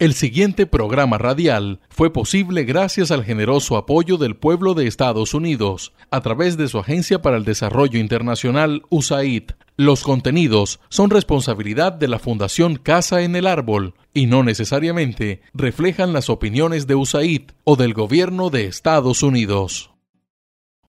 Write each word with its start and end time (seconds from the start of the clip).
El 0.00 0.14
siguiente 0.14 0.64
programa 0.64 1.18
radial 1.18 1.78
fue 1.90 2.10
posible 2.10 2.64
gracias 2.64 3.10
al 3.10 3.22
generoso 3.22 3.76
apoyo 3.76 4.16
del 4.16 4.34
pueblo 4.34 4.72
de 4.72 4.86
Estados 4.86 5.34
Unidos 5.34 5.92
a 6.10 6.22
través 6.22 6.56
de 6.56 6.68
su 6.68 6.78
Agencia 6.78 7.20
para 7.20 7.36
el 7.36 7.44
Desarrollo 7.44 8.00
Internacional 8.00 8.80
USAID. 8.88 9.50
Los 9.76 10.02
contenidos 10.02 10.80
son 10.88 11.10
responsabilidad 11.10 11.92
de 11.92 12.08
la 12.08 12.18
Fundación 12.18 12.76
Casa 12.76 13.20
en 13.20 13.36
el 13.36 13.46
Árbol 13.46 13.92
y 14.14 14.24
no 14.24 14.42
necesariamente 14.42 15.42
reflejan 15.52 16.14
las 16.14 16.30
opiniones 16.30 16.86
de 16.86 16.94
USAID 16.94 17.50
o 17.64 17.76
del 17.76 17.92
gobierno 17.92 18.48
de 18.48 18.64
Estados 18.64 19.22
Unidos. 19.22 19.90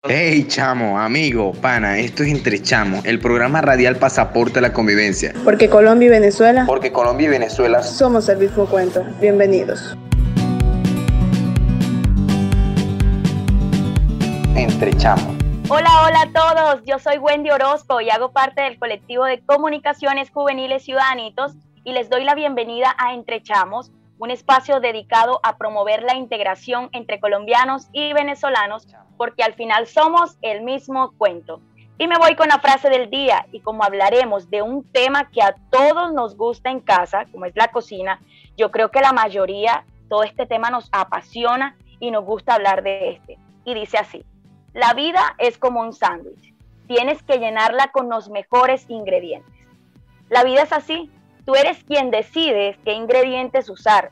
Hey 0.10 0.48
chamo, 0.48 1.00
amigo, 1.00 1.52
pana, 1.52 2.00
esto 2.00 2.24
es 2.24 2.30
Entre 2.30 2.60
Chamo, 2.60 3.02
el 3.04 3.20
programa 3.20 3.62
radial 3.62 3.98
Pasaporte 3.98 4.58
a 4.58 4.62
la 4.64 4.74
Convivencia. 4.74 5.32
Porque 5.44 5.70
Colombia 5.70 6.08
y 6.08 6.10
Venezuela. 6.10 6.64
Porque 6.66 6.92
Colombia 6.92 7.28
y 7.28 7.30
Venezuela 7.30 7.84
somos 7.84 8.28
el 8.28 8.40
mismo 8.40 8.66
cuento. 8.66 9.06
Bienvenidos. 9.22 9.96
Entre 14.56 14.92
Chamo. 14.98 15.36
Hola, 15.70 15.90
hola 16.04 16.22
a 16.24 16.32
todos. 16.34 16.84
Yo 16.84 16.98
soy 16.98 17.20
Wendy 17.20 17.52
Orozco 17.52 18.02
y 18.02 18.10
hago 18.10 18.32
parte 18.32 18.64
del 18.64 18.80
colectivo 18.80 19.26
de 19.26 19.40
comunicaciones 19.42 20.32
juveniles 20.32 20.84
ciudadanitos 20.84 21.54
y 21.84 21.94
les 21.94 22.10
doy 22.10 22.24
la 22.24 22.34
bienvenida 22.34 22.96
a 22.98 23.14
Entre 23.14 23.44
Chamos, 23.44 23.92
un 24.22 24.30
espacio 24.30 24.80
dedicado 24.80 25.40
a 25.42 25.58
promover 25.58 26.04
la 26.04 26.14
integración 26.14 26.90
entre 26.92 27.20
colombianos 27.20 27.88
y 27.92 28.14
venezolanos, 28.14 28.88
porque 29.18 29.42
al 29.42 29.56
final 29.56 29.88
somos 29.88 30.38
el 30.44 30.62
mismo 30.62 31.12
cuento. 31.18 31.60
Y 31.98 32.08
me 32.08 32.20
voy 32.20 32.36
con 32.36 32.48
la 32.48 32.60
frase 32.60 32.92
del 32.92 33.10
día, 33.10 33.48
y 33.52 33.62
como 33.62 33.84
hablaremos 33.84 34.52
de 34.52 34.62
un 34.62 34.84
tema 34.84 35.32
que 35.32 35.42
a 35.42 35.56
todos 35.72 36.14
nos 36.14 36.38
gusta 36.38 36.70
en 36.70 36.82
casa, 36.82 37.26
como 37.32 37.46
es 37.46 37.56
la 37.56 37.70
cocina, 37.70 38.22
yo 38.56 38.70
creo 38.70 38.92
que 38.92 39.02
la 39.02 39.12
mayoría, 39.12 39.86
todo 40.08 40.22
este 40.22 40.46
tema 40.46 40.70
nos 40.70 40.88
apasiona 40.92 41.76
y 42.00 42.12
nos 42.12 42.24
gusta 42.24 42.54
hablar 42.54 42.84
de 42.84 43.14
este. 43.14 43.40
Y 43.66 43.74
dice 43.74 43.98
así, 43.98 44.24
la 44.74 44.94
vida 44.94 45.36
es 45.40 45.58
como 45.58 45.82
un 45.82 45.94
sándwich, 45.94 46.54
tienes 46.88 47.24
que 47.24 47.40
llenarla 47.40 47.88
con 47.88 48.08
los 48.08 48.30
mejores 48.30 48.88
ingredientes. 48.88 49.52
La 50.30 50.44
vida 50.44 50.62
es 50.62 50.74
así, 50.74 51.10
Tú 51.52 51.58
eres 51.58 51.84
quien 51.84 52.12
decides 52.12 52.78
qué 52.86 52.94
ingredientes 52.94 53.68
usar. 53.68 54.12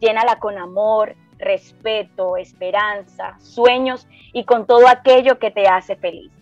Llénala 0.00 0.38
con 0.38 0.56
amor, 0.56 1.14
respeto, 1.36 2.38
esperanza, 2.38 3.38
sueños 3.38 4.08
y 4.32 4.46
con 4.46 4.66
todo 4.66 4.88
aquello 4.88 5.38
que 5.38 5.50
te 5.50 5.68
hace 5.68 5.94
feliz. 5.94 6.32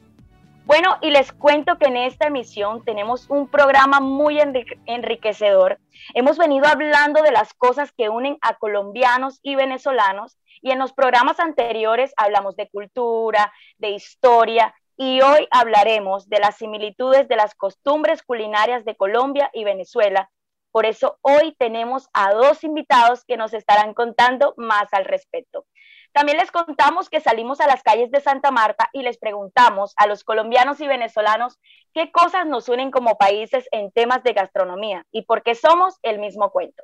Bueno, 0.65 0.97
y 1.01 1.11
les 1.11 1.33
cuento 1.33 1.77
que 1.77 1.87
en 1.87 1.97
esta 1.97 2.29
emisión 2.29 2.85
tenemos 2.85 3.29
un 3.31 3.49
programa 3.49 3.99
muy 3.99 4.39
enriquecedor. 4.87 5.81
Hemos 6.15 6.39
venido 6.39 6.69
hablando 6.69 7.21
de 7.21 7.33
las 7.33 7.53
cosas 7.55 7.91
que 7.91 8.09
unen 8.09 8.39
a 8.43 8.55
colombianos 8.55 9.41
y 9.43 9.57
venezolanos 9.57 10.39
y 10.61 10.71
en 10.71 10.79
los 10.79 10.93
programas 10.93 11.41
anteriores 11.41 12.15
hablamos 12.17 12.55
de 12.55 12.69
cultura, 12.69 13.53
de 13.79 13.91
historia 13.91 14.73
y 14.97 15.21
hoy 15.21 15.49
hablaremos 15.51 16.29
de 16.29 16.39
las 16.39 16.57
similitudes 16.57 17.29
de 17.29 17.37
las 17.37 17.55
costumbres 17.55 18.23
culinarias 18.23 18.85
de 18.85 18.97
Colombia 18.97 19.51
y 19.53 19.65
Venezuela. 19.65 20.31
Por 20.71 20.87
eso 20.87 21.19
hoy 21.23 21.55
tenemos 21.59 22.09
a 22.13 22.33
dos 22.33 22.65
invitados 22.65 23.25
que 23.25 23.37
nos 23.37 23.55
estarán 23.55 23.95
contando 23.95 24.55
más 24.57 24.93
al 24.93 25.05
respecto. 25.05 25.67
También 26.13 26.39
les 26.39 26.51
contamos 26.51 27.09
que 27.09 27.21
salimos 27.21 27.61
a 27.61 27.67
las 27.67 27.83
calles 27.83 28.11
de 28.11 28.21
Santa 28.21 28.51
Marta 28.51 28.91
y 28.93 29.03
les 29.03 29.17
preguntamos 29.17 29.95
a 29.97 30.07
los 30.07 30.25
colombianos 30.25 30.81
y 30.81 30.87
venezolanos 30.87 31.59
qué 31.95 32.13
cosas 32.13 32.47
nos 32.47 32.69
unen 32.69 32.91
como 32.91 33.17
países 33.17 33.67
en 33.73 33.91
temas 33.93 34.23
de 34.23 34.35
gastronomía 34.35 35.07
y 35.11 35.23
por 35.23 35.43
qué 35.43 35.55
somos 35.55 35.99
el 36.03 36.19
mismo 36.19 36.51
cuento. 36.51 36.83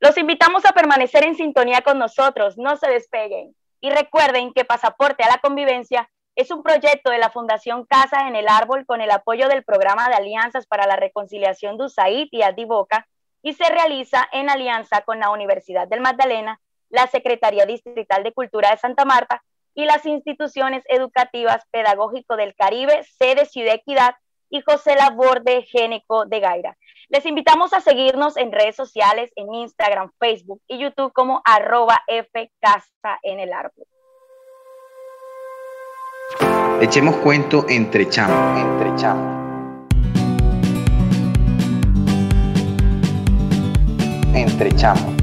Los 0.00 0.16
invitamos 0.16 0.64
a 0.64 0.72
permanecer 0.72 1.24
en 1.24 1.34
sintonía 1.34 1.82
con 1.82 1.98
nosotros, 1.98 2.56
no 2.56 2.76
se 2.76 2.88
despeguen. 2.88 3.54
Y 3.80 3.90
recuerden 3.90 4.54
que 4.54 4.64
Pasaporte 4.64 5.24
a 5.24 5.28
la 5.28 5.38
Convivencia 5.38 6.10
es 6.36 6.50
un 6.50 6.62
proyecto 6.62 7.10
de 7.10 7.18
la 7.18 7.30
Fundación 7.30 7.84
Casa 7.84 8.26
en 8.26 8.34
el 8.34 8.48
Árbol 8.48 8.86
con 8.86 9.00
el 9.00 9.10
apoyo 9.10 9.48
del 9.48 9.64
Programa 9.64 10.08
de 10.08 10.16
Alianzas 10.16 10.66
para 10.66 10.86
la 10.86 10.96
Reconciliación 10.96 11.78
de 11.78 11.84
USAID 11.84 12.28
y 12.32 12.42
Adivoca 12.42 13.06
y 13.42 13.52
se 13.52 13.68
realiza 13.68 14.26
en 14.32 14.50
alianza 14.50 15.02
con 15.02 15.20
la 15.20 15.30
Universidad 15.30 15.86
del 15.86 16.00
Magdalena, 16.00 16.60
la 16.88 17.06
Secretaría 17.06 17.66
Distrital 17.66 18.24
de 18.24 18.32
Cultura 18.32 18.70
de 18.70 18.78
Santa 18.78 19.04
Marta 19.04 19.42
y 19.74 19.84
las 19.84 20.06
instituciones 20.06 20.82
educativas 20.88 21.64
Pedagógico 21.70 22.36
del 22.36 22.54
Caribe, 22.54 23.02
sede 23.04 23.46
Ciudad 23.46 23.74
Equidad 23.74 24.14
y 24.50 24.60
José 24.62 24.96
Laborde 24.96 25.62
Géneco 25.62 26.26
de 26.26 26.40
Gaira. 26.40 26.76
Les 27.08 27.26
invitamos 27.26 27.72
a 27.74 27.80
seguirnos 27.80 28.36
en 28.36 28.50
redes 28.50 28.76
sociales, 28.76 29.30
en 29.36 29.52
Instagram, 29.52 30.10
Facebook 30.18 30.62
y 30.66 30.78
YouTube 30.78 31.12
como 31.12 31.42
arroba 31.44 32.02
F 32.06 32.50
Casa 32.60 33.18
en 33.22 33.40
el 33.40 33.52
Árbol. 33.52 33.86
Echemos 36.80 37.16
cuento 37.16 37.64
entre 37.68 38.08
chamos, 38.08 38.60
entre 38.60 38.94
chamos. 38.96 39.32
Entre 44.34 44.72
chamos. 44.72 45.14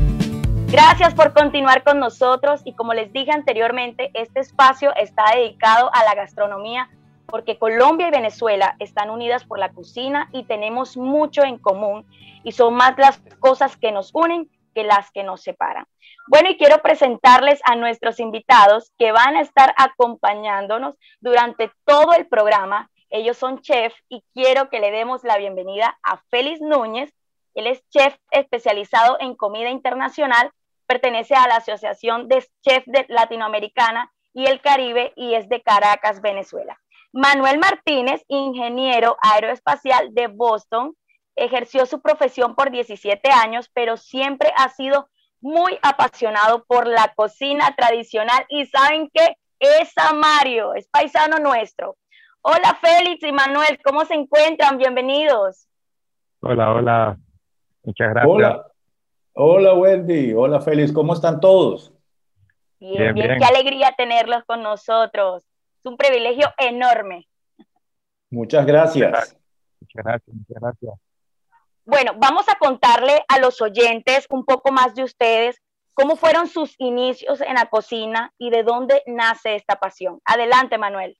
Gracias 0.67 1.13
por 1.13 1.34
continuar 1.34 1.84
con 1.84 2.00
nosotros 2.00 2.62
y 2.63 2.73
como 2.73 2.94
les 2.94 3.12
dije 3.12 3.31
anteriormente, 3.31 4.12
este 4.13 4.39
espacio 4.39 4.95
está 4.95 5.35
dedicado 5.35 5.91
a 5.94 6.06
la 6.06 6.16
gastronomía 6.16 6.89
porque 7.25 7.57
Colombia 7.59 8.07
y 8.07 8.12
Venezuela 8.12 8.75
están 8.79 9.09
unidas 9.09 9.44
por 9.44 9.59
la 9.59 9.69
cocina 9.73 10.29
y 10.31 10.45
tenemos 10.45 10.95
mucho 10.95 11.44
en 11.44 11.57
común 11.57 12.06
y 12.44 12.53
son 12.53 12.75
más 12.75 12.97
las 12.97 13.22
cosas 13.39 13.75
que 13.75 13.91
nos 13.91 14.12
unen 14.13 14.50
que 14.73 14.83
las 14.83 15.11
que 15.11 15.23
nos 15.23 15.41
separan. 15.41 15.85
Bueno, 16.27 16.49
y 16.49 16.57
quiero 16.57 16.81
presentarles 16.81 17.61
a 17.65 17.75
nuestros 17.75 18.19
invitados 18.19 18.91
que 18.97 19.11
van 19.11 19.35
a 19.35 19.41
estar 19.41 19.73
acompañándonos 19.77 20.95
durante 21.19 21.71
todo 21.85 22.13
el 22.13 22.27
programa. 22.27 22.89
Ellos 23.09 23.37
son 23.37 23.61
chef 23.61 23.93
y 24.07 24.23
quiero 24.33 24.69
que 24.69 24.79
le 24.79 24.91
demos 24.91 25.23
la 25.23 25.37
bienvenida 25.37 25.97
a 26.03 26.17
Félix 26.29 26.61
Núñez. 26.61 27.13
Él 27.53 27.67
es 27.67 27.83
chef 27.89 28.15
especializado 28.31 29.17
en 29.19 29.35
comida 29.35 29.69
internacional, 29.69 30.51
pertenece 30.88 31.35
a 31.35 31.47
la 31.47 31.57
Asociación 31.57 32.27
de 32.27 32.45
Chefs 32.61 32.88
Latinoamericana 33.09 34.11
y 34.33 34.45
el 34.45 34.61
Caribe 34.61 35.11
y 35.15 35.33
es 35.33 35.49
de 35.49 35.61
Caracas, 35.61 36.21
Venezuela. 36.21 36.79
Manuel 37.13 37.59
Martínez, 37.59 38.23
ingeniero 38.29 39.17
aeroespacial 39.21 40.13
de 40.13 40.27
Boston, 40.27 40.95
ejerció 41.36 41.86
su 41.86 42.02
profesión 42.02 42.56
por 42.56 42.72
17 42.72 43.30
años, 43.31 43.69
pero 43.74 43.97
siempre 43.97 44.52
ha 44.58 44.69
sido 44.69 45.09
muy 45.40 45.78
apasionado 45.81 46.64
por 46.66 46.88
la 46.88 47.14
cocina 47.16 47.74
tradicional 47.75 48.46
y 48.50 48.66
saben 48.68 49.09
que 49.14 49.38
es 49.59 49.92
a 49.97 50.14
Mario, 50.14 50.74
es 50.75 50.88
paisano 50.88 51.38
nuestro. 51.38 51.97
Hola 52.42 52.78
Félix 52.81 53.24
y 53.24 53.31
Manuel, 53.31 53.80
¿cómo 53.84 54.06
se 54.06 54.16
encuentran? 54.16 54.78
Bienvenidos. 54.78 55.68
Hola, 56.42 56.72
hola. 56.72 57.18
Muchas 57.84 58.09
gracias. 58.09 58.31
Hola. 58.31 58.68
Hola 59.34 59.74
Wendy, 59.74 60.34
hola 60.34 60.59
Félix, 60.59 60.92
¿cómo 60.92 61.13
están 61.13 61.40
todos? 61.40 61.94
Bien, 62.80 63.13
bien, 63.13 63.38
qué 63.38 63.46
alegría 63.46 63.94
tenerlos 63.96 64.44
con 64.46 64.62
nosotros. 64.63 65.44
Es 65.80 65.86
un 65.86 65.98
privilegio 65.98 66.48
enorme. 66.58 67.28
Muchas 68.30 68.66
gracias. 68.66 69.38
Muchas 69.80 70.03
gracias, 70.03 70.36
muchas 70.36 70.62
gracias. 70.62 71.10
Bueno, 71.86 72.14
vamos 72.18 72.46
a 72.47 72.58
contarle 72.59 73.24
a 73.28 73.40
los 73.40 73.62
oyentes 73.62 74.28
un 74.30 74.46
poco 74.46 74.72
más 74.72 74.94
de 74.94 75.03
ustedes, 75.03 75.62
cómo 75.94 76.16
fueron 76.16 76.47
sus 76.47 76.75
inicios 76.78 77.42
en 77.42 77.56
la 77.56 77.69
cocina 77.69 78.34
y 78.38 78.50
de 78.52 78.64
dónde 78.64 79.02
nace 79.08 79.56
esta 79.56 79.75
pasión. 79.75 80.19
Adelante, 80.25 80.78
Manuel. 80.78 81.18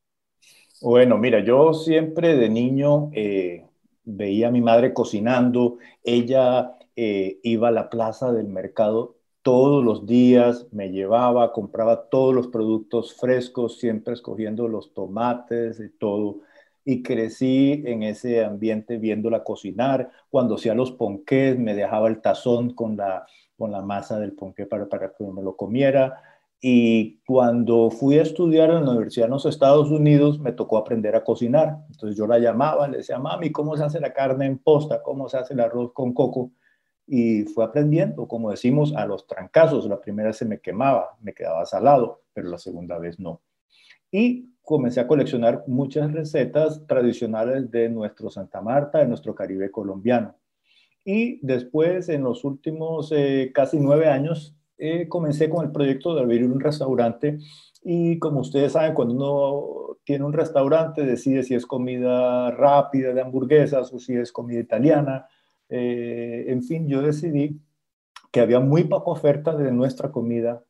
Bueno, 0.82 1.18
mira, 1.18 1.44
yo 1.44 1.74
siempre 1.74 2.36
de 2.36 2.50
niño 2.50 3.10
eh, 3.14 3.66
veía 4.04 4.48
a 4.48 4.52
mi 4.52 4.62
madre 4.62 4.94
cocinando, 4.94 5.78
ella 6.04 6.78
eh, 6.96 7.40
iba 7.44 7.68
a 7.70 7.72
la 7.72 7.90
plaza 7.90 8.32
del 8.32 8.48
mercado 8.48 9.16
todos 9.42 9.84
los 9.84 10.06
días, 10.06 10.68
me 10.72 10.90
llevaba, 10.92 11.52
compraba 11.52 12.10
todos 12.10 12.34
los 12.34 12.48
productos 12.48 13.16
frescos, 13.16 13.80
siempre 13.80 14.14
escogiendo 14.14 14.68
los 14.68 14.94
tomates 14.94 15.80
y 15.80 15.90
todo 15.90 16.42
y 16.84 17.04
crecí 17.04 17.84
en 17.86 18.04
ese 18.04 18.44
ambiente 18.44 18.98
viéndola 18.98 19.44
cocinar. 19.44 20.12
Cuando 20.30 20.56
hacía 20.56 20.74
los 20.74 20.92
ponqués, 20.92 21.58
me 21.58 21.76
dejaba 21.76 22.08
el 22.08 22.22
tazón 22.22 22.74
con 22.74 22.98
la, 22.98 23.26
con 23.58 23.72
la 23.72 23.82
masa 23.82 24.20
del 24.20 24.34
ponqué 24.34 24.66
para, 24.66 24.88
para 24.90 25.14
que 25.14 25.24
me 25.24 25.44
lo 25.44 25.56
comiera. 25.56 26.22
Y 26.64 27.20
cuando 27.26 27.90
fui 27.90 28.20
a 28.20 28.22
estudiar 28.22 28.70
en 28.70 28.86
la 28.86 28.92
Universidad 28.92 29.26
de 29.26 29.32
los 29.32 29.48
Estados 29.48 29.90
Unidos, 29.90 30.40
me 30.40 30.52
tocó 30.52 30.78
aprender 30.78 31.16
a 31.16 31.24
cocinar. 31.24 31.80
Entonces 31.90 32.16
yo 32.16 32.28
la 32.28 32.38
llamaba, 32.38 32.88
le 32.88 32.98
decía, 32.98 33.18
mami, 33.18 33.52
¿cómo 33.52 33.76
se 33.76 33.84
hace 33.84 34.00
la 34.00 34.14
carne 34.14 34.46
en 34.46 34.60
posta? 34.60 35.02
¿Cómo 35.02 35.28
se 35.28 35.38
hace 35.38 35.56
el 35.56 35.60
arroz 35.60 35.92
con 35.94 36.14
coco? 36.14 36.52
Y 37.08 37.44
fue 37.46 37.66
aprendiendo, 37.66 38.28
como 38.28 38.52
decimos, 38.52 38.94
a 38.96 39.08
los 39.08 39.26
trancazos. 39.26 39.88
La 39.88 40.00
primera 40.00 40.34
se 40.34 40.46
me 40.46 40.60
quemaba, 40.60 41.18
me 41.22 41.34
quedaba 41.34 41.66
salado, 41.66 42.22
pero 42.32 42.50
la 42.50 42.60
segunda 42.60 43.00
vez 43.00 43.20
no. 43.20 43.42
Y 44.12 44.52
comencé 44.72 45.00
a 45.00 45.08
coleccionar 45.08 45.64
muchas 45.68 46.12
recetas 46.12 46.86
tradicionales 46.88 47.70
de 47.70 47.90
nuestro 47.90 48.30
Santa 48.30 48.62
Marta, 48.62 49.00
de 49.00 49.08
nuestro 49.08 49.36
Caribe 49.36 49.70
colombiano. 49.70 50.36
Y 51.06 51.46
después, 51.46 52.10
en 52.10 52.24
los 52.24 52.44
últimos 52.44 53.12
eh, 53.12 53.52
casi 53.54 53.80
nueve 53.80 54.08
años, 54.08 54.56
eh, 54.78 55.08
comencé 55.08 55.50
con 55.50 55.64
el 55.66 55.72
proyecto 55.72 56.16
de 56.16 56.22
abrir 56.22 56.44
un 56.44 56.60
restaurante 56.60 57.38
y 57.84 58.20
como 58.20 58.42
ustedes 58.42 58.74
saben, 58.74 58.94
cuando 58.94 59.14
uno 59.16 59.98
tiene 60.04 60.24
un 60.24 60.34
restaurante, 60.34 61.04
decide 61.04 61.44
si 61.44 61.56
es 61.56 61.66
comida 61.66 62.52
rápida 62.52 63.14
de 63.14 63.22
hamburguesas 63.22 63.92
o 63.92 64.00
si 64.00 64.16
es 64.16 64.32
comida 64.32 64.60
italiana. 64.60 65.28
Eh, 65.68 66.46
en 66.48 66.62
fin, 66.64 66.88
yo 66.88 67.02
decidí 67.02 67.60
que 68.32 68.40
había 68.40 68.60
muy 68.60 68.84
poca 68.84 69.10
oferta 69.10 69.56
de 69.56 69.72
nuestra 69.72 70.12
comida 70.12 70.64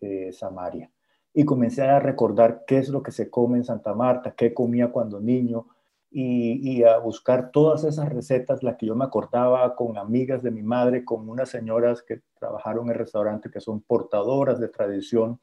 eh, 0.00 0.32
Samaria. 0.32 0.90
Y 1.34 1.44
comencé 1.44 1.82
a 1.82 1.98
recordar 1.98 2.64
qué 2.66 2.78
es 2.78 2.88
lo 2.88 3.02
que 3.02 3.12
se 3.12 3.30
come 3.30 3.58
en 3.58 3.64
Santa 3.64 3.94
Marta, 3.94 4.34
qué 4.36 4.52
comía 4.52 4.92
cuando 4.92 5.20
niño, 5.20 5.66
y, 6.14 6.82
a 6.82 6.98
buscar 6.98 7.50
todas 7.52 7.84
esas 7.84 8.10
recetas, 8.10 8.62
las 8.62 8.76
que 8.76 8.86
yo 8.86 8.94
me 8.94 9.04
acordaba 9.04 9.74
con 9.74 9.96
amigas 9.96 10.42
de 10.42 10.50
mi 10.50 10.62
madre, 10.62 11.04
con 11.04 11.28
unas 11.28 11.48
señoras 11.48 12.02
que 12.02 12.20
trabajaron 12.38 12.84
en 12.84 12.92
el 12.92 12.98
restaurante, 12.98 13.50
que 13.50 13.60
son 13.60 13.80
portadoras 13.80 14.60
de 14.60 14.68
tradición, 14.68 15.40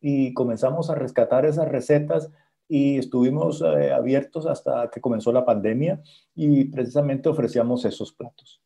y 0.00 0.34
comenzamos 0.34 0.90
a 0.90 0.94
rescatar 0.94 1.44
esas 1.44 1.68
recetas 1.68 2.30
y 2.66 2.98
estuvimos 2.98 3.62
eh, 3.62 3.92
abiertos 3.92 4.46
hasta 4.46 4.88
que 4.90 5.00
comenzó 5.00 5.32
la 5.32 5.44
pandemia 5.44 6.00
y 6.34 6.64
precisamente 6.64 7.28
ofrecíamos 7.28 7.84
esos 7.84 8.12
platos. 8.12 8.62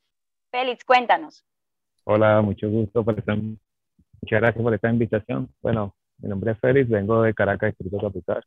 Félix, 0.50 0.84
cuéntanos. 0.84 1.44
Hola, 2.04 2.40
mucho 2.42 2.68
gusto 2.70 3.02
por 3.02 3.18
esta, 3.18 3.34
muchas 3.34 3.60
gracias 4.40 4.62
por 4.62 4.74
esta 4.74 4.90
invitación. 4.90 5.48
Bueno, 5.60 5.94
mi 6.24 6.30
nombre 6.30 6.52
es 6.52 6.58
Félix, 6.58 6.88
vengo 6.88 7.22
de 7.22 7.34
Caracas, 7.34 7.74
Distrito 7.78 7.98
Capital. 8.00 8.42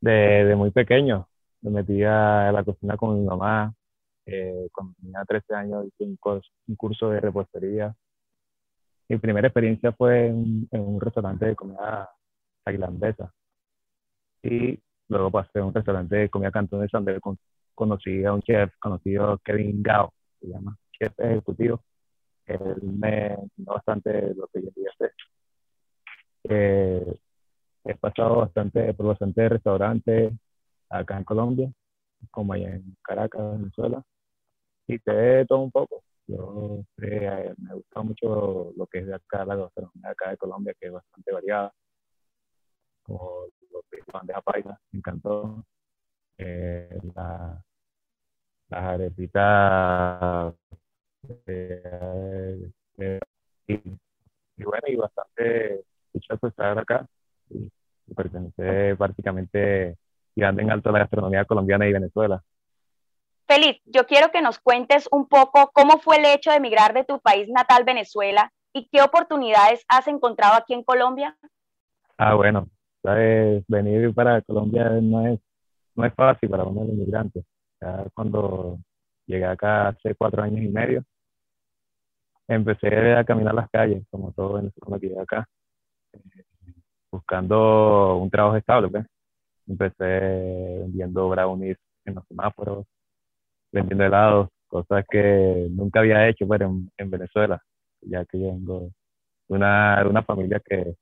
De, 0.00 0.44
de 0.44 0.56
muy 0.56 0.70
pequeño 0.72 1.28
me 1.62 1.70
metí 1.70 2.02
a 2.02 2.52
la 2.52 2.64
cocina 2.64 2.96
con 2.96 3.18
mi 3.18 3.24
mamá. 3.26 3.72
Eh, 4.26 4.68
cuando 4.72 4.94
tenía 5.00 5.24
13 5.24 5.54
años 5.54 5.86
hice 5.86 6.04
un 6.04 6.76
curso, 6.76 7.10
de 7.10 7.20
repostería. 7.20 7.94
Mi 9.08 9.18
primera 9.18 9.48
experiencia 9.48 9.92
fue 9.92 10.26
en, 10.28 10.68
un 10.72 11.00
restaurante 11.00 11.46
de 11.46 11.56
comida 11.56 12.10
tailandesa. 12.64 13.32
Y 14.42 14.78
luego 15.08 15.30
pasé 15.30 15.60
a 15.60 15.64
un 15.64 15.74
restaurante 15.74 16.16
de 16.16 16.28
comida 16.30 16.50
cantonesa 16.50 16.98
donde 16.98 17.20
conocí 17.74 18.24
a 18.24 18.32
un 18.32 18.42
chef 18.42 18.72
conocido, 18.78 19.38
Kevin 19.44 19.82
Gao, 19.82 20.12
se 20.40 20.48
llama, 20.48 20.76
chef 20.92 21.12
ejecutivo. 21.18 21.82
Él 22.46 22.60
me 22.82 23.34
enseñó 23.34 23.72
bastante 23.74 24.34
lo 24.34 24.48
que 24.48 24.62
yo 24.62 24.70
quería 24.74 24.90
hacer. 24.90 25.12
Eh, 26.48 27.16
he 27.84 27.94
pasado 27.96 28.36
bastante 28.36 28.94
por 28.94 29.06
bastante 29.06 29.48
restaurantes, 29.48 30.32
acá 30.90 31.18
en 31.18 31.24
Colombia, 31.24 31.72
como 32.30 32.52
allá 32.52 32.70
en 32.76 32.96
Caracas, 33.02 33.58
Venezuela, 33.58 34.02
y 34.86 34.98
te 34.98 35.46
todo 35.46 35.60
un 35.60 35.70
poco. 35.70 36.02
Yo 36.26 36.80
eh, 37.02 37.54
me 37.58 37.74
gusta 37.74 38.02
mucho 38.02 38.72
lo 38.76 38.86
que 38.86 39.00
es 39.00 39.06
de 39.06 39.14
acá, 39.14 39.44
la 39.44 39.56
gastronomía 39.56 40.08
de 40.08 40.12
acá 40.12 40.30
de 40.30 40.36
Colombia, 40.38 40.74
que 40.80 40.86
es 40.86 40.92
bastante 40.92 41.32
variada, 41.32 41.72
como 43.02 43.46
lo 43.70 43.82
que 43.90 43.98
es 43.98 44.06
bandeja 44.12 44.40
paisa, 44.42 44.78
me 44.92 44.98
encantó. 44.98 45.64
Eh, 46.38 46.98
la, 47.14 47.62
las 48.68 48.82
arepitas 48.82 50.54
eh, 51.46 52.70
y, 53.66 53.74
y, 54.56 54.64
bueno, 54.64 54.88
y 54.88 54.96
bastante 54.96 55.84
dichoso 56.14 56.46
estar 56.46 56.78
acá 56.78 57.06
y, 57.50 57.70
y 58.06 58.14
pertenecer 58.14 58.96
prácticamente 58.96 59.98
y 60.36 60.42
en 60.42 60.70
alto 60.70 60.90
la 60.90 61.00
gastronomía 61.00 61.44
colombiana 61.44 61.86
y 61.86 61.92
Venezuela. 61.92 62.42
Feliz, 63.46 63.80
yo 63.84 64.06
quiero 64.06 64.30
que 64.30 64.40
nos 64.40 64.58
cuentes 64.58 65.08
un 65.12 65.28
poco 65.28 65.70
cómo 65.72 65.98
fue 65.98 66.16
el 66.16 66.24
hecho 66.24 66.50
de 66.50 66.56
emigrar 66.56 66.94
de 66.94 67.04
tu 67.04 67.20
país 67.20 67.48
natal, 67.48 67.84
Venezuela, 67.84 68.50
y 68.72 68.88
qué 68.88 69.02
oportunidades 69.02 69.84
has 69.88 70.08
encontrado 70.08 70.54
aquí 70.54 70.72
en 70.72 70.82
Colombia. 70.82 71.36
Ah, 72.16 72.34
bueno, 72.34 72.68
sabes, 73.02 73.64
venir 73.68 74.12
para 74.14 74.40
Colombia 74.42 74.88
no 75.00 75.26
es, 75.26 75.40
no 75.94 76.04
es 76.04 76.14
fácil 76.14 76.48
para 76.48 76.64
uno 76.64 76.80
de 76.80 76.86
los 76.88 76.96
inmigrantes. 76.96 77.44
Ya 77.80 78.06
cuando 78.14 78.78
llegué 79.26 79.44
acá 79.44 79.88
hace 79.88 80.14
cuatro 80.14 80.42
años 80.42 80.62
y 80.62 80.68
medio, 80.68 81.04
empecé 82.48 83.14
a 83.14 83.24
caminar 83.24 83.54
las 83.54 83.70
calles, 83.70 84.04
como 84.10 84.32
todo 84.32 84.54
venezolano 84.54 84.98
que 84.98 85.08
llega 85.08 85.22
acá, 85.22 85.46
buscando 87.10 88.16
un 88.16 88.30
trabajo 88.30 88.56
estable, 88.56 88.88
pues 88.88 89.06
empecé 89.66 90.04
vendiendo 90.80 91.28
brownies 91.28 91.78
en 92.04 92.14
los 92.16 92.26
semáforos, 92.26 92.86
vendiendo 93.72 94.04
helados, 94.04 94.48
cosas 94.68 95.04
que 95.10 95.68
nunca 95.70 96.00
había 96.00 96.28
hecho 96.28 96.46
pero 96.48 96.66
en, 96.66 96.90
en 96.96 97.10
Venezuela, 97.10 97.62
ya 98.02 98.24
que 98.24 98.40
yo 98.40 98.46
vengo 98.48 98.80
de 98.80 98.90
una, 99.48 100.04
una 100.08 100.22
familia 100.22 100.60
que 100.64 100.96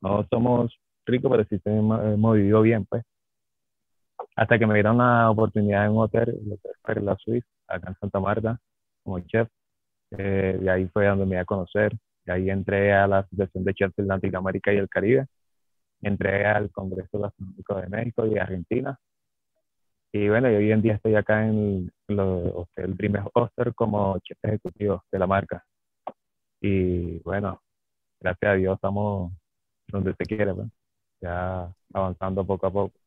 no 0.00 0.26
somos 0.30 0.78
ricos, 1.06 1.30
pero 1.30 1.44
sí 1.44 1.60
hemos, 1.64 2.34
vivido 2.34 2.62
bien, 2.62 2.84
pues. 2.86 3.02
Hasta 4.34 4.58
que 4.58 4.66
me 4.66 4.74
dieron 4.74 4.98
la 4.98 5.30
oportunidad 5.30 5.86
en 5.86 5.92
un 5.92 5.98
hotel, 6.04 6.28
el 6.28 6.58
Hotel 6.82 7.04
La 7.04 7.16
Suisse, 7.16 7.44
acá 7.66 7.88
en 7.88 7.96
Santa 7.98 8.20
Marta, 8.20 8.58
como 9.02 9.20
chef. 9.20 9.48
Eh, 10.12 10.58
de 10.60 10.70
ahí 10.70 10.88
fue 10.88 11.06
donde 11.06 11.26
me 11.26 11.32
iba 11.32 11.42
a 11.42 11.44
conocer. 11.44 11.92
Ahí 12.26 12.50
entré 12.50 12.92
a 12.92 13.06
la 13.06 13.20
Asociación 13.20 13.64
de 13.64 13.74
Chefs 13.74 13.96
de 13.96 14.04
Latinoamérica 14.04 14.72
y 14.72 14.78
el 14.78 14.88
Caribe 14.88 15.26
entré 16.02 16.46
al 16.46 16.70
Congreso 16.70 17.18
Gastronómico 17.18 17.74
de 17.80 17.88
México 17.88 18.26
y 18.26 18.38
Argentina. 18.38 18.98
Y 20.12 20.28
bueno, 20.28 20.48
hoy 20.48 20.72
en 20.72 20.82
día 20.82 20.94
estoy 20.94 21.14
acá 21.14 21.46
en 21.46 21.90
el 22.08 22.96
primer 22.96 23.22
Oster 23.34 23.74
como 23.74 24.18
chef 24.20 24.38
ejecutivo 24.42 25.04
de 25.12 25.18
la 25.18 25.26
marca. 25.26 25.64
Y 26.60 27.18
bueno, 27.20 27.62
gracias 28.20 28.52
a 28.52 28.54
Dios 28.54 28.74
estamos 28.76 29.32
donde 29.88 30.14
se 30.14 30.24
quiere, 30.24 30.54
pues. 30.54 30.68
ya 31.20 31.72
avanzando 31.92 32.46
poco 32.46 32.66
a 32.66 32.72
poco. 32.72 33.05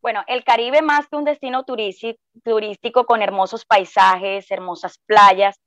Bueno, 0.00 0.22
el 0.26 0.44
Caribe 0.44 0.80
más 0.80 1.08
que 1.08 1.16
un 1.16 1.24
destino 1.24 1.64
turístico 1.64 3.04
con 3.04 3.20
hermosos 3.22 3.64
paisajes, 3.64 4.50
hermosas 4.50 4.98
playas, 5.06 5.60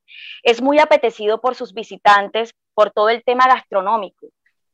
es 0.43 0.61
muy 0.61 0.79
apetecido 0.79 1.41
por 1.41 1.55
sus 1.55 1.73
visitantes 1.73 2.53
por 2.73 2.91
todo 2.91 3.09
el 3.09 3.23
tema 3.23 3.47
gastronómico 3.47 4.27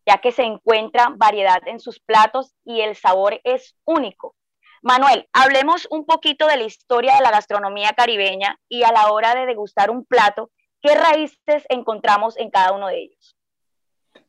ya 0.08 0.20
que 0.20 0.32
se 0.32 0.44
encuentra 0.44 1.14
variedad 1.18 1.60
en 1.66 1.82
sus 1.82 2.00
platos 2.00 2.56
y 2.64 2.80
el 2.80 2.96
sabor 2.96 3.42
es 3.44 3.76
único. 3.86 4.36
Manuel, 4.82 5.28
hablemos 5.34 5.86
un 5.92 6.06
poquito 6.06 6.48
de 6.48 6.56
la 6.56 6.64
historia 6.64 7.16
de 7.16 7.22
la 7.22 7.32
gastronomía 7.32 7.92
caribeña 7.92 8.58
y 8.70 8.84
a 8.84 8.94
la 8.94 9.12
hora 9.12 9.36
de 9.36 9.46
degustar 9.46 9.92
un 9.92 10.06
plato, 10.06 10.50
¿qué 10.82 10.96
raíces 10.96 11.66
encontramos 11.68 12.38
en 12.38 12.50
cada 12.50 12.72
uno 12.72 12.88
de 12.88 13.02
ellos? 13.02 13.36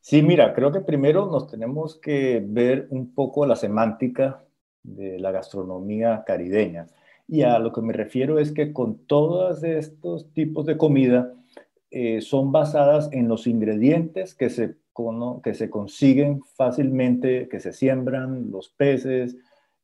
Sí, 0.01 0.21
mira, 0.21 0.53
creo 0.53 0.73
que 0.73 0.81
primero 0.81 1.27
nos 1.27 1.47
tenemos 1.47 2.01
que 2.01 2.43
ver 2.45 2.89
un 2.91 3.15
poco 3.15 3.47
la 3.47 3.55
semántica 3.55 4.43
de 4.97 5.19
la 5.19 5.31
gastronomía 5.31 6.25
caribeña. 6.27 6.87
Y 7.27 7.43
a 7.43 7.59
lo 7.59 7.73
que 7.73 7.83
me 7.83 7.93
refiero 7.93 8.39
es 8.39 8.53
que 8.53 8.73
con 8.73 9.07
todos 9.07 9.63
estos 9.63 10.33
tipos 10.33 10.67
de 10.67 10.77
comida 10.77 11.33
eh, 11.91 12.21
son 12.21 12.53
basadas 12.53 13.11
en 13.13 13.29
los 13.29 13.47
ingredientes 13.47 14.35
que 14.35 14.51
se 14.51 14.77
que 15.45 15.55
se 15.55 15.71
consiguen 15.71 16.43
fácilmente, 16.57 17.49
que 17.49 17.61
se 17.61 17.73
siembran 17.73 18.51
los 18.51 18.69
peces 18.69 19.37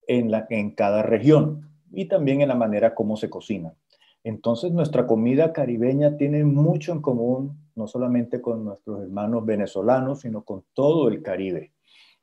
en, 0.09 0.31
la, 0.31 0.47
en 0.51 0.73
cada 0.73 1.03
región 1.03 1.69
y 1.93 2.07
también 2.07 2.41
en 2.41 2.49
la 2.49 2.57
manera 2.57 2.95
como 2.95 3.17
se 3.17 3.31
cocina. 3.31 3.75
Entonces 4.25 4.73
nuestra 4.73 5.07
comida 5.07 5.53
caribeña 5.53 6.17
tiene 6.17 6.45
mucho 6.45 6.93
en 6.93 7.01
común, 7.01 7.59
no 7.77 7.87
solamente 7.87 8.41
con 8.41 8.65
nuestros 8.65 9.03
hermanos 9.03 9.47
venezolanos, 9.47 10.23
sino 10.23 10.43
con 10.43 10.65
todo 10.73 11.09
el 11.09 11.23
Caribe. 11.23 11.74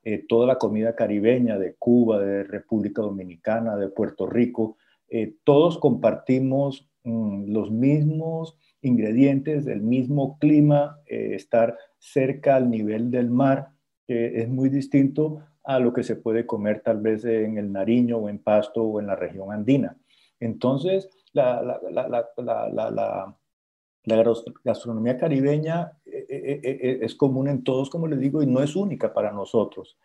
Eh, 0.03 0.25
toda 0.27 0.47
la 0.47 0.57
comida 0.57 0.95
caribeña 0.95 1.59
de 1.59 1.75
Cuba, 1.75 2.19
de 2.19 2.43
República 2.43 3.03
Dominicana, 3.03 3.75
de 3.75 3.89
Puerto 3.89 4.25
Rico, 4.25 4.77
eh, 5.09 5.35
todos 5.43 5.77
compartimos 5.77 6.89
mm, 7.03 7.51
los 7.51 7.69
mismos 7.69 8.57
ingredientes, 8.81 9.67
el 9.67 9.81
mismo 9.81 10.39
clima, 10.39 10.99
eh, 11.05 11.35
estar 11.35 11.77
cerca 11.99 12.55
al 12.55 12.69
nivel 12.69 13.11
del 13.11 13.29
mar, 13.29 13.69
es 14.07 14.49
muy 14.49 14.67
distinto 14.67 15.39
a 15.63 15.79
lo 15.79 15.93
que 15.93 16.03
se 16.03 16.17
puede 16.17 16.45
comer 16.45 16.81
tal 16.81 16.99
vez 16.99 17.23
en 17.23 17.57
el 17.57 17.71
Nariño 17.71 18.17
o 18.17 18.27
en 18.27 18.39
Pasto 18.39 18.83
o 18.83 18.99
en 18.99 19.07
la 19.07 19.15
región 19.15 19.53
andina. 19.53 19.95
Entonces, 20.37 21.09
la, 21.31 21.79
la, 21.91 23.37
gastronomía 24.63 25.17
caribeña 25.17 25.91
eh, 26.05 26.59
eh, 26.63 26.99
es 27.01 27.15
común 27.15 27.47
en 27.47 27.63
todos, 27.63 27.89
como 27.89 28.07
les 28.07 28.19
digo, 28.19 28.41
y 28.41 28.47
no 28.47 28.61
es 28.61 28.75
única 28.75 29.13
para 29.13 29.31
nosotros. 29.31 29.97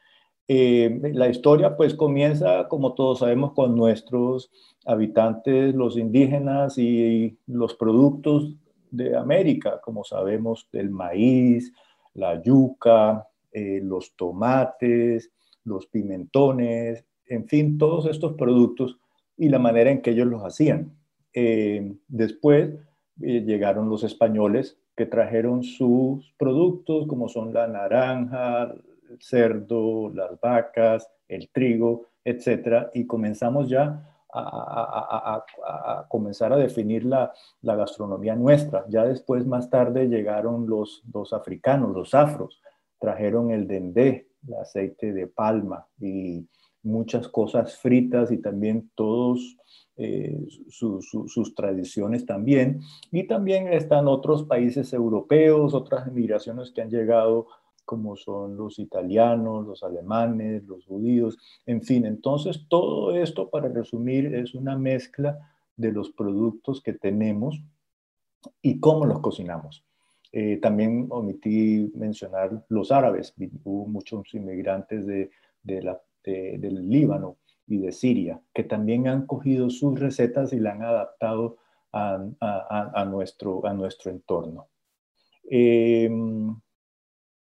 la 0.49 1.29
historia 1.29 1.77
pues 1.77 1.95
comienza, 1.95 2.69
como 2.69 2.95
todos 2.95 3.21
sabemos, 3.21 3.53
con 3.53 3.75
nuestros 3.75 4.51
habitantes, 4.85 5.75
los 5.75 5.97
indígenas 5.97 6.79
y 6.79 7.37
los 7.47 7.75
productos 7.75 8.55
de 8.91 9.17
América, 9.17 9.81
como 9.83 10.05
sabemos, 10.05 10.69
el 10.73 10.91
maíz, 10.91 11.73
la 12.15 12.43
yuca, 12.43 13.29
eh, 13.53 13.81
los 13.83 14.15
tomates, 14.17 15.31
los 15.65 15.87
pimentones, 15.87 17.05
en 17.27 17.47
fin, 17.49 17.79
todos 17.79 18.07
estos 18.07 18.35
productos 18.35 18.99
y 19.37 19.49
la 19.49 19.59
manera 19.59 19.91
en 19.91 20.01
que 20.01 20.11
ellos 20.11 20.27
los 20.27 20.43
hacían. 20.43 20.97
Eh, 21.33 21.95
después, 22.09 22.75
llegaron 23.19 23.89
los 23.89 24.05
españoles 24.05 24.79
que 24.97 25.07
trajeron 25.07 25.63
sus 25.63 26.33
productos 26.39 27.07
como 27.07 27.29
son 27.29 27.53
la 27.53 27.67
naranja, 27.67 28.75
el 29.11 29.21
cerdo, 29.21 30.11
las 30.15 30.41
vacas, 30.41 31.09
el 31.29 31.49
trigo, 31.51 32.07
etcétera, 32.25 32.91
y 32.95 33.07
comenzamos 33.07 33.69
ya 33.69 34.13
a, 34.33 35.45
comenzar 36.09 36.53
a 36.53 36.57
definir 36.57 37.05
la, 37.05 37.33
gastronomía 37.63 38.35
nuestra. 38.35 38.85
Ya 38.89 39.05
después, 39.05 39.47
más 39.47 39.71
tarde, 39.71 40.09
llegaron 40.09 40.69
los, 40.69 41.03
los 41.13 41.33
africanos, 41.33 41.95
los 41.95 42.15
afros, 42.15 42.61
trajeron 42.99 43.51
el 43.51 43.67
dendé, 43.67 44.29
el 44.47 44.55
aceite 44.55 45.13
de 45.13 45.27
palma 45.27 45.87
y 46.01 46.47
muchas 46.87 47.29
cosas 47.29 47.77
fritas 47.77 48.31
y 48.31 48.39
también 48.39 48.91
todos 48.95 49.57
eh, 49.97 50.47
sus 50.69 51.55
tradiciones 51.55 52.25
también. 52.25 52.81
Y 53.11 53.25
también 53.27 53.69
están 53.73 54.09
otros 54.09 54.45
países 54.45 54.93
europeos, 54.93 55.75
otras 55.75 56.13
migraciones 56.13 56.71
que 56.71 56.83
han 56.83 56.91
llegado 56.91 57.49
como 57.87 58.17
son 58.17 58.57
los 58.57 58.79
italianos, 58.79 59.67
los 59.67 59.83
alemanes, 59.83 60.65
los 60.65 60.85
judíos, 60.85 61.39
en 61.65 61.83
fin. 61.83 62.05
Entonces, 62.05 62.67
todo 62.69 63.17
esto, 63.17 63.49
para 63.49 63.69
resumir, 63.69 64.35
es 64.35 64.55
una 64.55 64.77
mezcla 64.77 65.39
de 65.77 65.93
los 65.93 66.11
productos 66.11 66.83
que 66.83 66.93
tenemos 66.93 67.63
y 68.61 68.81
cómo 68.81 69.07
los 69.07 69.21
cocinamos. 69.21 69.85
Eh, 70.33 70.59
también 70.59 71.07
omití 71.11 71.91
mencionar 71.95 72.65
los 72.69 72.91
árabes. 72.91 73.33
Hubo 73.65 73.87
muchos 73.87 74.35
inmigrantes 74.35 75.07
de, 75.07 75.31
del 76.33 76.89
Líbano 76.89 77.37
y 77.67 77.79
de 77.79 77.93
Siria 77.93 78.41
que 78.55 78.65
también 78.65 79.09
han 79.09 79.27
cogido 79.27 79.71
sus 79.71 79.99
recetas 79.99 80.53
y 80.53 80.61
la 80.61 80.73
han 80.73 80.83
adaptado 80.83 81.59
a, 81.93 83.05
nuestro, 83.07 83.65
a 83.67 83.73
nuestro 83.73 84.11
entorno. 84.11 84.69
Eh, 85.51 86.11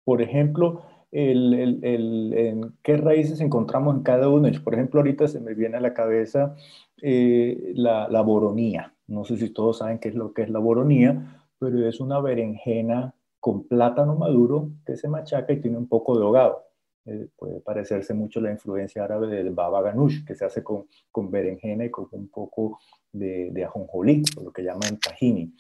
por 0.04 0.22
ejemplo, 0.22 0.84
el, 1.12 1.84
en 1.84 2.74
qué 2.84 2.98
raíces 2.98 3.42
encontramos 3.42 3.96
en 3.96 4.04
cada 4.04 4.30
uno. 4.30 4.50
Por 4.64 4.74
ejemplo, 4.74 5.00
ahorita 5.00 5.28
se 5.28 5.40
me 5.40 5.54
viene 5.54 5.78
a 5.78 5.82
la 5.82 5.94
cabeza 5.94 6.56
eh, 7.02 7.74
la, 7.76 8.08
la, 8.10 8.22
boronía. 8.22 8.94
No 9.08 9.24
sé 9.24 9.38
si 9.38 9.50
todos 9.50 9.80
saben 9.80 10.00
qué 10.00 10.10
es 10.10 10.16
lo 10.16 10.34
que 10.34 10.44
es 10.44 10.50
la 10.50 10.60
boronía, 10.60 11.44
pero 11.60 11.88
es 11.88 12.00
una 12.00 12.20
berenjena 12.20 13.16
con 13.40 13.68
plátano 13.68 14.16
maduro 14.16 14.72
que 14.86 14.96
se 14.98 15.08
machaca 15.08 15.54
y 15.54 15.62
tiene 15.62 15.78
un 15.78 15.88
poco 15.88 16.18
de 16.18 16.26
hogado. 16.26 16.65
Eh, 17.06 17.28
puede 17.38 17.60
parecerse 17.60 18.14
mucho 18.14 18.42
la 18.42 18.52
influencia 18.52 19.04
árabe 19.04 19.28
del 19.28 19.52
baba 19.52 19.82
ganoush, 19.82 20.26
que 20.26 20.36
se 20.36 20.46
hace 20.46 20.64
con, 20.64 20.86
con 21.12 21.30
berenjena 21.30 21.86
y 21.86 21.92
con 21.92 22.08
un 22.12 22.28
poco 22.30 22.80
de, 23.12 23.52
de 23.52 23.64
ajonjolí, 23.64 24.24
lo 24.44 24.52
que 24.52 24.64
llaman 24.64 25.00
tahini. 25.00 25.54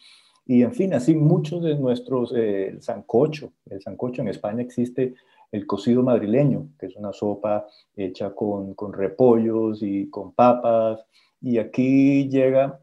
Y 0.47 0.61
en 0.61 0.73
fin, 0.73 0.93
así 0.93 1.15
muchos 1.15 1.63
de 1.63 1.75
nuestros, 1.75 2.33
eh, 2.35 2.67
el 2.67 2.81
sancocho, 2.81 3.53
el 3.69 3.81
sancocho 3.81 4.21
en 4.21 4.27
España 4.27 4.61
existe 4.61 5.15
el 5.51 5.65
cocido 5.65 6.03
madrileño, 6.03 6.69
que 6.79 6.87
es 6.87 6.95
una 6.95 7.13
sopa 7.13 7.65
hecha 7.95 8.33
con, 8.33 8.73
con 8.73 8.93
repollos 8.93 9.81
y 9.81 10.09
con 10.09 10.33
papas, 10.33 11.05
y 11.41 11.57
aquí 11.57 12.27
llega 12.29 12.79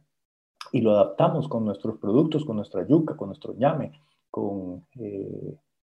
y 0.73 0.81
lo 0.81 0.93
adaptamos 0.93 1.49
con 1.49 1.65
nuestros 1.65 1.99
productos, 1.99 2.45
con 2.45 2.57
nuestra 2.57 2.87
yuca, 2.87 3.17
con 3.17 3.29
nuestro 3.29 3.55
ñame, 3.55 3.93
con 4.31 4.87
eh, 4.99 5.55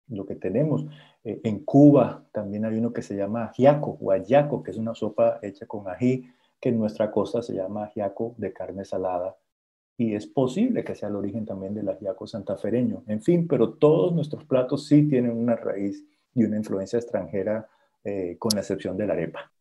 lo 0.07 0.25
que 0.25 0.35
tenemos. 0.35 0.85
Eh, 1.23 1.41
en 1.43 1.63
Cuba 1.63 2.23
también 2.31 2.65
hay 2.65 2.77
uno 2.77 2.93
que 2.93 3.01
se 3.01 3.15
llama 3.15 3.45
ajiaco 3.45 3.97
o 3.99 4.63
que 4.63 4.71
es 4.71 4.77
una 4.77 4.95
sopa 4.95 5.39
hecha 5.41 5.65
con 5.65 5.87
ají, 5.87 6.29
que 6.59 6.69
en 6.69 6.79
nuestra 6.79 7.11
costa 7.11 7.41
se 7.41 7.53
llama 7.53 7.85
ajiaco 7.85 8.35
de 8.37 8.53
carne 8.53 8.85
salada 8.85 9.35
y 9.97 10.15
es 10.15 10.27
posible 10.27 10.83
que 10.83 10.95
sea 10.95 11.09
el 11.09 11.15
origen 11.15 11.45
también 11.45 11.73
del 11.73 11.89
ajiaco 11.89 12.27
santafereño. 12.27 13.03
En 13.07 13.21
fin, 13.21 13.47
pero 13.47 13.73
todos 13.73 14.13
nuestros 14.13 14.43
platos 14.43 14.87
sí 14.87 15.07
tienen 15.07 15.31
una 15.31 15.55
raíz 15.55 16.05
y 16.33 16.43
una 16.43 16.57
influencia 16.57 16.99
extranjera, 16.99 17.67
eh, 18.03 18.35
con 18.37 18.51
la 18.53 18.61
excepción 18.61 18.97
de 18.97 19.07
la 19.07 19.13
arepa. 19.13 19.51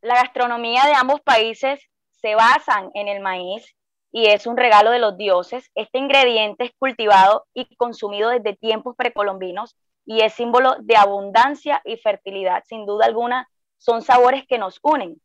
La 0.00 0.14
gastronomía 0.14 0.86
de 0.86 0.94
ambos 0.94 1.20
países 1.20 1.80
se 2.10 2.34
basan 2.34 2.90
en 2.94 3.08
el 3.08 3.20
maíz 3.20 3.76
y 4.10 4.26
es 4.26 4.46
un 4.46 4.56
regalo 4.56 4.90
de 4.90 4.98
los 4.98 5.16
dioses. 5.16 5.70
Este 5.74 5.98
ingrediente 5.98 6.64
es 6.64 6.72
cultivado 6.78 7.44
y 7.54 7.76
consumido 7.76 8.30
desde 8.30 8.56
tiempos 8.56 8.96
precolombinos 8.96 9.76
y 10.04 10.20
es 10.20 10.34
símbolo 10.34 10.76
de 10.80 10.96
abundancia 10.96 11.80
y 11.84 11.96
fertilidad. 11.96 12.64
Sin 12.66 12.86
duda 12.86 13.06
alguna, 13.06 13.48
son 13.78 14.02
sabores 14.02 14.46
que 14.46 14.58
nos 14.58 14.78
unen 14.82 15.20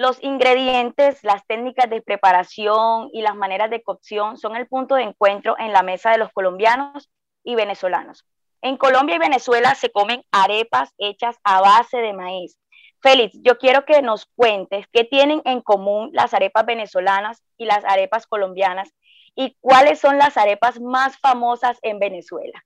los 0.00 0.22
ingredientes, 0.22 1.22
las 1.24 1.46
técnicas 1.46 1.90
de 1.90 2.00
preparación 2.00 3.10
y 3.12 3.22
las 3.22 3.34
maneras 3.34 3.68
de 3.68 3.82
cocción 3.82 4.38
son 4.38 4.56
el 4.56 4.66
punto 4.66 4.94
de 4.94 5.02
encuentro 5.02 5.56
en 5.58 5.72
la 5.72 5.82
mesa 5.82 6.10
de 6.10 6.16
los 6.16 6.32
colombianos 6.32 7.10
y 7.44 7.54
venezolanos. 7.54 8.24
En 8.62 8.78
Colombia 8.78 9.16
y 9.16 9.18
Venezuela 9.18 9.74
se 9.74 9.90
comen 9.90 10.24
arepas 10.30 10.94
hechas 10.96 11.36
a 11.44 11.60
base 11.60 11.98
de 11.98 12.14
maíz. 12.14 12.58
Félix, 13.02 13.38
yo 13.42 13.58
quiero 13.58 13.84
que 13.84 14.00
nos 14.00 14.24
cuentes 14.24 14.86
qué 14.90 15.04
tienen 15.04 15.42
en 15.44 15.60
común 15.60 16.10
las 16.14 16.32
arepas 16.32 16.64
venezolanas 16.64 17.42
y 17.58 17.66
las 17.66 17.84
arepas 17.84 18.26
colombianas 18.26 18.94
y 19.34 19.56
cuáles 19.60 19.98
son 20.00 20.16
las 20.16 20.38
arepas 20.38 20.80
más 20.80 21.18
famosas 21.18 21.78
en 21.82 21.98
Venezuela. 21.98 22.64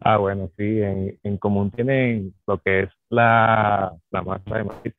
Ah, 0.00 0.18
bueno, 0.18 0.50
sí, 0.56 0.80
en, 0.82 1.38
común 1.38 1.70
tienen 1.70 2.34
lo 2.46 2.58
que 2.58 2.82
es 2.82 2.90
la, 3.08 3.96
la 4.10 4.22
masa 4.22 4.58
de 4.58 4.64
maíz, 4.64 4.94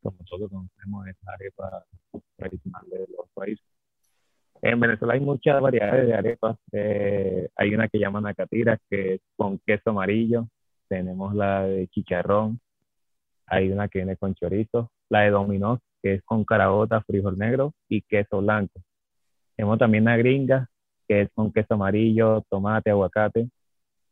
como 0.00 0.16
nosotros 0.20 0.50
conocemos 0.50 1.06
esta 1.08 1.32
arepa 1.32 1.84
tradicional 2.36 2.82
de 2.88 3.06
los 3.16 3.28
países. 3.34 3.66
En 4.62 4.80
Venezuela 4.80 5.14
hay 5.14 5.20
muchas 5.20 5.60
variedades 5.60 6.06
de 6.06 6.14
arepas. 6.14 6.56
Eh, 6.72 7.48
hay 7.56 7.74
una 7.74 7.88
que 7.88 7.98
llaman 7.98 8.26
acatira, 8.26 8.78
que 8.88 9.14
es 9.14 9.20
con 9.36 9.58
queso 9.58 9.90
amarillo. 9.90 10.48
Tenemos 10.88 11.34
la 11.34 11.62
de 11.62 11.88
chicharrón. 11.88 12.60
Hay 13.46 13.70
una 13.70 13.88
que 13.88 14.00
viene 14.00 14.16
con 14.16 14.34
chorizo. 14.34 14.90
La 15.08 15.20
de 15.20 15.30
dominó, 15.30 15.80
que 16.02 16.14
es 16.14 16.22
con 16.22 16.44
carabota, 16.44 17.02
frijol 17.02 17.38
negro 17.38 17.74
y 17.88 18.02
queso 18.02 18.40
blanco. 18.40 18.80
Tenemos 19.56 19.78
también 19.78 20.04
la 20.04 20.16
gringa, 20.16 20.68
que 21.08 21.22
es 21.22 21.30
con 21.34 21.52
queso 21.52 21.74
amarillo, 21.74 22.42
tomate, 22.50 22.90
aguacate. 22.90 23.48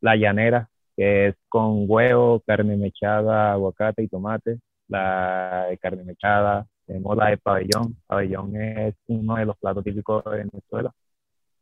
La 0.00 0.16
llanera, 0.16 0.68
que 0.96 1.28
es 1.28 1.36
con 1.48 1.84
huevo, 1.88 2.42
carne 2.46 2.76
mechada, 2.76 3.52
aguacate 3.52 4.02
y 4.02 4.08
tomate, 4.08 4.60
la 4.88 5.66
carne 5.80 6.04
mechada, 6.04 6.66
tenemos 6.86 7.16
la 7.16 7.30
de 7.30 7.38
pabellón, 7.38 7.96
pabellón 8.06 8.56
es 8.56 8.94
uno 9.06 9.36
de 9.36 9.46
los 9.46 9.56
platos 9.58 9.84
típicos 9.84 10.22
de 10.24 10.30
Venezuela, 10.38 10.92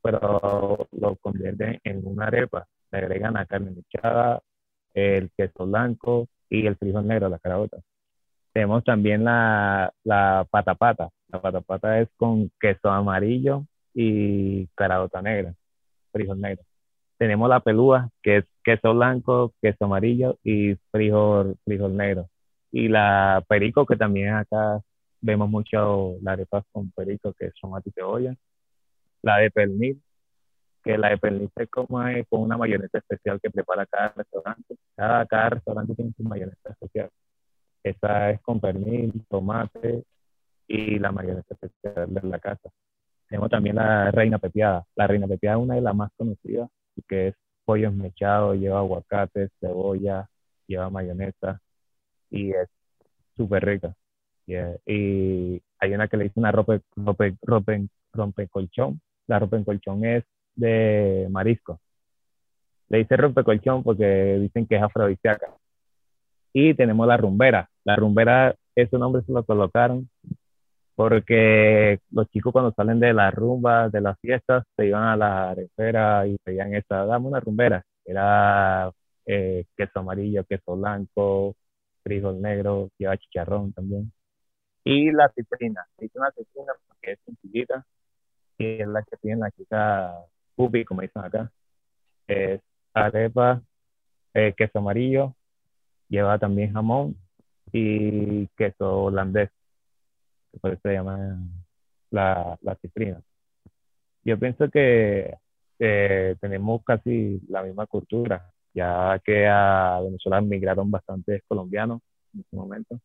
pero 0.03 0.89
lo 0.93 1.17
convierten 1.17 1.81
en 1.85 2.07
una 2.07 2.27
arepa, 2.27 2.67
le 2.91 2.99
agregan 2.99 3.35
la 3.35 3.47
carne 3.47 3.71
mechada, 3.71 4.41
el 4.95 5.31
queso 5.37 5.67
blanco 5.67 6.29
y 6.51 6.67
el 6.67 6.77
frijol 6.77 7.07
negro, 7.07 7.29
la 7.29 7.39
carabota. 7.39 7.79
Tenemos 8.53 8.85
también 8.85 9.25
la, 9.25 9.93
la 10.05 10.47
patapata, 10.51 11.09
la 11.29 11.41
patapata 11.41 12.01
es 12.01 12.09
con 12.17 12.51
queso 12.61 12.91
amarillo 12.91 13.67
y 13.95 14.67
carabota 14.69 15.23
negra, 15.23 15.55
frijol 16.13 16.41
negro. 16.41 16.65
Tenemos 17.19 17.49
la 17.49 17.61
pelúa, 17.61 18.11
que 18.23 18.39
es 18.39 18.45
queso 18.65 18.95
blanco, 18.95 19.53
queso 19.61 19.85
amarillo 19.85 20.39
y 20.43 20.75
frijol, 20.91 21.57
frijol 21.65 21.97
negro. 21.97 22.29
Y 22.71 22.89
la 22.89 23.45
perico, 23.49 23.87
que 23.87 23.97
también 23.97 24.35
acá 24.35 24.81
vemos 25.21 25.49
mucho 25.49 26.17
la 26.23 26.33
arepas 26.33 26.65
con 26.73 26.91
perico, 26.91 27.33
que 27.35 27.53
tomate 27.61 27.91
y 27.91 27.93
cebolla. 27.93 28.35
La 29.23 29.39
de 29.39 29.51
pernil, 29.51 30.03
que 30.83 30.99
la 30.99 31.11
de 31.11 31.19
pernil 31.19 31.51
se 31.57 31.69
come 31.69 32.25
con 32.27 32.43
una 32.43 32.57
mayonesa 32.57 32.99
especial 32.99 33.41
que 33.41 33.51
prepara 33.51 33.87
cada 33.87 34.13
restaurante. 34.17 34.77
Cada, 34.97 35.27
cada 35.27 35.51
restaurante 35.51 35.95
tiene 35.95 36.13
su 36.17 36.25
mayonesa 36.25 36.71
especial. 36.71 37.11
Esa 37.85 38.31
es 38.31 38.41
con 38.41 38.61
pernil, 38.61 39.13
tomate 39.29 40.05
y 40.67 40.99
la 40.99 41.13
mayonesa 41.13 41.55
especial 41.55 42.13
de 42.13 42.29
la 42.29 42.39
casa. 42.39 42.71
Tenemos 43.33 43.49
también 43.49 43.77
la 43.77 44.11
reina 44.11 44.37
pepiada. 44.37 44.85
La 44.95 45.07
reina 45.07 45.27
pepiada 45.27 45.57
es 45.57 45.63
una 45.63 45.77
de 45.77 45.81
las 45.81 45.95
más 45.95 46.11
conocidas 46.19 46.69
que 47.09 47.29
es 47.29 47.35
pollo 47.65 47.89
esmechado, 47.89 48.55
lleva 48.55 48.81
aguacate, 48.81 49.49
cebolla, 49.59 50.29
lleva 50.67 50.91
mayonesa 50.91 51.59
y 52.29 52.51
es 52.51 52.69
súper 53.35 53.65
rica. 53.65 53.95
Y 54.47 54.55
hay 55.79 55.95
una 55.95 56.09
que 56.09 56.19
le 56.19 56.25
dice 56.25 56.39
una 56.41 56.53
ropa, 56.53 56.79
ropa, 56.95 57.25
ropa, 57.41 57.73
rompe 58.13 58.49
colchón. 58.49 59.01
La 59.27 59.39
ropa 59.39 59.57
en 59.57 59.65
colchón 59.65 60.05
es 60.05 60.25
de 60.55 61.27
marisco. 61.31 61.81
Le 62.91 62.99
dice 62.99 63.17
rompe 63.17 63.45
colchón 63.45 63.83
porque 63.83 64.41
dicen 64.41 64.67
que 64.67 64.77
es 64.77 64.83
afrodisíaca. 64.83 65.47
Y 66.53 66.75
tenemos 66.75 67.07
la 67.07 67.17
rumbera. 67.17 67.71
La 67.85 67.97
rumbera, 67.97 68.55
ese 68.75 68.99
nombre 68.99 69.23
se 69.23 69.33
lo 69.33 69.43
colocaron 69.43 70.11
porque 71.03 71.99
los 72.13 72.29
chicos 72.31 72.53
cuando 72.53 72.73
salen 72.73 73.01
de 73.01 73.13
las 73.13 73.35
rumbas, 73.35 73.91
de 73.91 74.01
las 74.01 74.17
fiestas, 74.21 74.63
se 74.77 74.87
iban 74.87 75.03
a 75.03 75.17
la 75.17 75.51
arepera 75.51 76.25
y 76.29 76.37
pedían 76.39 76.75
esta, 76.75 77.05
dame 77.05 77.27
una 77.27 77.41
rumbera. 77.41 77.85
Era 78.05 78.89
eh, 79.27 79.65
queso 79.77 79.99
amarillo, 79.99 80.45
queso 80.45 80.77
blanco, 80.77 81.57
frijol 82.05 82.41
negro, 82.41 82.89
lleva 82.99 83.17
chicharrón 83.17 83.73
también. 83.73 84.13
Y 84.85 85.11
la 85.11 85.29
citrina, 85.35 85.85
hice 85.99 86.19
una 86.21 86.31
citrina 86.31 86.73
porque 86.87 87.13
es 87.13 87.19
sencillita 87.25 87.85
y 88.59 88.81
es 88.81 88.87
la 88.87 89.03
que 89.03 89.17
tiene 89.17 89.41
la 89.41 89.51
chica 89.51 90.15
pupi, 90.55 90.85
como 90.85 91.01
dicen 91.01 91.25
acá. 91.25 91.51
Es 92.29 92.61
arepa, 92.95 93.61
eh, 94.35 94.55
queso 94.57 94.79
amarillo, 94.79 95.35
lleva 96.09 96.39
también 96.39 96.73
jamón 96.73 97.17
y 97.73 98.47
queso 98.57 99.05
holandés, 99.05 99.51
que 100.53 100.59
por 100.59 100.73
eso 100.73 100.81
se 100.83 100.93
llama 100.93 101.39
la, 102.11 102.59
la 102.61 102.75
cifrina. 102.77 103.21
Yo 104.25 104.39
pienso 104.39 104.69
que 104.71 105.35
tenemos 106.41 106.83
casi 106.85 107.41
la 107.49 107.63
misma 107.63 107.87
cultura, 107.87 108.53
ya 108.73 109.21
que 109.25 109.49
a 109.49 110.01
Venezuela 110.03 110.41
migraron 110.41 110.91
bastantes 110.91 111.43
colombianos 111.49 112.01
en 112.35 112.41
ese 112.41 112.57
momento, 112.57 113.01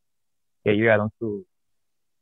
que 0.63 0.73
llegaron 0.73 1.09
su, 1.19 1.45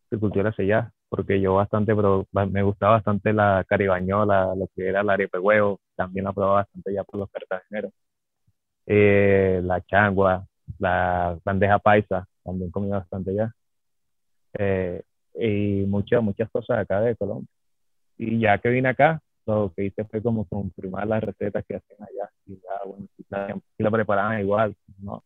su 0.09 0.19
cultura 0.19 0.49
hacia 0.49 0.63
allá, 0.63 0.91
porque 1.09 1.41
yo 1.41 1.55
bastante, 1.55 1.95
pero 1.95 2.25
me 2.31 2.63
gustaba 2.63 2.93
bastante 2.93 3.33
la 3.33 3.65
caribañola, 3.67 4.55
lo 4.55 4.67
que 4.75 4.87
era 4.87 5.03
la 5.03 5.13
arepa 5.13 5.39
huevo, 5.39 5.79
también 5.95 6.25
la 6.25 6.33
probaba 6.33 6.55
bastante 6.63 6.93
ya 6.93 7.03
por 7.03 7.19
los 7.19 7.29
cartageneros. 7.31 7.91
Eh, 8.87 9.61
la 9.63 9.81
changua, 9.81 10.45
la 10.79 11.37
bandeja 11.43 11.79
paisa, 11.79 12.27
también 12.43 12.71
comí 12.71 12.89
bastante 12.89 13.33
ya. 13.35 13.51
Eh, 14.57 15.01
y 15.39 15.85
muchas, 15.87 16.21
muchas 16.21 16.49
cosas 16.49 16.79
acá 16.79 17.01
de 17.01 17.15
Colombia. 17.15 17.47
Y 18.17 18.39
ya 18.39 18.57
que 18.57 18.69
vine 18.69 18.89
acá, 18.89 19.21
lo 19.45 19.71
que 19.75 19.85
hice 19.85 20.05
fue 20.05 20.21
como 20.21 20.45
confirmar 20.45 21.07
las 21.07 21.23
recetas 21.23 21.63
que 21.67 21.75
hacen 21.75 21.97
allá. 21.99 22.29
Y 22.45 22.55
ya, 22.55 22.85
bueno, 22.85 23.07
si 23.17 23.83
la, 23.83 23.91
preparaban 23.91 24.39
igual, 24.39 24.75
¿no? 24.99 25.23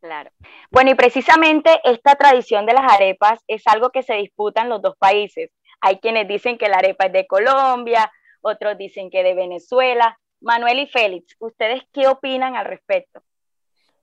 Claro. 0.00 0.30
Bueno, 0.70 0.92
y 0.92 0.94
precisamente 0.94 1.70
esta 1.84 2.14
tradición 2.14 2.66
de 2.66 2.74
las 2.74 2.92
arepas 2.92 3.42
es 3.48 3.66
algo 3.66 3.90
que 3.90 4.02
se 4.02 4.14
disputa 4.14 4.62
en 4.62 4.68
los 4.68 4.80
dos 4.80 4.96
países. 4.96 5.50
Hay 5.80 5.98
quienes 5.98 6.28
dicen 6.28 6.56
que 6.56 6.68
la 6.68 6.76
arepa 6.76 7.06
es 7.06 7.12
de 7.12 7.26
Colombia, 7.26 8.10
otros 8.40 8.78
dicen 8.78 9.10
que 9.10 9.24
de 9.24 9.34
Venezuela. 9.34 10.18
Manuel 10.40 10.78
y 10.78 10.86
Félix, 10.86 11.34
¿ustedes 11.40 11.82
qué 11.92 12.06
opinan 12.06 12.54
al 12.54 12.66
respecto? 12.66 13.22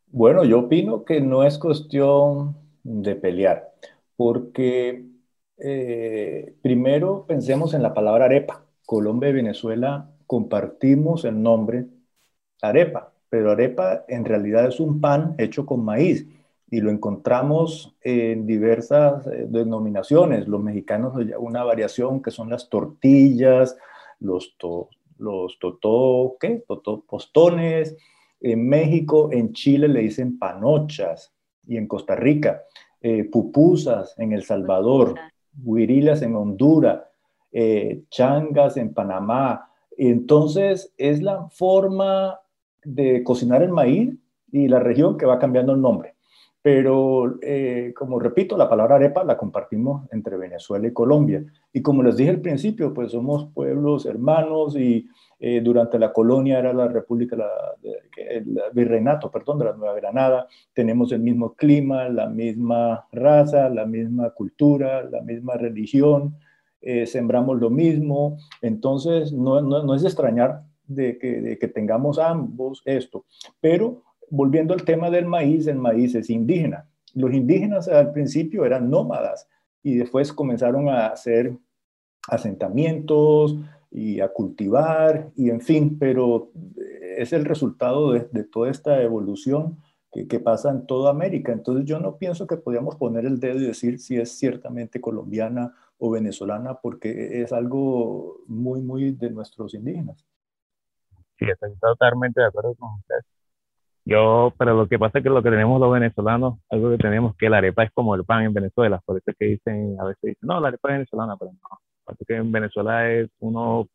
Bueno, 0.08 0.44
yo 0.44 0.60
opino 0.60 1.06
que 1.06 1.22
no 1.22 1.44
es 1.44 1.58
cuestión 1.58 2.58
de 2.84 3.16
pelear, 3.16 3.72
porque 4.16 5.06
eh, 5.58 6.56
primero 6.62 7.26
pensemos 7.28 7.74
en 7.74 7.84
la 7.84 7.94
palabra 7.94 8.26
arepa. 8.26 8.66
Colombia 8.86 9.30
y 9.30 9.34
Venezuela 9.34 10.12
compartimos 10.28 11.26
el 11.26 11.42
nombre 11.42 11.86
arepa, 12.62 13.14
pero 13.30 13.52
arepa 13.52 14.06
en 14.08 14.26
realidad 14.26 14.68
es 14.68 14.80
un 14.80 15.02
pan 15.02 15.36
hecho 15.38 15.66
con 15.66 15.84
maíz 15.84 16.28
y 16.70 16.82
lo 16.82 16.90
encontramos 16.92 17.96
en 18.02 18.46
diversas 18.46 19.26
eh, 19.28 19.46
denominaciones. 19.48 20.48
Los 20.48 20.62
mexicanos 20.62 21.14
una 21.40 21.64
variación 21.64 22.22
que 22.22 22.32
son 22.32 22.50
las 22.50 22.70
tortillas, 22.70 23.78
los, 24.20 24.56
los 25.18 25.60
totó, 25.60 26.38
¿qué? 26.40 26.64
postones. 27.08 27.96
En 28.42 28.68
México, 28.68 29.30
en 29.32 29.54
Chile 29.54 29.88
le 29.88 30.02
dicen 30.02 30.38
panochas 30.38 31.34
y 31.68 31.78
en 31.78 31.88
Costa 31.88 32.16
Rica, 32.16 32.62
eh, 33.08 33.24
pupusas 33.26 34.16
en 34.18 34.32
El 34.32 34.42
Salvador, 34.42 35.14
huirilas 35.64 36.24
en 36.24 36.36
Honduras, 36.36 37.04
eh, 37.52 38.02
changas 38.10 38.78
en 38.78 38.96
Panamá. 38.96 39.70
Entonces, 39.96 40.92
es 40.98 41.22
la 41.22 41.48
forma 41.50 42.40
de 42.84 43.24
cocinar 43.24 43.62
el 43.62 43.70
maíz 43.70 44.12
y 44.52 44.68
la 44.68 44.80
región 44.80 45.20
que 45.20 45.28
va 45.28 45.38
cambiando 45.38 45.74
el 45.74 45.82
nombre. 45.82 46.16
Pero, 46.64 47.38
eh, 47.44 47.94
como 47.96 48.18
repito, 48.18 48.58
la 48.58 48.68
palabra 48.68 48.96
arepa 48.96 49.24
la 49.24 49.38
compartimos 49.38 50.12
entre 50.12 50.36
Venezuela 50.38 50.88
y 50.88 50.94
Colombia. 50.94 51.46
Y 51.72 51.84
como 51.84 52.02
les 52.02 52.18
dije 52.18 52.32
al 52.32 52.42
principio, 52.42 52.92
pues 52.92 53.12
somos 53.12 53.52
pueblos 53.54 54.08
hermanos 54.08 54.76
y 54.76 55.08
eh, 55.38 55.62
durante 55.62 56.00
la 56.00 56.13
colonia 56.13 56.60
era 56.60 56.74
la 56.74 56.88
República, 56.88 57.36
el 58.15 58.62
virreinato, 58.74 59.30
perdón, 59.30 59.60
de 59.60 59.66
la 59.66 59.74
Nueva 59.74 59.96
Granada. 59.96 60.48
Tenemos 60.74 61.12
el 61.12 61.20
mismo 61.20 61.53
clima, 61.55 62.07
la 62.07 62.27
misma 62.27 63.05
raza, 63.12 63.70
la 63.70 63.86
misma 63.86 64.29
cultura, 64.29 65.03
la 65.03 65.22
misma 65.22 65.55
religión. 65.55 66.38
Eh, 66.81 67.05
sembramos 67.05 67.60
lo 67.60 67.70
mismo. 67.70 68.38
Entonces, 68.62 69.33
no, 69.33 69.62
no, 69.62 69.94
es 69.94 70.03
de 70.03 70.07
extrañar 70.07 70.64
de 70.88 71.18
que, 71.18 71.42
de 71.42 71.57
que 71.57 71.68
tengamos 71.68 72.18
ambos 72.18 72.81
esto. 72.86 73.25
Pero 73.60 74.03
volviendo 74.29 74.74
al 74.74 74.83
tema 74.83 75.10
del 75.10 75.25
maíz, 75.25 75.68
el 75.68 75.77
maíz 75.77 76.16
es 76.16 76.29
indígena. 76.29 76.88
Los 77.14 77.33
indígenas 77.33 77.88
al 77.88 78.12
principio 78.14 78.66
eran 78.66 78.90
nómadas 78.90 79.48
y 79.83 79.96
después 79.96 80.31
comenzaron 80.31 80.90
a 80.90 81.07
hacer 81.07 81.57
asentamientos 82.27 83.57
y 83.96 84.20
a 84.20 84.27
cultivar 84.27 85.31
y 85.38 85.50
en 85.50 85.62
fin, 85.62 85.98
pero 85.98 86.51
es 87.18 87.31
el 87.31 87.46
resultado 87.46 88.12
de, 88.12 88.44
toda 88.44 88.70
esta 88.70 89.01
evolución 89.01 89.77
que, 90.12 90.27
que, 90.27 90.42
pasa 90.42 90.70
en 90.70 90.86
toda 90.86 91.12
América. 91.12 91.53
Entonces 91.53 91.86
yo 91.86 91.98
no 92.01 92.18
pienso 92.18 92.46
que 92.46 92.58
podamos 92.58 92.98
poner 92.98 93.25
el 93.25 93.40
dedo 93.40 93.58
y 93.58 93.68
decir 93.68 94.00
si 94.00 94.18
es 94.18 94.38
ciertamente 94.38 95.00
colombiana 95.00 95.74
o 95.98 96.12
venezolana 96.12 96.74
porque 96.81 97.42
es 97.42 97.53
algo 97.53 98.42
muy, 98.48 98.81
muy 98.81 99.12
de 99.12 99.29
nuestros 99.29 99.74
indígenas. 99.74 100.25
Sí, 101.40 101.46
estoy 101.50 101.74
totalmente 101.79 102.42
de 102.42 102.48
acuerdo 102.48 102.75
con 102.75 102.96
usted. 102.96 103.16
Yo, 104.03 104.53
pero 104.58 104.75
lo 104.75 104.90
que 104.90 105.00
pasa 105.00 105.20
es 105.20 105.24
que 105.24 105.29
lo 105.29 105.42
que 105.42 105.50
tenemos 105.50 105.79
los 105.79 105.92
venezolanos, 105.92 106.60
algo 106.70 106.92
que 106.92 106.98
tenemos 106.98 107.34
que 107.38 107.50
la 107.50 107.60
arepa 107.60 107.86
es 107.86 107.92
como 107.94 108.14
el 108.14 108.25
pan 108.25 108.44
en 108.44 108.53
Venezuela, 108.53 109.01
por 109.05 109.18
eso 109.18 109.31
es 109.31 109.38
que 109.38 109.46
dicen, 109.46 109.96
a 110.01 110.03
veces 110.03 110.22
dicen, 110.22 110.48
no, 110.48 110.60
la 110.60 110.68
arepa 110.68 110.90
es 110.90 110.96
venezolana, 110.96 111.38
pero 111.38 111.51
no. 111.53 111.79
Porque 112.05 112.25
que 112.25 112.35
en 112.35 112.51
Venezuela 112.51 113.11
es 113.11 113.29
uno, 113.39 113.87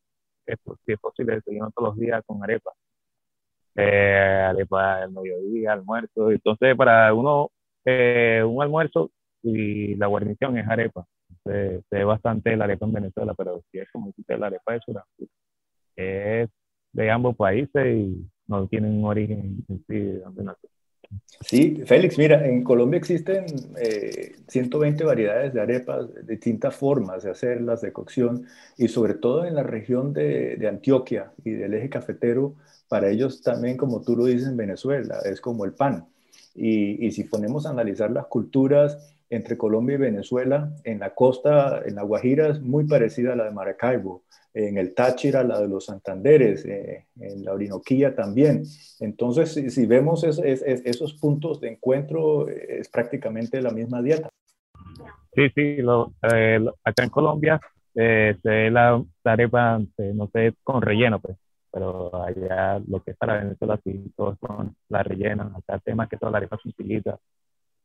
es, 0.45 0.57
si 0.85 0.93
es 0.93 0.99
posible, 0.99 1.35
desayuno 1.35 1.71
todos 1.75 1.89
los 1.89 1.99
días 1.99 2.23
con 2.25 2.43
arepa. 2.43 2.71
Eh, 3.75 4.45
arepa 4.49 5.03
al 5.03 5.11
mediodía, 5.11 5.73
almuerzo. 5.73 6.31
Entonces, 6.31 6.75
para 6.75 7.13
uno, 7.13 7.51
eh, 7.85 8.43
un 8.45 8.61
almuerzo 8.61 9.11
y 9.43 9.95
la 9.95 10.07
guarnición 10.07 10.57
es 10.57 10.67
arepa. 10.67 11.05
Se, 11.43 11.83
ve 11.89 12.03
bastante 12.03 12.55
la 12.55 12.65
arepa 12.65 12.85
en 12.85 12.93
Venezuela, 12.93 13.33
pero 13.35 13.61
si 13.71 13.79
es 13.79 13.89
como 13.91 14.13
dice 14.15 14.37
la 14.37 14.47
arepa 14.47 14.73
de 14.73 14.79
Sudáfrica. 14.81 15.33
Es 15.95 16.49
de 16.93 17.11
ambos 17.11 17.35
países 17.35 17.85
y 17.87 18.29
no 18.47 18.67
tienen 18.67 18.99
un 18.99 19.05
origen 19.05 19.63
en 19.69 19.85
sí 19.87 19.95
de 19.95 20.19
donde 20.19 20.43
nació. 20.43 20.69
Sí, 21.41 21.81
Félix, 21.85 22.17
mira, 22.17 22.47
en 22.47 22.63
Colombia 22.63 22.97
existen 22.97 23.45
120 24.47 25.03
eh, 25.03 25.05
variedades 25.05 25.53
de 25.53 25.61
arepas, 25.61 26.07
distintas 26.25 26.75
formas 26.75 27.23
de 27.23 27.31
hacerlas, 27.31 27.81
de 27.81 27.91
cocción, 27.91 28.45
y 28.77 28.87
sobre 28.87 29.15
todo 29.15 29.45
en 29.45 29.55
la 29.55 29.63
región 29.63 30.13
de, 30.13 30.55
de, 30.57 30.67
Antioquia 30.67 31.31
y 31.43 31.51
del 31.51 31.73
eje 31.73 31.89
cafetero, 31.89 32.55
para 32.87 33.09
ellos 33.09 33.41
también, 33.41 33.75
como 33.75 34.01
tú 34.01 34.15
lo 34.15 34.25
dices 34.25 34.47
en 34.47 34.57
Venezuela, 34.57 35.19
es 35.25 35.41
como 35.41 35.65
el 35.65 35.73
pan. 35.73 36.05
Y, 36.53 37.05
y 37.05 37.11
si 37.11 37.23
ponemos 37.23 37.65
a 37.65 37.71
analizar 37.71 38.11
las 38.11 38.27
culturas 38.27 39.11
entre 39.31 39.57
Colombia 39.57 39.95
y 39.95 39.99
Venezuela, 39.99 40.71
en 40.83 40.99
la 40.99 41.15
costa, 41.15 41.81
en 41.83 41.95
la 41.95 42.03
Guajira, 42.03 42.49
es 42.49 42.61
muy 42.61 42.85
parecida 42.85 43.33
a 43.33 43.35
la 43.35 43.45
de 43.45 43.51
Maracaibo 43.51 44.23
en 44.53 44.77
el 44.77 44.93
Táchira, 44.93 45.43
la 45.43 45.59
de 45.59 45.67
los 45.67 45.85
Santanderes, 45.85 46.65
eh, 46.65 47.05
en 47.19 47.45
la 47.45 47.53
Orinoquía 47.53 48.13
también. 48.13 48.63
Entonces, 48.99 49.53
si, 49.53 49.85
vemos 49.85 50.23
esos 50.23 51.13
puntos 51.13 51.61
de 51.61 51.69
encuentro, 51.69 52.47
es 52.49 52.89
prácticamente 52.89 53.61
la 53.61 53.71
misma 53.71 54.01
dieta. 54.01 54.29
Sí, 55.33 55.47
sí, 55.55 55.77
eh, 56.33 56.65
acá 56.83 57.03
en 57.03 57.09
Colombia 57.09 57.61
eh, 57.95 58.35
se 58.43 58.69
la, 58.69 59.01
arepa, 59.23 59.79
no 60.13 60.29
sé, 60.33 60.53
con 60.63 60.81
relleno, 60.81 61.19
pues, 61.19 61.37
pero 61.71 62.13
allá 62.23 62.81
lo 62.85 63.01
que 63.01 63.11
es 63.11 63.17
para 63.17 63.41
Venezuela, 63.41 63.79
sí, 63.83 64.11
todos 64.17 64.37
son 64.45 64.75
la 64.89 65.03
rellena. 65.03 65.51
Acá 65.55 65.75
el 65.75 65.81
tema 65.81 66.03
es 66.03 66.09
que 66.09 66.17
toda 66.17 66.33
la 66.33 66.39
arepa 66.39 66.59
utiliza, 66.65 67.17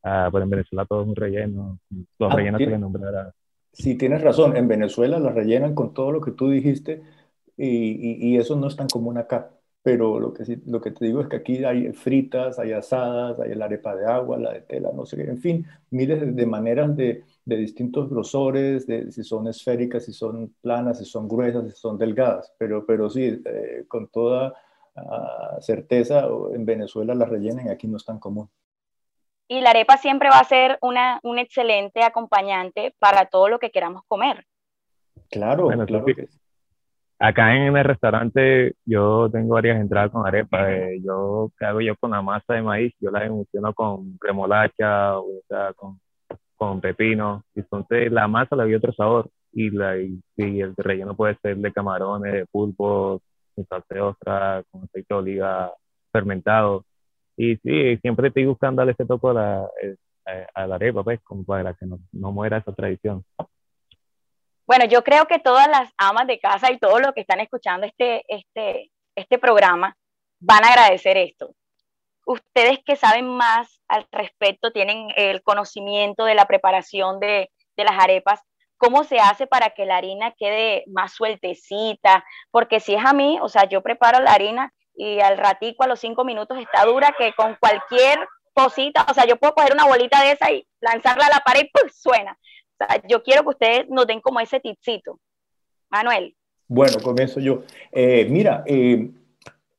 ah, 0.07 0.29
pero 0.33 0.45
en 0.45 0.51
Venezuela 0.51 0.87
todo 0.87 1.03
es 1.03 1.09
un 1.09 1.17
relleno. 1.17 1.79
Los 2.19 2.33
ah, 2.33 2.37
rellenos 2.37 2.61
se 2.61 2.67
les 2.67 2.81
nombra 2.81 3.35
Sí, 3.73 3.97
tienes 3.97 4.23
razón. 4.23 4.57
En 4.57 4.69
Venezuela 4.69 5.19
la 5.19 5.31
rellenan 5.31 5.75
con 5.75 5.93
todo 5.93 6.11
lo 6.11 6.21
que 6.21 6.31
tú 6.31 6.49
dijiste 6.49 7.03
y, 7.57 8.33
y, 8.33 8.37
eso 8.39 8.57
no 8.57 8.69
es 8.69 8.77
tan 8.77 8.89
común 8.89 9.19
acá. 9.19 9.51
Pero 9.83 10.19
lo 10.19 10.33
que, 10.33 10.61
lo 10.67 10.81
que 10.81 10.91
te 10.91 11.05
digo 11.05 11.21
es 11.21 11.29
que 11.29 11.37
aquí 11.37 11.65
hay 11.65 11.93
fritas, 11.93 12.59
hay 12.59 12.73
asadas, 12.73 13.39
hay 13.39 13.55
la 13.55 13.67
arepa 13.67 13.95
de 13.95 14.07
agua, 14.07 14.39
la 14.39 14.53
de 14.53 14.63
tela, 14.63 14.91
no 14.93 15.07
sé 15.07 15.17
qué. 15.17 15.25
En 15.25 15.39
fin, 15.39 15.67
miles 15.91 16.35
de, 16.35 16.47
maneras 16.47 16.97
de, 16.97 17.25
de, 17.45 17.57
distintos 17.57 18.11
grosores, 18.11 18.87
de 18.87 19.13
si 19.13 19.23
son 19.23 19.47
esféricas, 19.47 20.05
si 20.05 20.13
son 20.13 20.55
planas, 20.61 20.99
si 20.99 21.05
son 21.05 21.29
gruesas, 21.29 21.67
si 21.67 21.79
son 21.79 21.99
delgadas. 21.99 22.53
Pero, 22.59 22.85
pero 22.85 23.09
sí, 23.11 23.41
eh, 23.45 23.85
con 23.87 24.09
toda 24.09 24.55
uh, 24.97 25.61
certeza, 25.61 26.27
en 26.53 26.65
Venezuela 26.65 27.15
la 27.15 27.27
rellenan 27.27 27.67
y 27.67 27.71
aquí 27.71 27.87
no 27.87 27.99
es 27.99 28.05
tan 28.05 28.19
común. 28.19 28.49
Y 29.49 29.61
la 29.61 29.71
arepa 29.71 29.97
siempre 29.97 30.29
va 30.29 30.39
a 30.39 30.45
ser 30.45 30.79
una, 30.81 31.21
un 31.23 31.39
excelente 31.39 32.03
acompañante 32.03 32.95
para 32.99 33.27
todo 33.27 33.49
lo 33.49 33.59
que 33.59 33.71
queramos 33.71 34.03
comer. 34.09 34.45
Claro, 35.31 35.69
claro 35.69 36.05
que 36.05 36.29
Acá 37.19 37.57
en 37.57 37.75
el 37.75 37.85
restaurante 37.85 38.75
yo 38.85 39.31
tengo 39.31 39.55
varias 39.55 39.81
entradas 39.81 40.11
con 40.11 40.27
arepa. 40.27 40.71
Eh, 40.71 41.01
yo, 41.03 41.51
¿qué 41.59 41.65
hago 41.65 41.81
yo 41.81 41.97
con 41.97 42.11
la 42.11 42.21
masa 42.21 42.55
de 42.55 42.63
maíz? 42.63 42.93
Yo 43.01 43.11
la 43.11 43.25
emulsiono 43.25 43.73
con 43.73 44.19
remolacha, 44.21 45.19
o 45.19 45.41
sea, 45.49 45.73
con, 45.73 45.99
con 46.57 46.81
pepino. 46.83 47.43
Entonces 47.55 48.13
la 48.13 48.29
masa 48.29 48.55
le 48.57 48.65
doy 48.65 48.75
otro 48.75 48.93
sabor. 48.93 49.31
y, 49.53 49.71
la, 49.71 49.97
y, 49.99 50.21
el 50.37 50.75
relleno 50.77 51.17
puede 51.17 51.39
ser 51.41 51.57
de 51.57 51.73
camarones, 51.73 52.33
de 52.35 52.47
pulpo, 52.47 53.23
de 53.57 53.65
salsa 53.65 53.95
de 53.95 54.01
ostra, 54.03 54.63
con 54.71 54.85
aceite 54.85 55.07
de 55.09 55.19
oliva 55.19 55.73
fermentado. 56.13 56.85
Y 57.37 57.57
sí, 57.57 57.97
siempre 57.99 58.29
estoy 58.29 58.47
buscando 58.47 58.81
darle 58.81 58.93
ese 58.93 59.05
toque 59.05 59.29
a 59.29 59.33
la, 59.33 59.69
eh, 59.83 60.47
a 60.55 60.67
la 60.67 60.75
arepa, 60.77 61.05
pues, 61.05 61.21
como 61.23 61.45
para 61.45 61.75
que 61.75 61.87
no, 61.87 61.99
no 62.13 62.33
muera 62.33 62.59
esa 62.59 62.73
tradición. 62.73 63.25
Bueno, 64.67 64.85
yo 64.87 65.05
creo 65.05 65.27
que 65.27 65.39
todas 65.39 65.69
las 65.69 65.93
amas 65.97 66.27
de 66.27 66.41
casa 66.41 66.73
y 66.73 66.79
todos 66.79 67.01
los 67.01 67.13
que 67.13 67.21
están 67.21 67.41
escuchando 67.41 67.87
este, 67.87 68.25
este, 68.29 68.91
este 69.15 69.39
programa 69.39 69.97
van 70.41 70.65
a 70.65 70.69
agradecer 70.69 71.17
esto. 71.17 71.55
Ustedes 72.27 72.81
que 72.85 72.97
saben 72.97 73.29
más 73.29 73.81
al 73.87 74.07
respecto, 74.11 74.73
tienen 74.73 75.09
el 75.17 75.43
conocimiento 75.43 76.25
de 76.25 76.35
la 76.35 76.47
preparación 76.47 77.21
de, 77.21 77.51
de 77.77 77.85
las 77.85 78.03
arepas, 78.03 78.41
¿cómo 78.77 79.05
se 79.05 79.19
hace 79.21 79.47
para 79.47 79.71
que 79.71 79.87
la 79.87 79.99
harina 79.99 80.33
quede 80.33 80.85
más 80.89 81.13
sueltecita? 81.13 82.25
Porque 82.51 82.81
si 82.81 82.95
es 82.95 83.05
a 83.05 83.13
mí, 83.13 83.39
o 83.41 83.49
sea, 83.49 83.69
yo 83.69 83.83
preparo 83.83 84.21
la 84.21 84.33
harina 84.33 84.73
y 84.97 85.21
al 85.21 85.39
ratico, 85.39 85.85
a 85.85 85.87
los 85.87 86.01
cinco 86.01 86.25
minutos, 86.25 86.59
está 86.59 86.85
dura 86.85 87.15
que 87.17 87.33
con 87.35 87.57
cualquier 87.61 88.19
cosita, 88.53 89.07
o 89.09 89.15
sea, 89.15 89.27
yo 89.27 89.37
puedo 89.37 89.55
coger 89.55 89.73
una 89.73 89.87
bolita 89.87 90.23
de 90.23 90.33
esa 90.33 90.51
y 90.51 90.67
lanzarla 90.81 91.27
a 91.27 91.31
la 91.31 91.41
pared 91.41 91.65
y 91.65 91.71
pues 91.71 92.01
suena 92.01 92.37
yo 93.09 93.23
quiero 93.23 93.43
que 93.43 93.51
ustedes 93.51 93.89
nos 93.89 94.07
den 94.07 94.21
como 94.21 94.41
ese 94.41 94.61
tipcito. 94.61 95.19
Manuel. 95.91 96.35
Bueno, 96.69 96.99
comienzo 97.03 97.41
yo. 97.41 97.63
Eh, 97.93 98.27
mira, 98.29 98.65
eh, 98.67 99.11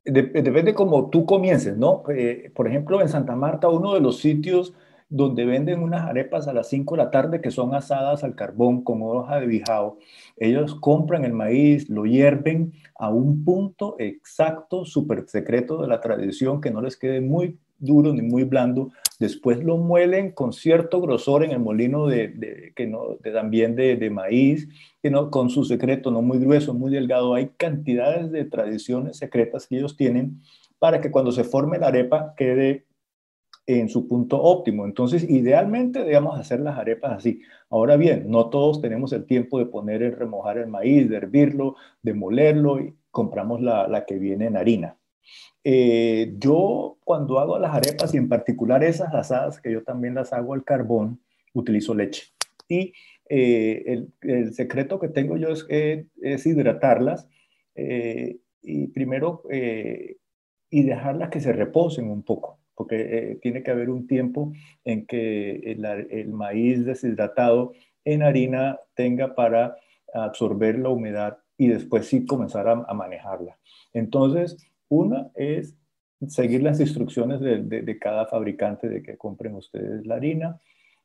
depende 0.06 0.74
cómo 0.74 1.10
tú 1.10 1.26
comiences, 1.26 1.78
¿no? 1.78 2.04
Eh, 2.10 2.52
por 2.56 2.68
ejemplo, 2.68 3.02
en 3.02 3.10
Santa 3.10 3.36
Marta, 3.36 3.68
uno 3.68 3.94
de 3.94 4.00
los 4.00 4.20
sitios 4.20 4.74
donde 5.10 5.46
venden 5.46 5.82
unas 5.82 6.06
arepas 6.06 6.48
a 6.48 6.54
las 6.54 6.68
5 6.70 6.96
de 6.96 7.04
la 7.04 7.12
tarde 7.12 7.42
que 7.42 7.52
son 7.52 7.74
asadas 7.74 8.24
al 8.24 8.36
carbón 8.36 8.84
con 8.84 9.02
hoja 9.02 9.40
de 9.40 9.48
bijao. 9.48 9.98
Ellos 10.36 10.76
compran 10.76 11.24
el 11.24 11.34
maíz, 11.34 11.90
lo 11.90 12.06
hierven 12.06 12.74
a 12.96 13.10
un 13.10 13.46
punto 13.46 13.96
exacto, 14.00 14.86
súper 14.86 15.28
secreto 15.28 15.82
de 15.82 15.88
la 15.88 16.02
tradición, 16.02 16.60
que 16.60 16.72
no 16.72 16.82
les 16.82 16.98
quede 16.98 17.22
muy 17.22 17.58
duro 17.80 18.14
ni 18.14 18.22
muy 18.22 18.44
blando. 18.44 18.92
Después 19.20 19.64
lo 19.64 19.78
muelen 19.78 20.32
con 20.32 20.52
cierto 20.52 21.00
grosor 21.02 21.44
en 21.44 21.52
el 21.52 21.60
molino 21.60 22.08
de, 22.08 22.74
que 22.76 22.86
no, 22.86 23.16
de, 23.22 23.32
también 23.32 23.76
de, 23.76 24.10
maíz, 24.10 24.68
que 25.02 25.10
no, 25.10 25.32
con 25.32 25.50
su 25.50 25.64
secreto, 25.64 26.12
no 26.12 26.22
muy 26.22 26.40
grueso, 26.40 26.74
muy 26.74 26.92
delgado. 26.92 27.34
Hay 27.34 27.52
cantidades 27.58 28.32
de 28.32 28.46
tradiciones 28.46 29.18
secretas 29.18 29.68
que 29.68 29.78
ellos 29.78 29.96
tienen 29.96 30.42
para 30.80 31.02
que 31.02 31.12
cuando 31.12 31.32
se 31.32 31.44
forme 31.44 31.80
la 31.80 31.88
arepa 31.88 32.34
quede 32.36 32.87
en 33.68 33.90
su 33.90 34.08
punto 34.08 34.42
óptimo. 34.42 34.86
Entonces, 34.86 35.30
idealmente 35.30 36.00
debemos 36.00 36.40
hacer 36.40 36.62
las 36.62 36.78
arepas 36.78 37.18
así. 37.18 37.42
Ahora 37.70 37.98
bien, 37.98 38.32
no 38.32 38.50
todos 38.50 38.82
tenemos 38.82 39.12
el 39.12 39.26
tiempo 39.26 39.60
de 39.60 39.66
poner 39.66 40.02
y 40.02 40.10
remojar 40.10 40.58
el 40.58 40.68
maíz, 40.68 41.10
de 41.10 41.18
hervirlo, 41.18 41.76
de 42.02 42.14
molerlo 42.14 42.80
y 42.80 42.96
compramos 43.12 43.62
la, 43.62 43.88
la 43.88 44.06
que 44.06 44.18
viene 44.18 44.46
en 44.46 44.56
harina. 44.56 44.98
Eh, 45.64 46.36
yo 46.38 46.98
cuando 47.04 47.40
hago 47.40 47.60
las 47.60 47.76
arepas 47.76 48.14
y 48.14 48.18
en 48.18 48.30
particular 48.30 48.86
esas 48.86 49.14
asadas, 49.14 49.60
que 49.60 49.74
yo 49.74 49.84
también 49.84 50.16
las 50.16 50.32
hago 50.32 50.54
al 50.54 50.64
carbón, 50.64 51.22
utilizo 51.54 51.94
leche. 51.94 52.28
Y 52.70 52.94
eh, 53.30 54.06
el, 54.22 54.54
secreto 54.54 54.98
que 54.98 55.10
tengo 55.10 55.36
yo 55.36 55.50
es, 55.50 55.66
es 55.70 56.46
hidratarlas 56.46 57.28
y 58.62 58.88
primero 58.88 59.44
y 60.70 60.84
dejarlas 60.84 61.30
que 61.30 61.42
se 61.42 61.54
reposen 61.54 62.10
un 62.10 62.24
poco, 62.24 62.60
porque 62.78 63.40
tiene 63.42 63.64
que 63.64 63.72
haber 63.72 63.90
un 63.90 64.08
tiempo 64.08 64.54
en 64.86 65.06
que 65.06 65.78
el, 66.12 66.30
maíz 66.30 66.86
deshidratado 66.86 67.74
en 68.06 68.24
harina 68.24 68.80
tenga 68.94 69.36
para 69.36 69.76
absorber 70.14 70.80
la 70.80 70.90
humedad 70.90 71.40
y 71.58 71.68
después 71.68 72.06
sí 72.06 72.26
comenzar 72.26 72.68
a, 72.70 72.86
a 72.88 72.94
manejarla. 72.94 73.58
Entonces, 73.94 74.58
una 74.90 75.32
es 75.36 75.76
seguir 76.28 76.64
las 76.64 76.80
instrucciones 76.80 77.40
de, 77.40 78.00
cada 78.00 78.26
fabricante 78.26 78.90
de 78.90 79.04
que 79.04 79.18
compren 79.18 79.56
ustedes 79.56 80.06
la 80.06 80.16
harina 80.16 80.60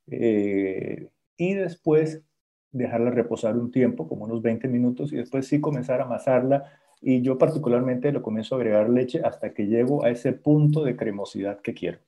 eh, 0.06 1.08
y 1.36 1.54
después 1.54 2.22
dejarla 2.70 3.10
reposar 3.10 3.56
un 3.56 3.70
tiempo, 3.70 4.08
como 4.08 4.24
unos 4.24 4.40
20 4.40 4.66
minutos, 4.68 5.12
y 5.12 5.16
después 5.16 5.46
sí 5.46 5.60
comenzar 5.60 6.00
a 6.00 6.04
amasarla. 6.04 6.80
Y 7.04 7.20
yo 7.20 7.36
particularmente 7.36 8.12
lo 8.12 8.22
comienzo 8.22 8.54
a 8.54 8.58
agregar 8.58 8.88
leche 8.88 9.20
hasta 9.24 9.52
que 9.52 9.66
llego 9.66 10.04
a 10.04 10.10
ese 10.10 10.32
punto 10.32 10.84
de 10.84 10.96
cremosidad 10.96 11.60
que 11.60 11.74
quiero. 11.74 11.98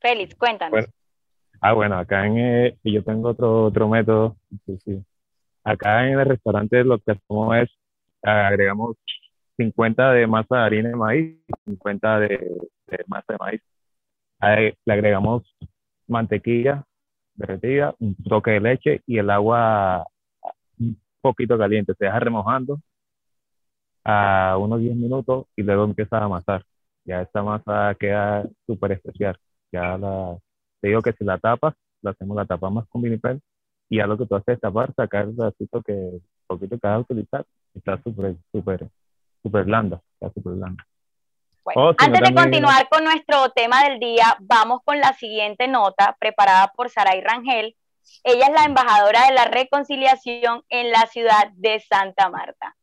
Félix, 0.00 0.34
cuéntanos. 0.34 0.86
ah, 1.60 1.72
bueno, 1.72 1.96
acá 1.96 2.26
en, 2.26 2.38
eh, 2.38 2.78
yo 2.82 3.04
tengo 3.04 3.28
otro, 3.30 3.66
otro 3.66 3.88
método. 3.88 4.36
Acá 5.62 6.08
en 6.08 6.18
el 6.18 6.26
restaurante 6.26 6.82
lo 6.82 6.98
que 6.98 7.12
hacemos 7.12 7.56
es 7.56 7.70
agregamos 8.22 8.96
50 9.56 10.12
de 10.12 10.26
masa 10.26 10.56
de 10.56 10.62
harina 10.62 10.88
de 10.88 10.96
maíz, 10.96 11.36
50 11.66 12.20
de, 12.20 12.64
masa 13.06 13.32
de 13.32 13.36
maíz. 13.38 13.62
le 14.84 14.92
agregamos 14.92 15.54
mantequilla 16.06 16.84
derretida, 17.34 17.94
un 18.00 18.16
toque 18.16 18.52
de 18.52 18.60
leche 18.60 19.02
y 19.06 19.18
el 19.18 19.30
agua 19.30 20.04
un 20.80 21.00
poquito 21.20 21.56
caliente. 21.56 21.94
Se 21.94 22.06
deja 22.06 22.18
remojando 22.18 22.80
a 24.10 24.56
unos 24.58 24.80
10 24.80 24.96
minutos 24.96 25.46
y 25.54 25.62
luego 25.62 25.84
empieza 25.84 26.18
a 26.18 26.24
amasar. 26.24 26.64
Ya 27.04 27.22
esta 27.22 27.42
masa 27.42 27.94
queda 28.00 28.46
súper 28.66 28.92
especial. 28.92 29.38
Ya 29.70 29.98
la, 29.98 30.38
te 30.80 30.88
digo 30.88 31.02
que 31.02 31.12
si 31.12 31.24
la 31.24 31.38
tapas, 31.38 31.74
la 32.00 32.12
hacemos, 32.12 32.36
la 32.36 32.46
tapamos 32.46 32.88
con 32.88 33.02
vinipel 33.02 33.40
y 33.90 33.98
ya 33.98 34.06
lo 34.06 34.16
que 34.16 34.26
tú 34.26 34.34
haces 34.36 34.54
es 34.54 34.60
tapar, 34.60 34.94
sacar 34.94 35.26
el 35.26 35.36
pedacito 35.36 35.82
que 35.82 36.20
poquito 36.46 36.78
que 36.78 36.86
vas 36.86 36.96
a 36.96 37.00
utilizar. 37.00 37.44
Está 37.74 38.00
súper, 38.02 38.36
súper 38.50 38.88
súper 39.42 39.64
blanda, 39.64 40.00
súper 40.34 40.54
blanda. 40.54 40.86
Bueno, 41.64 41.82
oh, 41.82 41.94
antes 41.98 42.20
de 42.20 42.34
continuar 42.34 42.88
con 42.88 43.04
nuestro 43.04 43.50
tema 43.50 43.84
del 43.84 43.98
día, 43.98 44.36
vamos 44.40 44.80
con 44.84 44.98
la 45.00 45.12
siguiente 45.12 45.68
nota 45.68 46.16
preparada 46.18 46.72
por 46.74 46.88
Saray 46.88 47.20
Rangel. 47.20 47.76
Ella 48.24 48.46
es 48.46 48.52
la 48.52 48.64
embajadora 48.64 49.26
de 49.26 49.34
la 49.34 49.44
reconciliación 49.44 50.62
en 50.70 50.90
la 50.90 51.06
ciudad 51.06 51.50
de 51.56 51.78
Santa 51.80 52.30
Marta. 52.30 52.74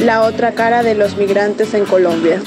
La 0.00 0.22
otra 0.22 0.52
cara 0.54 0.82
de 0.82 0.94
los 0.94 1.16
migrantes 1.16 1.72
en 1.72 1.86
Colombia. 1.86 2.42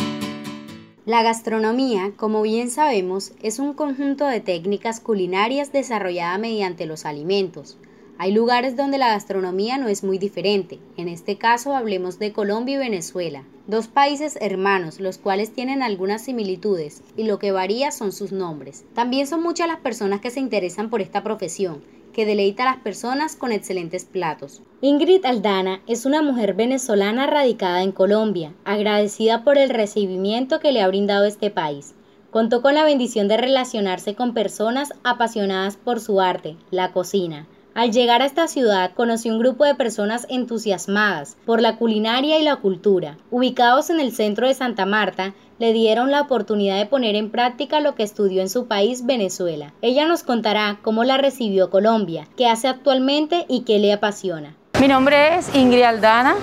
La 1.06 1.24
gastronomía, 1.24 2.12
como 2.16 2.44
bien 2.44 2.70
sabemos, 2.70 3.32
es 3.42 3.58
un 3.58 3.74
conjunto 3.74 4.28
de 4.28 4.40
técnicas 4.40 5.00
culinarias 5.00 5.72
desarrollada 5.72 6.38
mediante 6.38 6.86
los 6.86 7.06
alimentos, 7.06 7.78
hay 8.22 8.34
lugares 8.34 8.76
donde 8.76 8.98
la 8.98 9.12
gastronomía 9.14 9.78
no 9.78 9.88
es 9.88 10.04
muy 10.04 10.18
diferente. 10.18 10.78
En 10.98 11.08
este 11.08 11.38
caso 11.38 11.74
hablemos 11.74 12.20
de 12.20 12.34
Colombia 12.34 12.76
y 12.76 12.78
Venezuela, 12.78 13.46
dos 13.66 13.88
países 13.88 14.38
hermanos, 14.42 15.00
los 15.00 15.18
cuales 15.18 15.54
tienen 15.54 15.82
algunas 15.82 16.26
similitudes 16.26 17.02
y 17.16 17.24
lo 17.24 17.40
que 17.40 17.54
varía 17.54 17.92
son 17.92 18.12
sus 18.12 18.34
nombres. 18.34 18.84
También 18.94 19.26
son 19.26 19.42
muchas 19.42 19.70
las 19.70 19.80
personas 19.80 20.20
que 20.20 20.32
se 20.32 20.42
interesan 20.42 20.90
por 20.90 21.00
esta 21.00 21.24
profesión, 21.24 21.82
que 22.13 22.26
deleita 22.26 22.63
a 22.63 22.74
las 22.74 22.84
personas 22.84 23.36
con 23.36 23.52
excelentes 23.52 24.06
platos. 24.06 24.62
Ingrid 24.82 25.26
Aldana 25.26 25.82
es 25.88 26.06
una 26.06 26.22
mujer 26.22 26.54
venezolana 26.54 27.28
radicada 27.28 27.84
en 27.84 27.91
Colombia, 27.91 28.54
agradecida 28.65 29.43
por 29.43 29.58
el 29.58 29.69
recibimiento 29.69 30.60
que 30.60 30.72
le 30.72 30.82
ha 30.82 30.88
brindado 30.88 31.26
este 31.26 31.50
país. 31.50 31.95
Contó 32.32 32.62
con 32.62 32.76
la 32.76 32.84
bendición 32.84 33.28
de 33.28 33.38
relacionarse 33.38 34.15
con 34.15 34.34
personas 34.34 34.93
apasionadas 35.04 35.78
por 35.78 36.00
su 36.00 36.22
arte, 36.22 36.58
la 36.72 36.91
cocina, 36.91 37.48
al 37.76 37.91
llegar 37.91 38.22
a 38.22 38.26
esta 38.26 38.48
ciudad 38.48 38.91
conoció 38.93 39.32
un 39.32 39.39
grupo 39.39 39.63
de 39.63 39.76
personas 39.76 40.26
entusiasmadas 40.30 41.38
por 41.45 41.62
la 41.62 41.78
culinaria 41.78 42.39
y 42.39 42.43
la 42.43 42.58
cultura. 42.58 43.17
Ubicados 43.32 43.89
en 43.89 44.00
el 44.00 44.12
centro 44.12 44.48
de 44.48 44.54
Santa 44.54 44.86
Marta, 44.86 45.34
le 45.60 45.74
dieron 45.74 46.10
la 46.10 46.22
oportunidad 46.22 46.78
de 46.78 46.86
poner 46.86 47.15
en 47.15 47.30
práctica 47.30 47.80
lo 47.80 47.93
que 47.95 48.04
estudió 48.04 48.41
en 48.41 48.50
su 48.50 48.67
país, 48.67 49.06
Venezuela. 49.06 49.74
Ella 49.82 50.08
nos 50.08 50.24
contará 50.24 50.80
cómo 50.82 51.04
la 51.04 51.17
recibió 51.17 51.69
Colombia, 51.69 52.28
qué 52.36 52.48
hace 52.48 52.67
actualmente 52.67 53.45
y 53.48 53.62
qué 53.62 53.78
le 53.78 53.93
apasiona. 53.93 54.56
Mi 54.80 54.88
nombre 54.88 55.36
es 55.38 55.54
Ingrid 55.54 55.84
Aldana, 55.84 56.36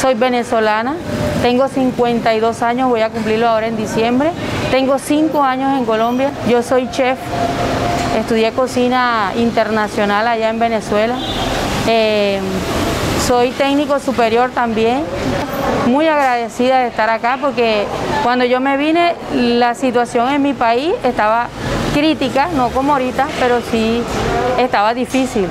soy 0.00 0.14
venezolana, 0.14 0.96
tengo 1.42 1.68
52 1.68 2.62
años, 2.62 2.88
voy 2.88 3.00
a 3.00 3.10
cumplirlo 3.10 3.48
ahora 3.48 3.68
en 3.68 3.76
diciembre. 3.76 4.32
Tengo 4.70 4.98
5 4.98 5.42
años 5.42 5.78
en 5.78 5.84
Colombia, 5.86 6.32
yo 6.48 6.62
soy 6.62 6.90
chef 6.90 7.18
Estudié 8.16 8.50
cocina 8.52 9.32
internacional 9.36 10.26
allá 10.26 10.50
en 10.50 10.58
Venezuela. 10.58 11.16
Eh, 11.86 12.40
soy 13.26 13.50
técnico 13.50 14.00
superior 14.00 14.50
también. 14.50 15.04
Muy 15.88 16.06
agradecida 16.06 16.80
de 16.80 16.88
estar 16.88 17.08
acá 17.08 17.38
porque 17.40 17.84
cuando 18.22 18.44
yo 18.44 18.60
me 18.60 18.76
vine 18.76 19.14
la 19.34 19.74
situación 19.74 20.28
en 20.28 20.42
mi 20.42 20.52
país 20.52 20.92
estaba 21.02 21.48
crítica, 21.94 22.48
no 22.54 22.68
como 22.68 22.92
ahorita, 22.92 23.26
pero 23.40 23.62
sí 23.62 24.02
estaba 24.58 24.92
difícil. 24.92 25.46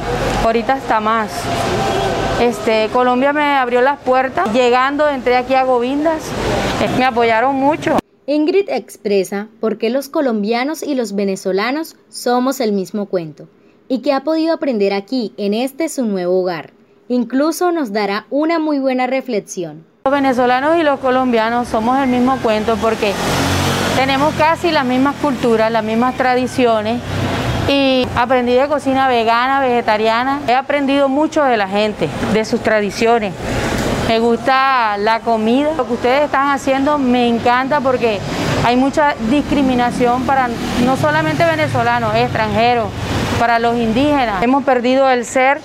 Ahorita 0.45 0.77
está 0.77 0.99
más. 0.99 1.31
Este, 2.39 2.87
Colombia 2.93 3.33
me 3.33 3.55
abrió 3.55 3.81
las 3.81 3.97
puertas. 3.99 4.53
Llegando, 4.53 5.09
entré 5.09 5.35
aquí 5.37 5.55
a 5.55 5.63
Govindas. 5.63 6.29
Me 6.99 7.05
apoyaron 7.05 7.55
mucho. 7.55 7.97
Ingrid 8.27 8.69
expresa 8.69 9.47
por 9.59 9.79
qué 9.79 9.89
los 9.89 10.07
colombianos 10.07 10.83
y 10.83 10.93
los 10.93 11.15
venezolanos 11.15 11.95
somos 12.09 12.59
el 12.59 12.73
mismo 12.73 13.07
cuento 13.07 13.47
y 13.87 14.03
que 14.03 14.13
ha 14.13 14.23
podido 14.23 14.53
aprender 14.53 14.93
aquí, 14.93 15.33
en 15.37 15.55
este 15.55 15.89
su 15.89 16.05
nuevo 16.05 16.41
hogar. 16.41 16.73
Incluso 17.07 17.71
nos 17.71 17.91
dará 17.91 18.27
una 18.29 18.59
muy 18.59 18.77
buena 18.77 19.07
reflexión. 19.07 19.85
Los 20.07 20.13
venezolanos 20.13 20.77
y 20.77 20.83
los 20.83 21.01
colombianos 21.01 21.67
somos 21.67 21.99
el 21.99 22.07
mismo 22.07 22.37
cuento 22.37 22.77
porque 22.77 23.11
tenemos 23.97 24.33
casi 24.35 24.71
las 24.71 24.85
mismas 24.85 25.15
culturas, 25.15 25.69
las 25.69 25.83
mismas 25.83 26.15
tradiciones 26.15 27.01
y 27.67 28.07
aprendí 28.15 28.53
de 28.53 28.69
cocina 28.69 29.09
vegana, 29.09 29.59
vegetariana. 29.59 30.39
He 30.47 30.55
aprendido 30.55 31.09
mucho 31.09 31.43
de 31.43 31.57
la 31.57 31.67
gente, 31.67 32.07
de 32.31 32.45
sus 32.45 32.63
tradiciones. 32.63 33.33
Me 34.07 34.19
gusta 34.19 34.95
la 34.97 35.19
comida. 35.19 35.71
Lo 35.75 35.85
que 35.85 35.95
ustedes 35.95 36.23
están 36.23 36.51
haciendo 36.51 36.97
me 36.97 37.27
encanta 37.27 37.81
porque 37.81 38.21
hay 38.63 38.77
mucha 38.77 39.13
discriminación 39.29 40.23
para 40.25 40.47
no 40.85 40.95
solamente 40.95 41.43
venezolanos, 41.43 42.15
extranjeros, 42.15 42.87
para 43.41 43.59
los 43.59 43.75
indígenas. 43.75 44.41
Hemos 44.41 44.63
perdido 44.63 45.09
el 45.09 45.25
ser 45.25 45.59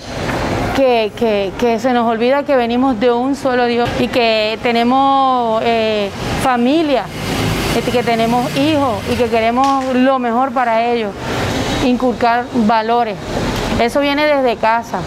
que, 0.73 1.77
se 1.79 1.93
nos 1.93 2.09
olvida 2.09 2.43
que 2.43 2.55
venimos 2.55 2.99
de 2.99 3.11
un 3.11 3.35
solo 3.35 3.65
Dios 3.65 3.89
y 3.99 4.07
que 4.07 4.57
tenemos 4.61 5.61
eh, 5.63 6.09
familia, 6.41 7.05
este, 7.77 7.91
que 7.91 8.03
tenemos 8.03 8.55
hijos 8.57 9.03
y 9.11 9.15
que 9.15 9.29
queremos 9.29 9.93
lo 9.95 10.19
mejor 10.19 10.51
para 10.51 10.91
ellos, 10.91 11.11
inculcar 11.85 12.45
valores. 12.65 13.17
Eso 13.79 13.99
viene 13.99 14.25
desde 14.25 14.55
casa, 14.57 14.99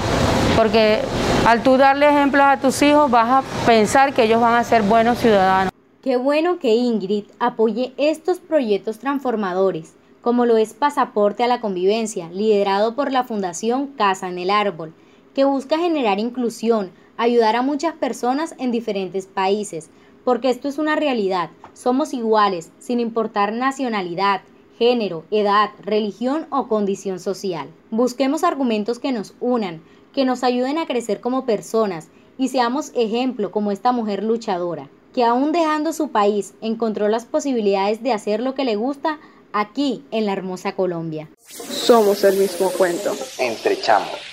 porque 0.57 1.01
al 1.47 1.63
tú 1.63 1.77
darle 1.77 2.09
ejemplos 2.09 2.45
a 2.45 2.59
tus 2.59 2.81
hijos 2.83 3.11
vas 3.11 3.45
a 3.45 3.67
pensar 3.67 4.13
que 4.13 4.25
ellos 4.25 4.41
van 4.41 4.55
a 4.55 4.65
ser 4.65 4.83
buenos 4.83 5.19
ciudadanos. 5.19 5.73
Qué 6.03 6.17
bueno 6.17 6.59
que 6.59 6.75
Ingrid 6.75 7.25
apoye 7.41 7.93
estos 7.97 8.39
proyectos 8.39 8.99
transformadores, 8.99 9.95
como 10.23 10.47
lo 10.47 10.57
es 10.57 10.75
Pasaporte 10.75 11.43
a 11.43 11.49
la 11.49 11.61
Convivencia, 11.61 12.29
liderado 12.31 12.95
por 12.95 13.11
la 13.11 13.25
Fundación 13.25 13.89
Casa 13.89 14.29
en 14.29 14.39
el 14.39 14.51
Árbol 14.51 14.95
que 15.37 15.45
busca 15.45 15.77
generar 15.77 16.19
inclusión, 16.19 16.93
ayudar 17.19 17.57
a 17.57 17.63
muchas 17.63 17.93
personas 17.93 18.55
en 18.57 18.71
diferentes 18.71 19.27
países, 19.27 19.91
porque 20.25 20.49
esto 20.49 20.67
es 20.67 20.79
una 20.79 20.97
realidad, 20.97 21.51
somos 21.75 22.15
iguales, 22.15 22.73
sin 22.79 23.01
importar 23.01 23.53
nacionalidad, 23.53 24.41
género, 24.79 25.25
edad, 25.31 25.73
religión 25.83 26.47
o 26.49 26.69
condición 26.69 27.21
social. 27.21 27.69
Busquemos 27.91 28.45
argumentos 28.45 28.99
que 28.99 29.13
nos 29.13 29.35
unan, 29.39 29.83
que 30.15 30.25
nos 30.25 30.43
ayuden 30.43 30.79
a 30.79 30.87
crecer 30.87 31.21
como 31.21 31.45
personas 31.45 32.09
y 32.39 32.49
seamos 32.49 32.93
ejemplo 32.95 33.51
como 33.51 33.73
esta 33.73 33.93
mujer 33.93 34.25
luchadora, 34.25 34.89
que 35.13 35.23
aún 35.23 35.53
dejando 35.53 35.93
su 35.93 36.09
país 36.09 36.55
encontró 36.63 37.09
las 37.09 37.27
posibilidades 37.27 38.03
de 38.03 38.15
hacer 38.15 38.41
lo 38.41 38.55
que 38.55 38.65
le 38.65 38.77
gusta 38.77 39.21
aquí 39.53 40.03
en 40.13 40.25
la 40.25 40.33
hermosa 40.33 40.75
Colombia. 40.75 41.29
Somos 41.47 42.25
el 42.25 42.39
mismo 42.39 42.71
cuento. 42.71 43.15
Entre 43.39 43.79
chamos. 43.79 44.26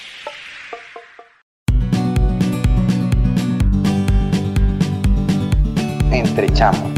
Entrechamos. 6.14 6.92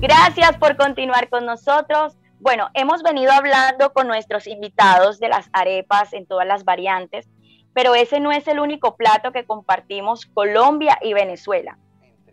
Gracias 0.00 0.56
por 0.58 0.76
continuar 0.76 1.28
con 1.28 1.44
nosotros. 1.44 2.16
Bueno, 2.38 2.68
hemos 2.74 3.02
venido 3.02 3.32
hablando 3.32 3.92
con 3.92 4.06
nuestros 4.06 4.46
invitados 4.46 5.18
de 5.18 5.28
las 5.28 5.50
arepas 5.52 6.12
en 6.12 6.24
todas 6.24 6.46
las 6.46 6.64
variantes, 6.64 7.28
pero 7.72 7.96
ese 7.96 8.20
no 8.20 8.30
es 8.30 8.46
el 8.46 8.60
único 8.60 8.96
plato 8.96 9.32
que 9.32 9.44
compartimos 9.44 10.26
Colombia 10.26 10.96
y 11.02 11.12
Venezuela. 11.12 11.76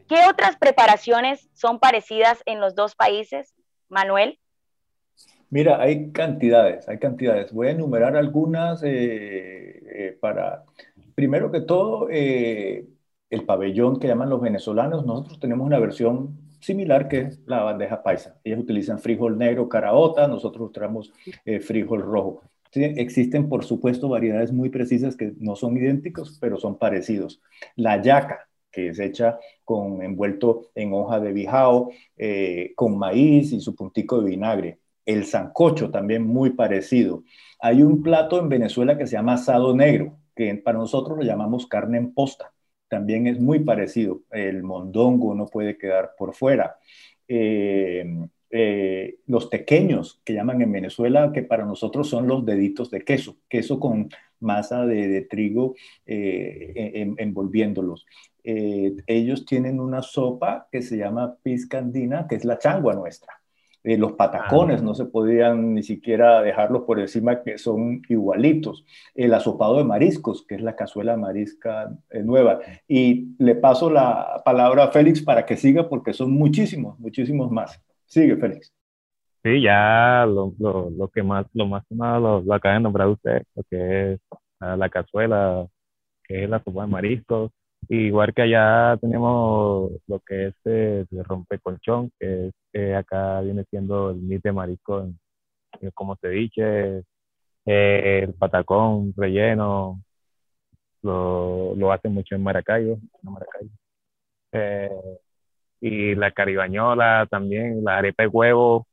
¿Qué 0.07 0.17
otras 0.29 0.55
preparaciones 0.57 1.49
son 1.53 1.79
parecidas 1.79 2.43
en 2.45 2.59
los 2.59 2.75
dos 2.75 2.95
países, 2.95 3.55
Manuel? 3.89 4.37
Mira, 5.49 5.81
hay 5.81 6.11
cantidades, 6.11 6.87
hay 6.87 6.99
cantidades. 6.99 7.51
Voy 7.51 7.69
a 7.69 7.71
enumerar 7.71 8.15
algunas 8.15 8.83
eh, 8.83 8.89
eh, 8.89 10.17
para, 10.21 10.63
primero 11.15 11.51
que 11.51 11.61
todo, 11.61 12.07
eh, 12.11 12.85
el 13.31 13.45
pabellón 13.45 13.97
que 13.97 14.07
llaman 14.07 14.29
los 14.29 14.41
venezolanos, 14.41 15.05
nosotros 15.05 15.39
tenemos 15.39 15.65
una 15.65 15.79
versión 15.79 16.37
similar 16.59 17.07
que 17.07 17.21
es 17.21 17.39
la 17.45 17.63
bandeja 17.63 18.03
paisa. 18.03 18.37
Ellos 18.43 18.59
utilizan 18.59 18.99
frijol 18.99 19.37
negro, 19.37 19.69
caraota, 19.69 20.27
nosotros 20.27 20.71
traemos 20.73 21.11
eh, 21.45 21.61
frijol 21.61 22.01
rojo. 22.01 22.43
existen, 22.73 23.47
por 23.47 23.63
supuesto, 23.63 24.09
variedades 24.09 24.51
muy 24.51 24.69
precisas 24.69 25.15
que 25.15 25.33
no 25.39 25.55
son 25.55 25.77
idénticos, 25.77 26.37
pero 26.39 26.57
son 26.57 26.77
parecidos. 26.77 27.41
La 27.77 28.01
yaca, 28.01 28.49
que 28.69 28.89
es 28.89 28.99
hecha 28.99 29.39
con 29.63 30.03
envuelto 30.03 30.69
en 30.75 30.93
hoja 30.93 31.19
de 31.21 31.31
bijao, 31.31 31.89
eh, 32.17 32.73
con 32.75 32.97
maíz 32.97 33.53
y 33.53 33.61
su 33.61 33.75
puntico 33.75 34.21
de 34.21 34.29
vinagre. 34.29 34.79
El 35.05 35.25
sancocho, 35.25 35.89
también 35.89 36.23
muy 36.23 36.51
parecido. 36.51 37.23
Hay 37.61 37.81
un 37.81 38.03
plato 38.03 38.39
en 38.39 38.49
Venezuela 38.49 38.97
que 38.97 39.07
se 39.07 39.13
llama 39.13 39.33
asado 39.33 39.73
negro, 39.73 40.17
que 40.35 40.53
para 40.55 40.77
nosotros 40.77 41.17
lo 41.17 41.23
llamamos 41.23 41.65
carne 41.67 41.97
en 41.97 42.13
posta 42.13 42.51
también 42.91 43.25
es 43.25 43.39
muy 43.39 43.59
parecido. 43.59 44.23
El 44.31 44.63
mondongo 44.63 45.33
no 45.33 45.45
puede 45.45 45.77
quedar 45.77 46.11
por 46.17 46.35
fuera. 46.35 46.75
Eh, 47.25 48.05
eh, 48.49 49.15
los 49.27 49.45
pequeños 49.45 50.21
que 50.25 50.33
llaman 50.33 50.61
en 50.61 50.73
Venezuela, 50.73 51.31
que 51.33 51.41
para 51.41 51.63
nosotros 51.63 52.09
son 52.09 52.27
los 52.27 52.45
deditos 52.45 52.91
de 52.91 53.05
queso, 53.05 53.37
queso 53.47 53.79
con 53.79 54.09
masa 54.41 54.85
de, 54.85 55.21
trigo 55.21 55.75
eh, 56.05 57.13
envolviéndolos. 57.17 58.05
ellos 58.43 59.45
tienen 59.45 59.79
una 59.79 60.01
sopa 60.01 60.67
que 60.69 60.81
se 60.81 60.97
llama 60.97 61.37
piscandina, 61.41 62.27
que 62.27 62.35
es 62.35 62.43
la 62.43 62.59
changua 62.59 62.93
nuestra. 62.93 63.40
Eh, 63.83 63.97
los 63.97 64.13
patacones 64.13 64.83
no 64.83 64.93
se 64.93 65.05
podían 65.05 65.73
ni 65.73 65.83
siquiera 65.83 66.41
dejarlos 66.41 66.83
por 66.83 66.99
encima, 66.99 67.41
que 67.41 67.57
son 67.57 68.01
igualitos. 68.09 68.85
El 69.15 69.33
asopado 69.33 69.77
de 69.77 69.83
mariscos, 69.83 70.45
que 70.45 70.55
es 70.55 70.61
la 70.61 70.75
cazuela 70.75 71.17
marisca 71.17 71.91
eh, 72.09 72.21
nueva. 72.23 72.59
Y 72.87 73.35
le 73.39 73.55
paso 73.55 73.89
la 73.89 74.41
palabra 74.45 74.85
a 74.85 74.91
Félix 74.91 75.21
para 75.21 75.45
que 75.45 75.57
siga, 75.57 75.89
porque 75.89 76.13
son 76.13 76.31
muchísimos, 76.31 76.99
muchísimos 76.99 77.51
más. 77.51 77.81
Sigue, 78.05 78.37
Félix. 78.37 78.71
Sí, 79.43 79.61
ya 79.61 80.25
lo, 80.27 80.53
lo, 80.59 80.91
lo 80.91 81.07
que 81.07 81.23
más, 81.23 81.47
lo 81.53 81.65
más 81.65 81.83
lo, 81.89 82.41
lo 82.41 82.53
acaba 82.53 82.75
de 82.75 82.81
nombrar 82.81 83.07
usted, 83.07 83.41
lo 83.55 83.63
que 83.63 84.13
es 84.13 84.19
ah, 84.59 84.75
la 84.75 84.89
cazuela, 84.89 85.65
que 86.23 86.43
es 86.43 86.49
la 86.49 86.61
sopa 86.63 86.83
de 86.83 86.87
mariscos, 86.91 87.51
Igual 87.89 88.33
que 88.33 88.43
allá 88.43 88.97
tenemos 89.01 89.91
lo 90.07 90.19
que 90.21 90.47
es 90.47 90.55
el 90.65 91.07
rompecolchón, 91.25 92.11
que 92.19 92.51
es, 92.73 92.95
acá 92.95 93.41
viene 93.41 93.65
siendo 93.69 94.11
el 94.11 94.27
nite 94.27 94.51
marisco, 94.51 95.09
como 95.93 96.15
ceviche, 96.17 96.99
eh, 97.65 98.23
el 98.23 98.33
patacón 98.35 99.13
relleno, 99.17 100.01
lo, 101.01 101.75
lo 101.75 101.91
hacen 101.91 102.13
mucho 102.13 102.35
en 102.35 102.43
Maracayo. 102.43 102.97
Eh, 104.53 104.89
y 105.81 106.15
la 106.15 106.31
caribañola 106.31 107.27
también, 107.29 107.83
la 107.83 107.97
arepa 107.97 108.23
de 108.23 108.27
huevo, 108.29 108.87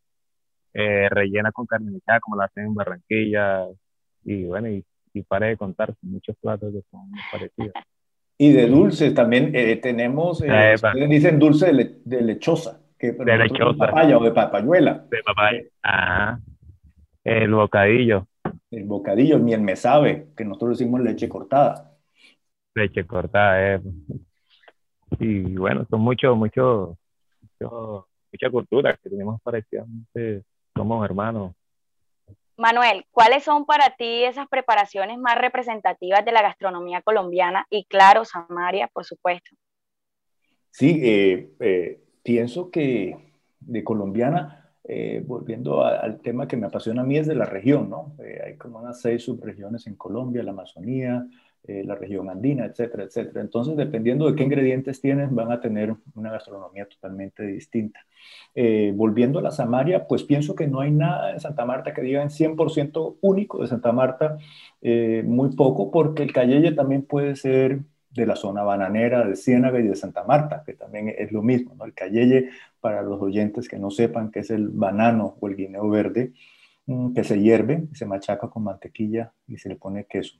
eh, 0.74 1.08
rellena 1.10 1.52
con 1.52 1.66
carne 1.66 1.90
mechada, 1.90 2.20
como 2.20 2.36
la 2.36 2.46
hacen 2.46 2.66
en 2.66 2.74
Barranquilla, 2.74 3.66
y 4.24 4.44
bueno, 4.44 4.68
y, 4.68 4.84
y 5.12 5.22
para 5.22 5.46
de 5.48 5.56
contar, 5.56 5.94
muchos 6.02 6.36
platos 6.40 6.72
que 6.72 6.82
son 6.90 7.10
parecidos. 7.32 7.74
Y 8.40 8.52
de 8.52 8.68
dulces 8.68 9.12
también 9.14 9.50
eh, 9.52 9.76
tenemos, 9.76 10.40
eh, 10.42 10.74
ustedes 10.76 11.10
dicen 11.10 11.40
dulce 11.40 11.72
de, 12.04 12.22
lechosa, 12.22 12.80
que 12.96 13.10
de 13.10 13.36
lechosa. 13.36 13.72
De 13.72 13.78
papaya 13.78 14.16
o 14.16 14.22
de 14.22 14.30
papayuela. 14.30 15.04
De 15.10 15.22
papaya. 15.24 15.62
Ajá. 15.82 16.40
El 17.24 17.52
bocadillo. 17.52 18.28
El 18.70 18.84
bocadillo, 18.84 19.36
el 19.36 19.42
miel 19.42 19.60
me 19.60 19.74
sabe, 19.74 20.28
que 20.36 20.44
nosotros 20.44 20.78
decimos 20.78 21.00
leche 21.00 21.28
cortada. 21.28 21.96
Leche 22.76 23.04
cortada, 23.04 23.74
eh. 23.74 23.80
Y 25.18 25.56
bueno, 25.56 25.84
son 25.90 26.00
muchos, 26.02 26.36
muchos, 26.36 26.96
mucho, 27.42 28.06
mucha 28.32 28.50
cultura 28.50 28.96
que 29.02 29.10
tenemos 29.10 29.40
parecidas, 29.42 29.86
somos 30.76 31.04
hermanos. 31.04 31.54
Manuel, 32.58 33.06
¿cuáles 33.12 33.44
son 33.44 33.64
para 33.64 33.94
ti 33.96 34.24
esas 34.24 34.48
preparaciones 34.48 35.16
más 35.18 35.38
representativas 35.38 36.24
de 36.24 36.32
la 36.32 36.42
gastronomía 36.42 37.00
colombiana? 37.02 37.66
Y 37.70 37.84
claro, 37.84 38.24
Samaria, 38.24 38.88
por 38.92 39.04
supuesto. 39.04 39.54
Sí, 40.72 41.00
eh, 41.02 41.52
eh, 41.60 42.02
pienso 42.24 42.68
que 42.70 43.16
de 43.60 43.84
colombiana, 43.84 44.72
eh, 44.82 45.22
volviendo 45.24 45.84
al 45.84 46.20
tema 46.20 46.48
que 46.48 46.56
me 46.56 46.66
apasiona 46.66 47.02
a 47.02 47.04
mí, 47.04 47.16
es 47.16 47.28
de 47.28 47.36
la 47.36 47.46
región, 47.46 47.88
¿no? 47.88 48.16
hay 48.44 48.56
como 48.56 48.80
unas 48.80 49.00
seis 49.00 49.22
subregiones 49.22 49.86
en 49.86 49.94
Colombia, 49.94 50.42
la 50.42 50.50
Amazonía, 50.50 51.24
la 51.66 51.94
región 51.94 52.30
andina, 52.30 52.64
etcétera, 52.64 53.04
etcétera. 53.04 53.42
Entonces, 53.42 53.76
dependiendo 53.76 54.26
de 54.26 54.34
qué 54.34 54.42
ingredientes 54.42 55.02
tienes, 55.02 55.30
van 55.30 55.52
a 55.52 55.60
tener 55.60 55.94
una 56.14 56.30
gastronomía 56.30 56.86
totalmente 56.86 57.42
distinta. 57.42 58.00
Eh, 58.54 58.92
volviendo 58.94 59.38
a 59.38 59.42
la 59.42 59.50
Samaria, 59.50 60.06
pues 60.06 60.24
pienso 60.24 60.54
que 60.54 60.66
no 60.66 60.80
hay 60.80 60.90
nada 60.90 61.32
en 61.32 61.40
Santa 61.40 61.64
Marta 61.64 61.94
que 61.94 62.02
diga 62.02 62.22
en 62.22 62.30
100% 62.30 63.18
único 63.20 63.60
de 63.60 63.68
Santa 63.68 63.92
Marta, 63.92 64.38
eh, 64.82 65.22
muy 65.24 65.54
poco, 65.54 65.90
porque 65.90 66.22
el 66.22 66.32
cayeye 66.32 66.72
también 66.72 67.02
puede 67.02 67.36
ser 67.36 67.80
de 68.10 68.26
la 68.26 68.36
zona 68.36 68.62
bananera 68.62 69.24
de 69.24 69.36
Ciénaga 69.36 69.78
y 69.78 69.86
de 69.86 69.94
Santa 69.94 70.24
Marta, 70.24 70.62
que 70.64 70.72
también 70.74 71.14
es 71.16 71.30
lo 71.30 71.42
mismo, 71.42 71.74
¿no? 71.76 71.84
El 71.84 71.94
cayeye, 71.94 72.50
para 72.80 73.02
los 73.02 73.20
oyentes 73.20 73.68
que 73.68 73.78
no 73.78 73.90
sepan 73.90 74.30
que 74.30 74.40
es 74.40 74.50
el 74.50 74.68
banano 74.68 75.36
o 75.40 75.48
el 75.48 75.56
guineo 75.56 75.88
verde, 75.88 76.32
mm, 76.86 77.12
que 77.14 77.24
se 77.24 77.40
hierve, 77.40 77.86
se 77.92 78.06
machaca 78.06 78.48
con 78.48 78.64
mantequilla 78.64 79.32
y 79.46 79.58
se 79.58 79.68
le 79.68 79.76
pone 79.76 80.06
queso. 80.06 80.38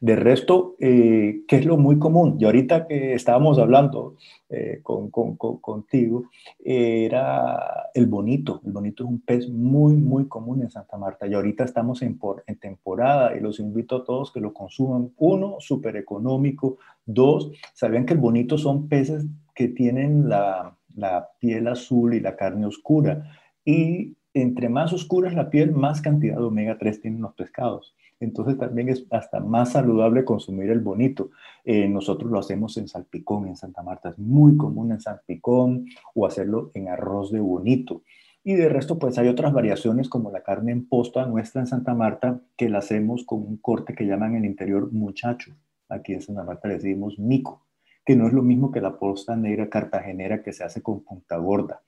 De 0.00 0.14
resto, 0.14 0.76
eh, 0.78 1.42
¿qué 1.48 1.56
es 1.56 1.66
lo 1.66 1.76
muy 1.76 1.98
común? 1.98 2.36
Y 2.38 2.44
ahorita 2.44 2.86
que 2.86 3.14
estábamos 3.14 3.58
hablando 3.58 4.16
eh, 4.48 4.80
con, 4.82 5.10
contigo, 5.10 6.24
era 6.64 7.90
el 7.94 8.06
bonito. 8.06 8.60
El 8.64 8.72
bonito 8.72 9.04
es 9.04 9.10
un 9.10 9.20
pez 9.20 9.48
muy, 9.48 9.94
muy 9.96 10.28
común 10.28 10.62
en 10.62 10.70
Santa 10.70 10.96
Marta. 10.96 11.26
Y 11.26 11.34
ahorita 11.34 11.64
estamos 11.64 12.02
en, 12.02 12.18
en 12.46 12.56
temporada 12.56 13.36
y 13.36 13.40
los 13.40 13.58
invito 13.58 13.96
a 13.96 14.04
todos 14.04 14.32
que 14.32 14.40
lo 14.40 14.52
consuman. 14.52 15.10
Uno, 15.16 15.56
súper 15.58 15.96
económico. 15.96 16.78
Dos, 17.04 17.50
sabían 17.74 18.06
que 18.06 18.14
el 18.14 18.20
bonito 18.20 18.56
son 18.56 18.88
peces 18.88 19.26
que 19.54 19.68
tienen 19.68 20.28
la, 20.28 20.76
la 20.94 21.30
piel 21.40 21.66
azul 21.68 22.14
y 22.14 22.20
la 22.20 22.36
carne 22.36 22.66
oscura. 22.66 23.24
Y 23.64 24.16
entre 24.34 24.68
más 24.68 24.92
oscura 24.92 25.28
es 25.28 25.34
la 25.34 25.50
piel, 25.50 25.72
más 25.72 26.00
cantidad 26.00 26.36
de 26.36 26.44
omega 26.44 26.78
3 26.78 27.00
tienen 27.00 27.22
los 27.22 27.34
pescados. 27.34 27.94
Entonces 28.20 28.58
también 28.58 28.88
es 28.88 29.04
hasta 29.10 29.40
más 29.40 29.72
saludable 29.72 30.24
consumir 30.24 30.70
el 30.70 30.80
bonito. 30.80 31.30
Eh, 31.64 31.88
nosotros 31.88 32.30
lo 32.30 32.38
hacemos 32.38 32.76
en 32.76 32.88
salpicón 32.88 33.46
en 33.46 33.56
Santa 33.56 33.82
Marta, 33.82 34.10
es 34.10 34.18
muy 34.18 34.56
común 34.56 34.92
en 34.92 35.00
salpicón 35.00 35.86
o 36.14 36.26
hacerlo 36.26 36.70
en 36.74 36.88
arroz 36.88 37.30
de 37.30 37.40
bonito. 37.40 38.02
Y 38.44 38.54
de 38.54 38.68
resto, 38.68 38.98
pues 38.98 39.18
hay 39.18 39.28
otras 39.28 39.52
variaciones 39.52 40.08
como 40.08 40.30
la 40.30 40.42
carne 40.42 40.72
en 40.72 40.88
posta 40.88 41.26
nuestra 41.26 41.60
en 41.60 41.66
Santa 41.66 41.94
Marta, 41.94 42.40
que 42.56 42.68
la 42.68 42.78
hacemos 42.78 43.24
con 43.24 43.40
un 43.40 43.58
corte 43.58 43.94
que 43.94 44.06
llaman 44.06 44.36
en 44.36 44.44
el 44.44 44.50
interior 44.50 44.90
muchacho. 44.92 45.52
Aquí 45.88 46.14
en 46.14 46.22
Santa 46.22 46.44
Marta 46.44 46.68
le 46.68 46.74
decimos 46.74 47.18
mico, 47.18 47.66
que 48.04 48.16
no 48.16 48.26
es 48.26 48.32
lo 48.32 48.42
mismo 48.42 48.70
que 48.70 48.80
la 48.80 48.98
posta 48.98 49.36
negra 49.36 49.68
cartagenera 49.68 50.42
que 50.42 50.52
se 50.52 50.64
hace 50.64 50.82
con 50.82 51.00
punta 51.04 51.36
gorda 51.36 51.82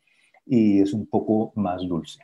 y 0.47 0.81
es 0.81 0.93
un 0.93 1.07
poco 1.07 1.53
más 1.55 1.81
dulce. 1.87 2.21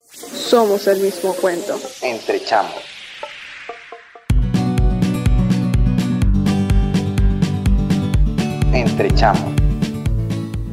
Somos 0.00 0.86
el 0.86 1.00
mismo 1.00 1.32
cuento. 1.34 1.78
Entre 2.02 2.40
chamos. 2.40 2.93
Entre 8.74 9.08
chamos. 9.12 9.54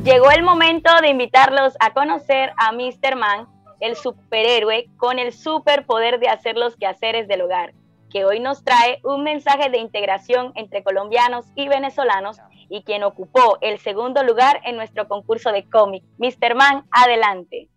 Llegó 0.04 0.32
el 0.32 0.42
momento 0.42 0.90
de 1.02 1.10
invitarlos 1.10 1.76
a 1.80 1.94
conocer 1.94 2.52
a 2.58 2.72
Mr. 2.72 3.16
Man, 3.16 3.48
el 3.80 3.96
superhéroe 3.96 4.90
con 4.98 5.20
el 5.20 5.32
superpoder 5.32 6.20
de 6.20 6.28
hacer 6.28 6.58
los 6.58 6.76
quehaceres 6.76 7.28
del 7.28 7.44
hogar, 7.44 7.74
que 8.10 8.26
hoy 8.26 8.40
nos 8.40 8.64
trae 8.64 9.00
un 9.04 9.24
mensaje 9.24 9.70
de 9.70 9.78
integración 9.78 10.52
entre 10.56 10.82
colombianos 10.82 11.46
y 11.54 11.68
venezolanos 11.68 12.40
y 12.70 12.82
quien 12.82 13.04
ocupó 13.04 13.60
el 13.62 13.78
segundo 13.78 14.24
lugar 14.24 14.62
en 14.66 14.78
nuestro 14.78 15.08
concurso 15.08 15.52
de 15.52 15.70
cómic. 15.70 16.04
Mr. 16.18 16.56
Man, 16.56 16.86
adelante. 16.90 17.70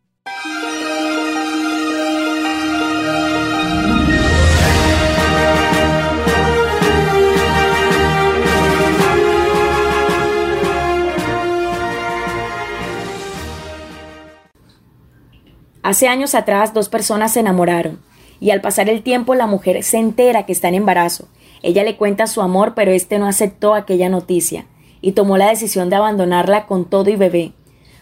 Hace 15.85 16.09
años 16.09 16.35
atrás 16.35 16.73
dos 16.73 16.89
personas 16.89 17.35
se 17.35 17.41
enamoraron 17.41 18.01
y 18.41 18.53
al 18.53 18.63
pasar 18.63 18.89
el 18.89 19.03
tiempo 19.03 19.35
la 19.35 19.47
mujer 19.47 19.83
se 19.83 19.99
entera 19.99 20.47
que 20.47 20.53
está 20.53 20.69
en 20.69 20.77
embarazo. 20.77 21.29
Ella 21.63 21.85
le 21.85 21.99
cuenta 21.99 22.27
su 22.27 22.41
amor 22.41 22.73
pero 22.75 22.91
este 22.91 23.19
no 23.19 23.27
aceptó 23.27 23.75
aquella 23.75 24.09
noticia 24.09 24.65
y 25.03 25.13
tomó 25.13 25.37
la 25.37 25.51
decisión 25.51 25.91
de 25.91 25.97
abandonarla 25.97 26.65
con 26.65 26.87
todo 26.87 27.11
y 27.11 27.17
bebé. 27.17 27.53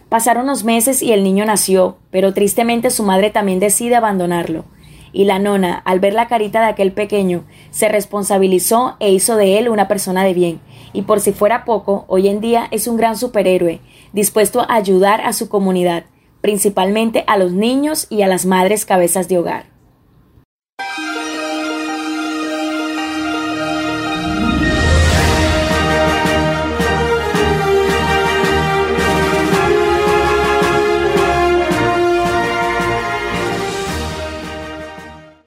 Pasaron 0.08 0.44
unos 0.44 0.62
meses 0.62 1.02
y 1.02 1.12
el 1.12 1.24
niño 1.24 1.44
nació, 1.44 1.96
pero 2.12 2.32
tristemente 2.32 2.88
su 2.88 3.02
madre 3.02 3.30
también 3.30 3.58
decide 3.58 3.96
abandonarlo. 3.96 4.64
Y 5.12 5.24
la 5.24 5.40
nona, 5.40 5.82
al 5.84 5.98
ver 5.98 6.14
la 6.14 6.28
carita 6.28 6.60
de 6.60 6.66
aquel 6.66 6.92
pequeño, 6.92 7.42
se 7.72 7.88
responsabilizó 7.88 8.94
e 9.00 9.10
hizo 9.10 9.34
de 9.34 9.58
él 9.58 9.68
una 9.68 9.88
persona 9.88 10.22
de 10.22 10.34
bien. 10.34 10.60
Y 10.92 11.02
por 11.02 11.18
si 11.18 11.32
fuera 11.32 11.64
poco, 11.64 12.04
hoy 12.06 12.28
en 12.28 12.40
día 12.40 12.68
es 12.70 12.86
un 12.86 12.96
gran 12.96 13.16
superhéroe, 13.16 13.80
dispuesto 14.12 14.60
a 14.60 14.74
ayudar 14.76 15.20
a 15.22 15.32
su 15.32 15.48
comunidad 15.48 16.04
principalmente 16.42 17.24
a 17.26 17.38
los 17.38 17.52
niños 17.52 18.06
y 18.10 18.20
a 18.20 18.28
las 18.28 18.44
madres 18.44 18.84
cabezas 18.84 19.28
de 19.28 19.38
hogar. 19.38 19.71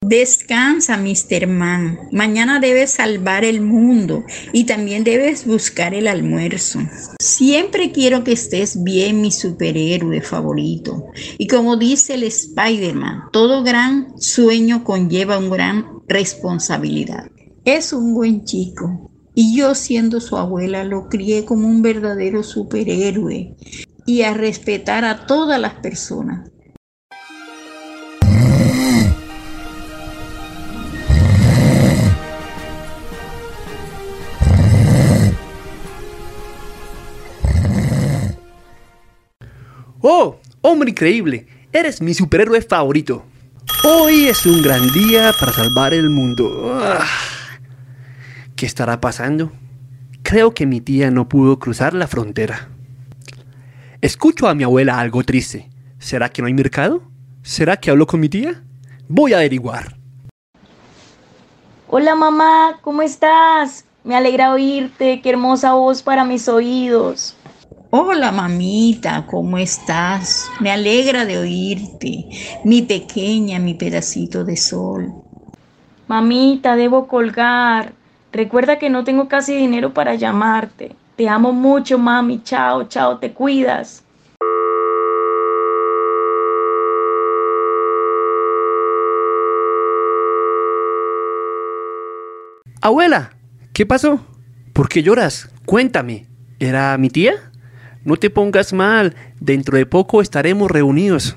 Descansa, 0.07 0.97
Mr. 0.97 1.47
Man. 1.47 1.97
Mañana 2.11 2.59
debes 2.59 2.91
salvar 2.91 3.43
el 3.43 3.61
mundo 3.61 4.23
y 4.53 4.65
también 4.65 5.03
debes 5.03 5.47
buscar 5.47 5.95
el 5.95 6.07
almuerzo. 6.07 6.79
Siempre 7.17 7.91
quiero 7.91 8.23
que 8.23 8.33
estés 8.33 8.83
bien, 8.83 9.21
mi 9.21 9.31
superhéroe 9.31 10.21
favorito. 10.21 11.07
Y 11.39 11.47
como 11.47 11.75
dice 11.75 12.13
el 12.13 12.21
Spider-Man, 12.21 13.31
todo 13.31 13.63
gran 13.63 14.13
sueño 14.21 14.83
conlleva 14.83 15.39
una 15.39 15.55
gran 15.55 15.85
responsabilidad. 16.07 17.31
Es 17.63 17.91
un 17.91 18.13
buen 18.13 18.45
chico 18.45 19.09
y 19.33 19.57
yo 19.57 19.73
siendo 19.73 20.21
su 20.21 20.37
abuela 20.37 20.83
lo 20.83 21.09
crié 21.09 21.45
como 21.45 21.67
un 21.67 21.81
verdadero 21.81 22.43
superhéroe 22.43 23.55
y 24.05 24.21
a 24.21 24.35
respetar 24.35 25.03
a 25.03 25.25
todas 25.25 25.59
las 25.59 25.73
personas. 25.73 26.51
¡Oh! 40.07 40.37
¡Hombre 40.61 40.91
increíble! 40.91 41.47
Eres 41.73 41.99
mi 41.99 42.13
superhéroe 42.13 42.61
favorito. 42.61 43.25
Hoy 43.83 44.27
es 44.27 44.45
un 44.45 44.61
gran 44.61 44.87
día 44.91 45.33
para 45.39 45.51
salvar 45.51 45.95
el 45.95 46.11
mundo. 46.11 46.77
Ah. 46.79 47.03
¿Qué 48.55 48.67
estará 48.67 49.01
pasando? 49.01 49.51
Creo 50.21 50.53
que 50.53 50.67
mi 50.67 50.79
tía 50.79 51.09
no 51.09 51.27
pudo 51.27 51.57
cruzar 51.57 51.95
la 51.95 52.05
frontera. 52.05 52.69
Escucho 53.99 54.47
a 54.47 54.53
mi 54.53 54.63
abuela 54.63 54.99
algo 54.99 55.23
triste. 55.23 55.71
¿Será 55.97 56.29
que 56.29 56.43
no 56.43 56.47
hay 56.47 56.53
mercado? 56.53 57.01
¿Será 57.41 57.77
que 57.77 57.89
hablo 57.89 58.05
con 58.05 58.19
mi 58.19 58.29
tía? 58.29 58.61
Voy 59.07 59.33
a 59.33 59.37
averiguar. 59.37 59.97
Hola 61.87 62.13
mamá, 62.13 62.77
¿cómo 62.83 63.01
estás? 63.01 63.85
Me 64.03 64.15
alegra 64.15 64.53
oírte, 64.53 65.19
qué 65.23 65.31
hermosa 65.31 65.73
voz 65.73 66.03
para 66.03 66.25
mis 66.25 66.47
oídos. 66.47 67.35
Hola 67.91 68.31
mamita, 68.31 69.25
¿cómo 69.27 69.59
estás? 69.59 70.49
Me 70.59 70.71
alegra 70.71 71.23
de 71.23 71.37
oírte, 71.37 72.25
mi 72.63 72.81
pequeña, 72.81 73.59
mi 73.59 73.75
pedacito 73.75 74.43
de 74.43 74.57
sol. 74.57 75.13
Mamita, 76.07 76.75
debo 76.75 77.07
colgar. 77.07 77.93
Recuerda 78.31 78.79
que 78.79 78.89
no 78.89 79.03
tengo 79.03 79.27
casi 79.27 79.55
dinero 79.55 79.93
para 79.93 80.15
llamarte. 80.15 80.95
Te 81.15 81.29
amo 81.29 81.53
mucho, 81.53 81.99
mami. 81.99 82.41
Chao, 82.43 82.85
chao, 82.85 83.19
te 83.19 83.33
cuidas. 83.33 84.03
Abuela, 92.81 93.31
¿qué 93.73 93.85
pasó? 93.85 94.19
¿Por 94.73 94.89
qué 94.89 95.03
lloras? 95.03 95.49
Cuéntame. 95.65 96.27
¿Era 96.59 96.97
mi 96.97 97.09
tía? 97.09 97.51
No 98.05 98.17
te 98.17 98.29
pongas 98.29 98.71
mal, 98.71 99.15
dentro 99.39 99.77
de 99.79 99.87
poco 99.87 100.21
estaremos 100.21 100.69
reunidos. 100.69 101.35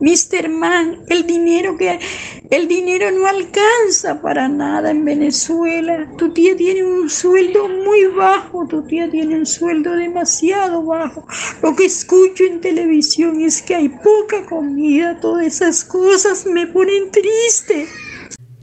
Mr. 0.00 0.48
Man, 0.48 1.00
el 1.08 1.26
dinero 1.26 1.76
que 1.76 1.98
el 2.50 2.68
dinero 2.68 3.10
no 3.10 3.26
alcanza 3.26 4.22
para 4.22 4.48
nada 4.48 4.92
en 4.92 5.04
Venezuela. 5.04 6.08
Tu 6.16 6.32
tía 6.32 6.56
tiene 6.56 6.84
un 6.84 7.10
sueldo 7.10 7.68
muy 7.68 8.04
bajo, 8.04 8.68
tu 8.68 8.86
tía 8.86 9.10
tiene 9.10 9.34
un 9.34 9.46
sueldo 9.46 9.96
demasiado 9.96 10.84
bajo. 10.84 11.26
Lo 11.60 11.74
que 11.74 11.86
escucho 11.86 12.44
en 12.44 12.60
televisión 12.60 13.40
es 13.40 13.60
que 13.60 13.74
hay 13.74 13.88
poca 13.88 14.46
comida, 14.46 15.18
todas 15.18 15.44
esas 15.46 15.84
cosas 15.84 16.46
me 16.46 16.68
ponen 16.68 17.10
triste. 17.10 17.88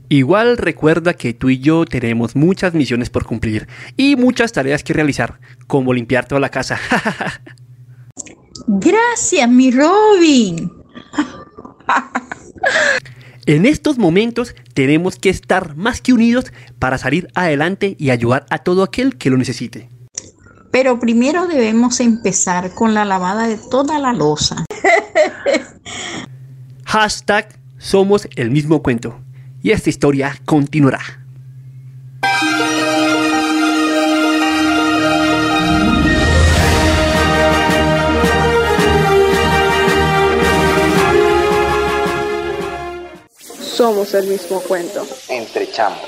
Igual 0.08 0.56
recuerda 0.56 1.14
que 1.14 1.34
tú 1.34 1.50
y 1.50 1.58
yo 1.58 1.84
tenemos 1.84 2.36
muchas 2.36 2.74
misiones 2.74 3.10
por 3.10 3.24
cumplir 3.24 3.66
y 3.96 4.14
muchas 4.14 4.52
tareas 4.52 4.84
que 4.84 4.92
realizar, 4.92 5.40
como 5.66 5.92
limpiar 5.92 6.28
toda 6.28 6.40
la 6.40 6.48
casa. 6.48 6.78
Gracias, 8.66 9.48
mi 9.48 9.70
Robin. 9.70 10.72
En 13.48 13.64
estos 13.64 13.96
momentos 13.96 14.56
tenemos 14.74 15.16
que 15.16 15.30
estar 15.30 15.76
más 15.76 16.00
que 16.00 16.12
unidos 16.12 16.46
para 16.80 16.98
salir 16.98 17.28
adelante 17.36 17.94
y 17.96 18.10
ayudar 18.10 18.44
a 18.50 18.58
todo 18.58 18.82
aquel 18.82 19.18
que 19.18 19.30
lo 19.30 19.36
necesite. 19.36 19.88
Pero 20.72 20.98
primero 20.98 21.46
debemos 21.46 22.00
empezar 22.00 22.74
con 22.74 22.92
la 22.92 23.04
lavada 23.04 23.46
de 23.46 23.56
toda 23.56 24.00
la 24.00 24.12
losa. 24.12 24.64
Hashtag 26.86 27.60
somos 27.78 28.26
el 28.34 28.50
mismo 28.50 28.82
cuento 28.82 29.20
y 29.66 29.72
esta 29.72 29.90
historia 29.90 30.32
continuará. 30.44 31.00
Somos 43.58 44.14
el 44.14 44.28
mismo 44.28 44.60
cuento. 44.60 45.04
Entre 45.28 45.68
chamos. 45.72 45.98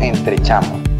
Entre 0.00 0.38
chamos. 0.42 0.93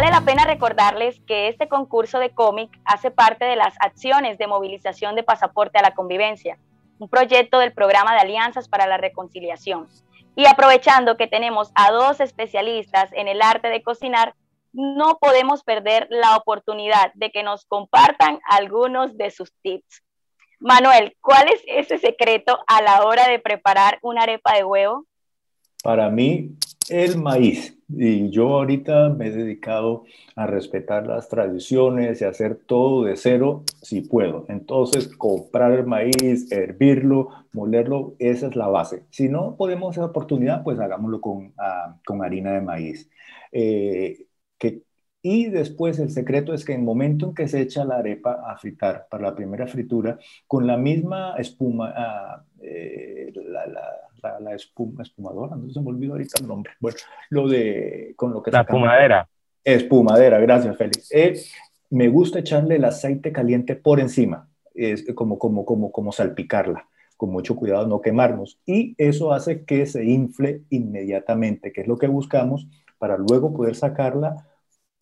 Vale 0.00 0.12
la 0.12 0.20
pena 0.20 0.44
recordarles 0.44 1.18
que 1.26 1.48
este 1.48 1.66
concurso 1.66 2.20
de 2.20 2.30
cómic 2.30 2.70
hace 2.84 3.10
parte 3.10 3.44
de 3.44 3.56
las 3.56 3.74
acciones 3.80 4.38
de 4.38 4.46
movilización 4.46 5.16
de 5.16 5.24
pasaporte 5.24 5.76
a 5.76 5.82
la 5.82 5.96
convivencia, 5.96 6.56
un 7.00 7.08
proyecto 7.08 7.58
del 7.58 7.72
programa 7.72 8.12
de 8.12 8.20
Alianzas 8.20 8.68
para 8.68 8.86
la 8.86 8.96
Reconciliación. 8.96 9.88
Y 10.36 10.46
aprovechando 10.46 11.16
que 11.16 11.26
tenemos 11.26 11.72
a 11.74 11.90
dos 11.90 12.20
especialistas 12.20 13.10
en 13.12 13.26
el 13.26 13.42
arte 13.42 13.70
de 13.70 13.82
cocinar, 13.82 14.36
no 14.72 15.18
podemos 15.18 15.64
perder 15.64 16.06
la 16.10 16.36
oportunidad 16.36 17.12
de 17.14 17.32
que 17.32 17.42
nos 17.42 17.64
compartan 17.64 18.38
algunos 18.48 19.18
de 19.18 19.32
sus 19.32 19.52
tips. 19.62 20.04
Manuel, 20.60 21.16
¿cuál 21.20 21.48
es 21.48 21.60
ese 21.66 21.98
secreto 21.98 22.60
a 22.68 22.82
la 22.82 23.02
hora 23.02 23.26
de 23.26 23.40
preparar 23.40 23.98
una 24.02 24.22
arepa 24.22 24.54
de 24.54 24.62
huevo? 24.62 25.06
Para 25.82 26.08
mí, 26.08 26.50
el 26.88 27.18
maíz. 27.18 27.77
Y 27.88 28.30
yo 28.30 28.48
ahorita 28.58 29.08
me 29.10 29.28
he 29.28 29.30
dedicado 29.30 30.04
a 30.36 30.46
respetar 30.46 31.06
las 31.06 31.28
tradiciones 31.28 32.20
y 32.20 32.24
hacer 32.24 32.56
todo 32.66 33.04
de 33.04 33.16
cero 33.16 33.64
si 33.82 34.02
puedo. 34.02 34.44
Entonces, 34.48 35.08
comprar 35.16 35.72
el 35.72 35.86
maíz, 35.86 36.52
hervirlo, 36.52 37.30
molerlo, 37.52 38.14
esa 38.18 38.48
es 38.48 38.56
la 38.56 38.68
base. 38.68 39.04
Si 39.10 39.28
no 39.28 39.56
podemos 39.56 39.96
esa 39.96 40.06
oportunidad, 40.06 40.62
pues 40.62 40.78
hagámoslo 40.78 41.20
con, 41.20 41.54
ah, 41.58 41.96
con 42.04 42.22
harina 42.22 42.52
de 42.52 42.60
maíz. 42.60 43.10
Eh, 43.52 44.28
y 45.22 45.46
después 45.50 45.98
el 45.98 46.10
secreto 46.10 46.54
es 46.54 46.64
que 46.64 46.72
en 46.72 46.80
el 46.80 46.84
momento 46.86 47.26
en 47.26 47.34
que 47.34 47.48
se 47.48 47.60
echa 47.60 47.84
la 47.84 47.96
arepa 47.96 48.40
a 48.46 48.56
fritar, 48.56 49.08
para 49.10 49.24
la 49.24 49.34
primera 49.34 49.66
fritura, 49.66 50.18
con 50.46 50.66
la 50.66 50.76
misma 50.76 51.34
espuma, 51.36 51.92
ah, 51.96 52.44
eh, 52.62 53.32
la, 53.34 53.64
la, 54.22 54.54
espuma, 54.54 55.02
espumadora, 55.02 55.56
no 55.56 55.70
se 55.70 55.80
me 55.80 55.88
olvidó 55.88 56.12
ahorita 56.12 56.40
el 56.40 56.48
nombre. 56.48 56.72
Bueno, 56.80 56.98
lo 57.30 57.48
de, 57.48 58.14
con 58.16 58.32
lo 58.32 58.42
que... 58.42 58.50
La 58.50 58.60
espumadera. 58.60 59.28
Espumadera, 59.64 60.38
gracias 60.38 60.76
Félix. 60.76 61.12
Eh, 61.12 61.40
me 61.90 62.08
gusta 62.08 62.38
echarle 62.38 62.76
el 62.76 62.84
aceite 62.84 63.32
caliente 63.32 63.76
por 63.76 64.00
encima, 64.00 64.48
es 64.74 65.04
como, 65.14 65.38
como, 65.38 65.64
como, 65.64 65.90
como 65.92 66.12
salpicarla 66.12 66.86
con 67.18 67.30
mucho 67.30 67.56
cuidado 67.56 67.86
no 67.86 68.00
quemarnos. 68.00 68.60
Y 68.64 68.94
eso 68.96 69.32
hace 69.32 69.64
que 69.64 69.84
se 69.86 70.04
infle 70.04 70.62
inmediatamente, 70.70 71.72
que 71.72 71.82
es 71.82 71.88
lo 71.88 71.98
que 71.98 72.06
buscamos 72.06 72.68
para 72.96 73.18
luego 73.18 73.52
poder 73.52 73.74
sacarla 73.74 74.46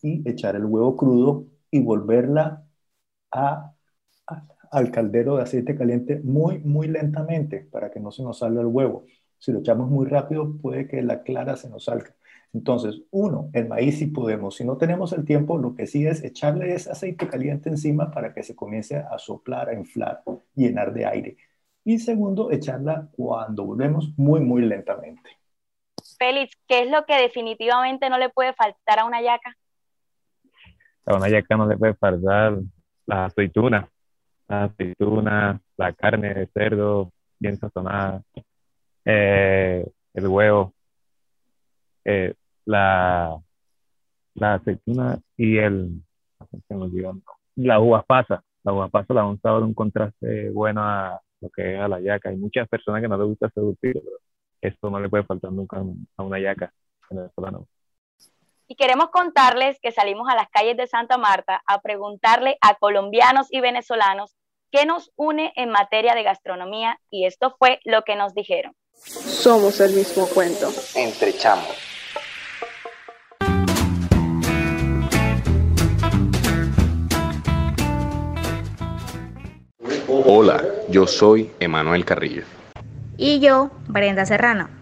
y 0.03 0.29
echar 0.29 0.57
el 0.57 0.65
huevo 0.65 0.97
crudo 0.97 1.45
y 1.71 1.81
volverla 1.81 2.65
a, 3.31 3.75
al 4.77 4.91
caldero 4.91 5.37
de 5.37 5.43
aceite 5.43 5.75
caliente 5.75 6.21
muy, 6.23 6.59
muy 6.59 6.87
lentamente 6.87 7.67
para 7.73 7.91
que 7.91 7.99
no 7.99 8.11
se 8.11 8.23
nos 8.23 8.41
salga 8.41 8.61
el 8.61 8.67
huevo. 8.67 9.07
Si 9.39 9.51
lo 9.51 9.61
echamos 9.61 9.89
muy 9.89 10.07
rápido, 10.07 10.59
puede 10.61 10.87
que 10.87 11.01
la 11.01 11.23
clara 11.23 11.57
se 11.57 11.71
nos 11.71 11.85
salga. 11.85 12.15
Entonces, 12.53 13.01
uno, 13.11 13.49
el 13.55 13.69
maíz 13.69 13.99
sí 13.99 14.09
podemos. 14.09 14.57
Si 14.57 14.65
no 14.65 14.77
tenemos 14.77 15.15
el 15.15 15.25
tiempo, 15.25 15.57
lo 15.57 15.75
que 15.75 15.87
sí 15.87 16.07
es 16.07 16.23
echarle 16.23 16.75
ese 16.75 16.91
aceite 16.91 17.27
caliente 17.27 17.71
encima 17.71 18.11
para 18.11 18.35
que 18.35 18.43
se 18.43 18.55
comience 18.55 18.97
a 18.97 19.17
soplar, 19.17 19.71
a 19.71 19.73
inflar, 19.73 20.23
llenar 20.55 20.93
de 20.93 21.07
aire. 21.07 21.37
Y 21.83 21.99
segundo, 21.99 22.51
echarla 22.51 23.09
cuando 23.17 23.65
volvemos 23.65 24.13
muy, 24.19 24.41
muy 24.41 24.61
lentamente. 24.61 25.31
Félix, 26.19 26.55
¿qué 26.69 26.83
es 26.83 26.91
lo 26.91 27.07
que 27.07 27.17
definitivamente 27.17 28.11
no 28.11 28.19
le 28.19 28.29
puede 28.29 28.53
faltar 28.53 28.99
a 28.99 29.07
una 29.07 29.23
yaca? 29.23 29.57
A 31.07 31.17
una 31.17 31.31
yaca 31.31 31.57
no 31.57 31.67
le 31.67 31.79
puede 31.79 31.95
faltar 31.95 32.59
la 33.07 33.25
aceituna, 33.25 33.89
la 34.49 34.65
aceituna, 34.65 35.61
la 35.77 35.93
carne 35.93 36.35
de 36.35 36.47
cerdo 36.49 37.11
bien 37.39 37.57
sazonada, 37.59 38.23
eh, 39.05 39.87
el 40.15 40.27
huevo, 40.27 40.75
eh, 42.05 42.35
la, 42.65 43.39
la 44.35 44.55
aceituna 44.55 45.19
y 45.37 45.59
el, 45.59 46.03
la 47.57 47.81
uva 47.81 48.03
pasa. 48.03 48.43
La 48.65 48.73
uva 48.73 48.89
pasa 48.89 49.15
la 49.15 49.21
da 49.23 49.27
un 49.29 49.41
sabor, 49.41 49.63
un 49.63 49.75
contraste 49.75 50.51
bueno 50.51 50.83
a 50.83 51.21
lo 51.41 51.51
que 51.51 51.75
es 51.75 51.81
a 51.81 51.89
la 51.89 52.01
yaca. 52.01 52.31
Hay 52.31 52.37
muchas 52.37 52.69
personas 52.69 53.03
que 53.03 53.09
no 53.09 53.17
les 53.17 53.27
gusta 53.27 53.51
seducir, 53.51 53.95
pero 53.95 54.19
esto 54.61 54.91
no 54.91 55.01
le 55.01 55.09
puede 55.09 55.25
faltar 55.25 55.53
nunca 55.53 55.79
a 56.17 56.23
una 56.23 56.39
yaca 56.41 56.73
venezolana. 57.11 57.61
Y 58.69 58.75
queremos 58.75 59.11
contarles 59.11 59.79
que 59.81 59.93
salimos 59.93 60.29
a 60.29 60.35
las 60.35 60.49
calles 60.49 60.77
de 60.77 60.89
Santa 60.89 61.19
Marta 61.19 61.63
a 61.67 61.81
preguntarle 61.81 62.59
a 62.61 62.75
colombianos 62.75 63.47
y 63.51 63.61
venezolanos 63.61 64.35
qué 64.73 64.87
nos 64.87 65.13
une 65.15 65.53
en 65.55 65.71
materia 65.71 66.15
de 66.15 66.25
gastronomía 66.25 66.99
y 67.09 67.27
esto 67.27 67.55
fue 67.59 67.81
lo 67.85 68.03
que 68.03 68.17
nos 68.17 68.35
dijeron. 68.35 68.75
Somos 68.93 69.81
el 69.81 69.95
mismo 69.95 70.27
cuento. 70.27 70.69
Entre 70.97 71.33
chamos. 71.35 71.67
Hola, 80.09 80.65
yo 80.89 81.07
soy 81.07 81.53
Emanuel 81.61 82.05
Carrillo. 82.05 82.43
Y 83.17 83.39
yo, 83.39 83.71
Brenda 83.87 84.27
Serrano. 84.27 84.76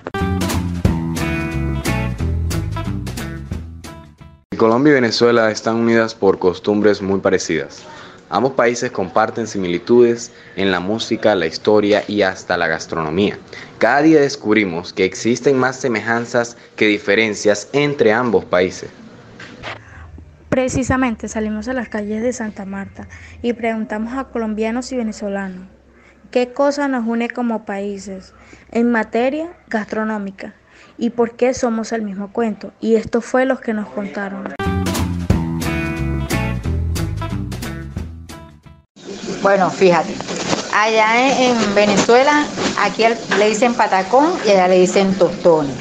Colombia 4.56 4.90
y 4.90 4.94
Venezuela 4.94 5.50
están 5.50 5.76
unidas 5.76 6.14
por 6.14 6.38
costumbres 6.38 7.00
muy 7.00 7.20
parecidas. 7.20 7.84
Ambos 8.30 8.52
países 8.52 8.90
comparten 8.90 9.46
similitudes 9.46 10.32
en 10.56 10.70
la 10.70 10.80
música, 10.80 11.34
la 11.34 11.46
historia 11.46 12.04
y 12.08 12.22
hasta 12.22 12.56
la 12.56 12.66
gastronomía. 12.66 13.38
Cada 13.78 14.02
día 14.02 14.20
descubrimos 14.20 14.92
que 14.92 15.04
existen 15.04 15.58
más 15.58 15.76
semejanzas 15.76 16.56
que 16.76 16.86
diferencias 16.86 17.68
entre 17.72 18.12
ambos 18.12 18.44
países. 18.44 18.90
Precisamente 20.48 21.28
salimos 21.28 21.68
a 21.68 21.72
las 21.72 21.88
calles 21.88 22.22
de 22.22 22.32
Santa 22.32 22.64
Marta 22.64 23.08
y 23.42 23.52
preguntamos 23.52 24.14
a 24.14 24.24
colombianos 24.24 24.92
y 24.92 24.96
venezolanos 24.96 25.68
qué 26.30 26.52
cosa 26.52 26.88
nos 26.88 27.06
une 27.06 27.28
como 27.28 27.64
países 27.64 28.32
en 28.72 28.90
materia 28.90 29.52
gastronómica 29.68 30.54
y 30.98 31.10
por 31.10 31.32
qué 31.36 31.54
somos 31.54 31.92
el 31.92 32.02
mismo 32.02 32.32
cuento. 32.32 32.72
Y 32.80 32.96
esto 32.96 33.20
fue 33.20 33.44
lo 33.44 33.60
que 33.60 33.72
nos 33.72 33.88
contaron. 33.88 34.54
Bueno, 39.42 39.70
fíjate, 39.70 40.14
allá 40.74 41.38
en 41.38 41.74
Venezuela, 41.74 42.46
aquí 42.80 43.04
le 43.38 43.48
dicen 43.48 43.74
patacón 43.74 44.32
y 44.46 44.50
allá 44.50 44.68
le 44.68 44.80
dicen 44.80 45.12
tostones. 45.14 45.74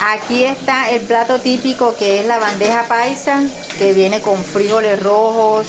Aquí 0.00 0.44
está 0.44 0.90
el 0.90 1.02
plato 1.02 1.38
típico 1.40 1.94
que 1.94 2.20
es 2.20 2.26
la 2.26 2.38
bandeja 2.38 2.84
paisa, 2.88 3.42
que 3.78 3.92
viene 3.92 4.22
con 4.22 4.42
frijoles 4.42 5.02
rojos, 5.02 5.66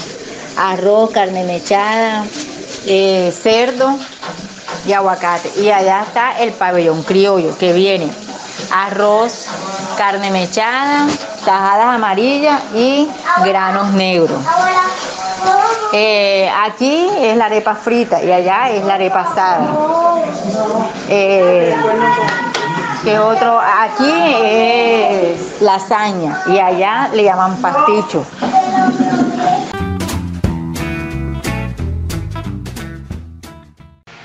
arroz, 0.55 1.11
carne 1.11 1.43
mechada, 1.43 2.25
eh, 2.85 3.33
cerdo 3.37 3.97
y 4.89 4.93
aguacate. 4.93 5.51
Y 5.61 5.69
allá 5.69 6.01
está 6.01 6.39
el 6.39 6.51
pabellón 6.51 7.03
criollo, 7.03 7.55
que 7.59 7.73
viene 7.73 8.11
arroz, 8.71 9.45
carne 9.97 10.31
mechada, 10.31 11.05
tajadas 11.45 11.95
amarillas 11.95 12.59
y 12.73 13.07
granos 13.43 13.91
negros. 13.91 14.43
Eh, 15.93 16.49
aquí 16.65 17.07
es 17.19 17.37
la 17.37 17.45
arepa 17.45 17.75
frita 17.75 18.21
y 18.23 18.31
allá 18.31 18.71
es 18.71 18.83
la 18.83 18.95
arepa 18.95 19.21
asada. 19.21 19.67
Eh, 21.07 21.75
que 23.03 23.19
otro, 23.19 23.59
aquí 23.59 24.11
es 24.43 25.61
lasaña 25.61 26.41
y 26.47 26.57
allá 26.57 27.09
le 27.13 27.23
llaman 27.23 27.57
pasticho. 27.57 28.25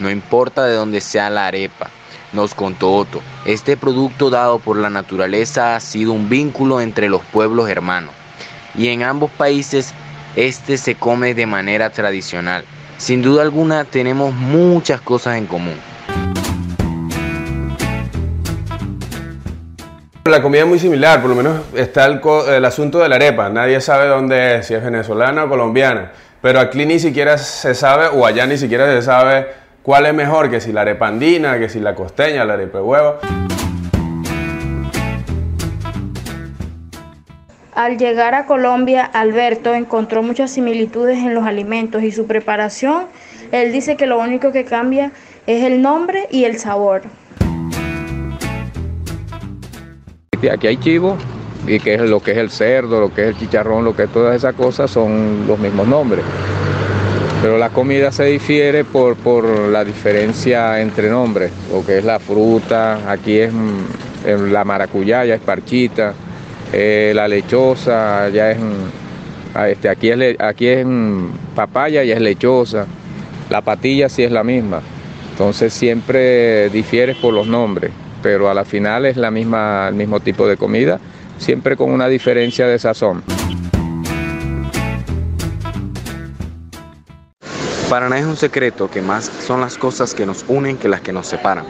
No 0.04 0.10
importa 0.10 0.66
de 0.66 0.74
dónde 0.74 1.00
sea 1.00 1.30
la 1.30 1.46
arepa, 1.46 1.88
nos 2.34 2.54
contó 2.54 2.92
Otto, 2.92 3.22
este 3.46 3.78
producto 3.78 4.28
dado 4.28 4.58
por 4.58 4.76
la 4.76 4.90
naturaleza 4.90 5.76
ha 5.76 5.80
sido 5.80 6.12
un 6.12 6.28
vínculo 6.28 6.82
entre 6.82 7.08
los 7.08 7.22
pueblos 7.24 7.70
hermanos 7.70 8.12
y 8.74 8.88
en 8.88 9.02
ambos 9.02 9.30
países 9.30 9.94
este 10.36 10.76
se 10.76 10.96
come 10.96 11.32
de 11.32 11.46
manera 11.46 11.88
tradicional. 11.88 12.66
Sin 12.98 13.22
duda 13.22 13.40
alguna 13.40 13.86
tenemos 13.86 14.34
muchas 14.34 15.00
cosas 15.00 15.38
en 15.38 15.46
común. 15.46 15.76
La 20.26 20.42
comida 20.42 20.64
es 20.64 20.68
muy 20.68 20.78
similar, 20.78 21.22
por 21.22 21.30
lo 21.30 21.36
menos 21.36 21.62
está 21.74 22.04
el, 22.04 22.20
el, 22.48 22.64
asunto 22.66 22.98
de 22.98 23.08
la 23.08 23.16
arepa. 23.16 23.48
Nadie 23.48 23.80
sabe 23.80 24.06
dónde 24.08 24.56
es, 24.56 24.66
si 24.66 24.74
es 24.74 24.84
venezolana 24.84 25.44
o 25.44 25.48
colombiana. 25.48 26.12
Pero 26.42 26.60
aquí 26.60 26.84
ni 26.84 26.98
siquiera 26.98 27.38
se 27.38 27.74
sabe, 27.74 28.08
o 28.08 28.26
allá 28.26 28.46
ni 28.46 28.58
siquiera 28.58 28.86
se 28.86 29.00
sabe 29.00 29.63
cuál 29.84 30.06
es 30.06 30.14
mejor, 30.14 30.50
que 30.50 30.60
si 30.60 30.72
la 30.72 30.80
arepa 30.80 31.06
andina, 31.06 31.58
que 31.58 31.68
si 31.68 31.78
la 31.78 31.94
costeña, 31.94 32.44
la 32.44 32.54
arepa 32.54 32.78
de 32.78 32.84
huevo. 32.84 33.14
Al 37.74 37.98
llegar 37.98 38.34
a 38.34 38.46
Colombia, 38.46 39.04
Alberto 39.04 39.74
encontró 39.74 40.22
muchas 40.22 40.50
similitudes 40.50 41.18
en 41.18 41.34
los 41.34 41.44
alimentos 41.44 42.02
y 42.02 42.12
su 42.12 42.26
preparación. 42.26 43.06
Él 43.52 43.72
dice 43.72 43.96
que 43.96 44.06
lo 44.06 44.18
único 44.18 44.52
que 44.52 44.64
cambia 44.64 45.12
es 45.46 45.64
el 45.64 45.82
nombre 45.82 46.28
y 46.30 46.44
el 46.44 46.58
sabor. 46.58 47.02
Aquí 50.50 50.66
hay 50.66 50.76
chivo 50.76 51.16
y 51.66 51.78
que 51.78 51.94
es 51.94 52.00
lo 52.02 52.20
que 52.20 52.32
es 52.32 52.38
el 52.38 52.50
cerdo, 52.50 53.00
lo 53.00 53.12
que 53.12 53.22
es 53.22 53.28
el 53.28 53.38
chicharrón, 53.38 53.84
lo 53.84 53.94
que 53.94 54.04
es 54.04 54.10
todas 54.10 54.36
esas 54.36 54.54
cosas 54.54 54.90
son 54.90 55.46
los 55.46 55.58
mismos 55.58 55.86
nombres. 55.88 56.24
Pero 57.44 57.58
la 57.58 57.68
comida 57.68 58.10
se 58.10 58.24
difiere 58.24 58.84
por, 58.84 59.16
por 59.16 59.44
la 59.68 59.84
diferencia 59.84 60.80
entre 60.80 61.10
nombres, 61.10 61.52
lo 61.70 61.84
que 61.84 61.98
es 61.98 62.04
la 62.06 62.18
fruta, 62.18 63.12
aquí 63.12 63.36
es 63.36 63.52
mm, 63.52 64.50
la 64.50 64.64
maracuyá, 64.64 65.26
ya 65.26 65.34
es 65.34 65.42
parchita, 65.42 66.14
eh, 66.72 67.12
la 67.14 67.28
lechosa, 67.28 68.30
ya 68.30 68.50
es, 68.50 68.58
ah, 69.52 69.68
este, 69.68 69.90
aquí 69.90 70.08
es, 70.08 70.40
aquí 70.40 70.68
es 70.68 70.86
papaya, 71.54 72.02
ya 72.02 72.14
es 72.14 72.22
lechosa, 72.22 72.86
la 73.50 73.60
patilla 73.60 74.08
sí 74.08 74.22
es 74.22 74.32
la 74.32 74.42
misma. 74.42 74.80
Entonces 75.32 75.74
siempre 75.74 76.70
difiere 76.70 77.14
por 77.14 77.34
los 77.34 77.46
nombres, 77.46 77.90
pero 78.22 78.48
a 78.48 78.54
la 78.54 78.64
final 78.64 79.04
es 79.04 79.18
la 79.18 79.30
misma, 79.30 79.88
el 79.90 79.96
mismo 79.96 80.18
tipo 80.20 80.48
de 80.48 80.56
comida, 80.56 80.98
siempre 81.36 81.76
con 81.76 81.90
una 81.90 82.08
diferencia 82.08 82.66
de 82.66 82.78
sazón. 82.78 83.22
Para 87.88 88.08
nadie 88.08 88.22
es 88.22 88.28
un 88.28 88.36
secreto 88.36 88.90
que 88.90 89.02
más 89.02 89.30
son 89.46 89.60
las 89.60 89.76
cosas 89.76 90.14
que 90.14 90.24
nos 90.24 90.44
unen 90.48 90.78
que 90.78 90.88
las 90.88 91.02
que 91.02 91.12
nos 91.12 91.26
separan. 91.26 91.66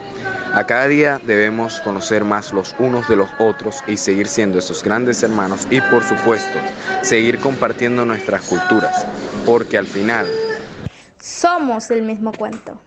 A 0.53 0.65
cada 0.65 0.87
día 0.87 1.19
debemos 1.23 1.81
conocer 1.81 2.23
más 2.23 2.53
los 2.53 2.73
unos 2.79 3.07
de 3.09 3.17
los 3.17 3.29
otros 3.39 3.77
y 3.87 3.97
seguir 3.97 4.27
siendo 4.27 4.57
esos 4.57 4.81
grandes 4.81 5.21
hermanos 5.23 5.67
y 5.69 5.81
por 5.81 6.03
supuesto 6.03 6.57
seguir 7.01 7.39
compartiendo 7.39 8.05
nuestras 8.05 8.43
culturas, 8.43 9.05
porque 9.45 9.77
al 9.77 9.85
final 9.85 10.27
somos 11.19 11.91
el 11.91 12.03
mismo 12.03 12.31
cuento. 12.31 12.79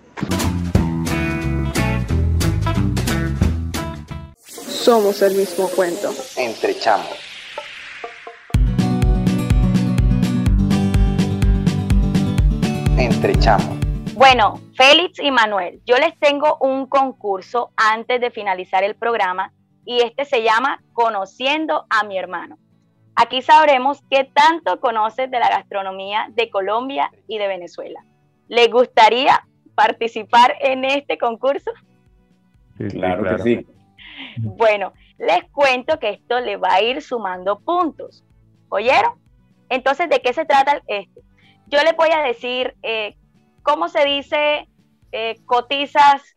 Somos 4.45 5.21
el 5.21 5.35
mismo 5.35 5.67
cuento. 5.67 6.11
Entre 6.35 6.79
chamos. 6.79 7.28
Entre 12.99 13.33
chamos. 13.35 13.79
Bueno, 14.13 14.59
Félix 14.75 15.19
y 15.19 15.31
Manuel, 15.31 15.79
yo 15.85 15.95
les 15.95 16.19
tengo 16.19 16.57
un 16.59 16.85
concurso 16.85 17.71
antes 17.77 18.19
de 18.19 18.29
finalizar 18.29 18.83
el 18.83 18.95
programa 18.95 19.53
y 19.85 20.01
este 20.01 20.25
se 20.25 20.43
llama 20.43 20.83
Conociendo 20.91 21.85
a 21.89 22.03
mi 22.03 22.17
hermano. 22.17 22.57
Aquí 23.15 23.41
sabremos 23.41 24.01
qué 24.11 24.25
tanto 24.25 24.81
conoces 24.81 25.31
de 25.31 25.39
la 25.39 25.47
gastronomía 25.47 26.27
de 26.31 26.49
Colombia 26.49 27.09
y 27.25 27.37
de 27.37 27.47
Venezuela. 27.47 28.03
¿Les 28.49 28.69
gustaría 28.69 29.47
participar 29.75 30.55
en 30.59 30.83
este 30.83 31.17
concurso? 31.17 31.71
Sí, 32.77 32.87
claro, 32.89 33.23
que 33.23 33.41
sí. 33.43 33.67
Bueno, 34.39 34.91
les 35.17 35.49
cuento 35.53 35.99
que 35.99 36.09
esto 36.09 36.41
le 36.41 36.57
va 36.57 36.73
a 36.73 36.81
ir 36.81 37.01
sumando 37.01 37.59
puntos. 37.59 38.25
¿Oyeron? 38.67 39.13
Entonces, 39.69 40.09
¿de 40.09 40.19
qué 40.19 40.33
se 40.33 40.43
trata 40.43 40.81
esto? 40.87 41.21
Yo 41.69 41.81
les 41.83 41.95
voy 41.95 42.09
a 42.11 42.21
decir 42.21 42.75
eh, 42.83 43.15
¿cómo 43.69 43.87
se 43.89 44.03
dice 44.05 44.67
eh, 45.11 45.35
cotizas? 45.45 46.35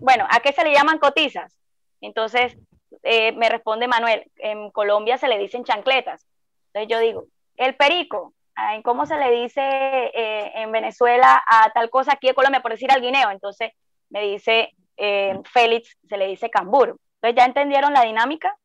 bueno, 0.00 0.26
¿a 0.30 0.40
qué 0.40 0.52
se 0.52 0.64
le 0.64 0.72
llaman 0.72 0.98
cotizas? 0.98 1.56
Entonces, 2.00 2.56
eh, 3.04 3.30
me 3.32 3.48
responde 3.48 3.86
Manuel, 3.86 4.28
en 4.38 4.70
Colombia 4.72 5.16
se 5.16 5.28
le 5.28 5.38
dicen 5.38 5.62
chancletas. 5.62 6.26
Entonces 6.66 6.88
yo 6.88 6.98
digo, 6.98 7.26
el 7.56 7.76
perico, 7.76 8.34
¿en 8.72 8.82
cómo 8.82 9.06
se 9.06 9.16
le 9.16 9.30
dice 9.30 9.60
eh, 9.62 10.50
en 10.56 10.72
Venezuela 10.72 11.40
a 11.46 11.70
tal 11.72 11.88
cosa 11.88 12.14
aquí 12.14 12.28
en 12.28 12.34
Colombia, 12.34 12.62
por 12.62 12.72
decir 12.72 12.90
al 12.90 13.00
guineo? 13.00 13.30
Entonces 13.30 13.70
me 14.10 14.22
dice 14.22 14.70
Félix, 14.96 15.96
se 16.08 16.16
le 16.16 16.26
dice 16.26 16.50
cambur. 16.50 16.96
Entonces, 17.20 17.36
¿ya 17.36 17.44
entendieron 17.44 17.92
la 17.92 18.02
dinámica? 18.02 18.56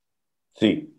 Sí. 0.55 0.97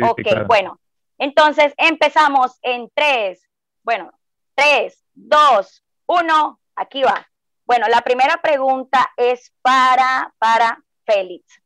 ok, 0.00 0.46
bueno. 0.46 0.80
Entonces 1.18 1.74
empezamos 1.76 2.58
en 2.62 2.90
tres, 2.94 3.46
bueno, 3.82 4.12
tres, 4.54 5.04
dos, 5.12 5.84
uno, 6.06 6.60
aquí 6.76 7.02
va. 7.02 7.26
Bueno, 7.64 7.88
la 7.88 8.02
primera 8.02 8.40
pregunta 8.42 9.10
es 9.16 9.52
para, 9.62 10.34
para 10.38 10.82
Félix. 11.04 11.62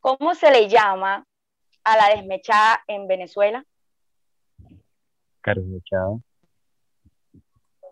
¿Cómo 0.00 0.34
se 0.34 0.50
le 0.50 0.68
llama 0.68 1.26
a 1.84 1.96
la 1.96 2.14
desmechada 2.14 2.82
en 2.86 3.06
Venezuela? 3.06 3.64
Carmechada. 5.40 6.18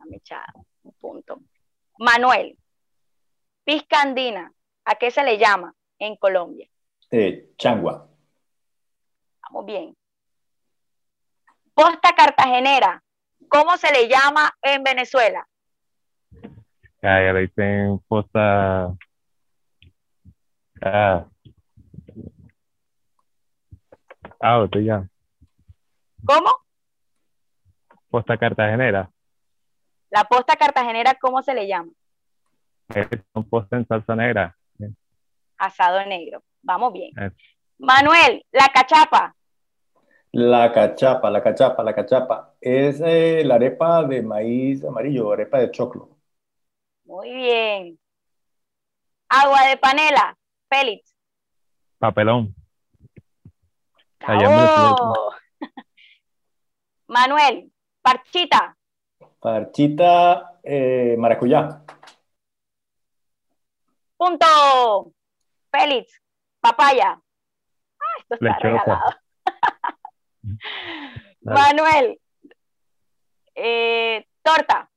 Desmechada, 0.01 0.53
un 0.83 0.93
punto. 0.95 1.41
Manuel, 1.99 2.57
pizca 3.65 4.03
andina, 4.03 4.53
¿a 4.85 4.95
qué 4.95 5.11
se 5.11 5.23
le 5.23 5.39
llama 5.39 5.75
en 5.99 6.17
Colombia? 6.17 6.69
Eh, 7.11 7.51
changua. 7.57 8.09
Vamos 9.43 9.67
bien. 9.67 9.98
Posta 11.79 12.13
cartagenera, 12.13 13.05
¿Cómo 13.49 13.77
se 13.77 13.93
le 13.93 14.09
llama 14.09 14.53
en 14.63 14.83
Venezuela? 14.83 15.47
Ah, 17.01 17.23
ya 17.23 17.33
le 17.33 17.43
dicen 17.43 18.01
posta. 18.09 18.97
Ah. 20.83 21.25
Ah, 24.41 24.67
ya. 24.73 25.09
¿Cómo? 26.25 26.51
Posta 28.11 28.37
cartagenera. 28.37 29.09
La 30.11 30.25
posta 30.25 30.57
cartagenera, 30.57 31.15
¿cómo 31.15 31.45
se 31.45 31.55
le 31.55 31.69
llama? 31.69 31.93
Es 32.89 33.07
un 33.35 33.49
posta 33.49 33.77
en 33.77 33.87
salsa 33.87 34.17
negra. 34.17 34.59
Asado 35.57 36.05
negro. 36.07 36.43
Vamos 36.61 36.93
bien. 36.93 37.13
Manuel, 37.79 38.45
la 38.51 38.67
cachapa. 38.75 39.37
La 40.39 40.73
cachapa, 40.73 41.31
la 41.31 41.43
cachapa, 41.43 41.83
la 41.83 41.93
cachapa. 41.93 42.55
Es 42.61 43.01
eh, 43.01 43.43
la 43.45 43.57
arepa 43.57 44.05
de 44.05 44.23
maíz 44.23 44.85
amarillo, 44.85 45.33
arepa 45.33 45.59
de 45.59 45.73
choclo. 45.73 46.17
Muy 47.07 47.29
bien. 47.33 47.99
Agua 49.29 49.65
de 49.65 49.77
panela, 49.79 50.39
Félix. 50.71 51.13
Papelón. 51.99 52.55
Manuel, 57.09 57.73
parchita. 58.01 58.77
Parchita, 59.41 60.61
eh, 60.63 61.17
maracuyá. 61.19 61.83
Punto. 64.17 65.13
Félix, 65.73 66.23
papaya. 66.61 67.21
Ah, 67.99 68.15
esto 68.21 68.35
está 68.37 68.59
regalado. 68.61 69.28
Manuel, 71.43 72.19
eh, 73.55 74.27
torta. 74.43 74.91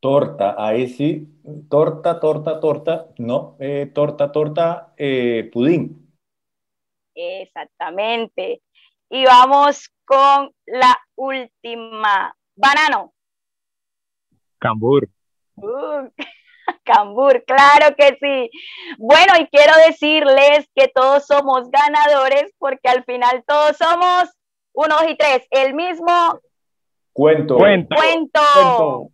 Torta, 0.00 0.54
ahí 0.58 0.88
sí. 0.88 1.26
Torta, 1.68 2.20
torta, 2.20 2.60
torta. 2.60 3.08
No, 3.18 3.56
eh, 3.58 3.90
torta, 3.92 4.30
torta, 4.30 4.92
eh, 4.96 5.50
pudín. 5.52 6.14
Exactamente. 7.14 8.62
Y 9.10 9.24
vamos 9.24 9.90
con 10.04 10.52
la 10.66 10.96
última. 11.16 12.34
Banano. 12.54 13.12
Cambur. 14.58 15.08
Uh, 15.56 16.10
Cambur, 16.88 17.44
claro 17.44 17.94
que 17.96 18.16
sí. 18.20 18.50
Bueno, 18.96 19.34
y 19.38 19.46
quiero 19.48 19.74
decirles 19.86 20.68
que 20.74 20.88
todos 20.88 21.26
somos 21.26 21.70
ganadores 21.70 22.52
porque 22.58 22.88
al 22.88 23.04
final 23.04 23.44
todos 23.46 23.76
somos 23.76 24.30
uno, 24.72 24.96
y 25.08 25.16
tres, 25.16 25.46
el 25.50 25.74
mismo 25.74 26.40
cuento. 27.12 27.56
Cuento. 27.56 27.96
cuento. 27.96 29.10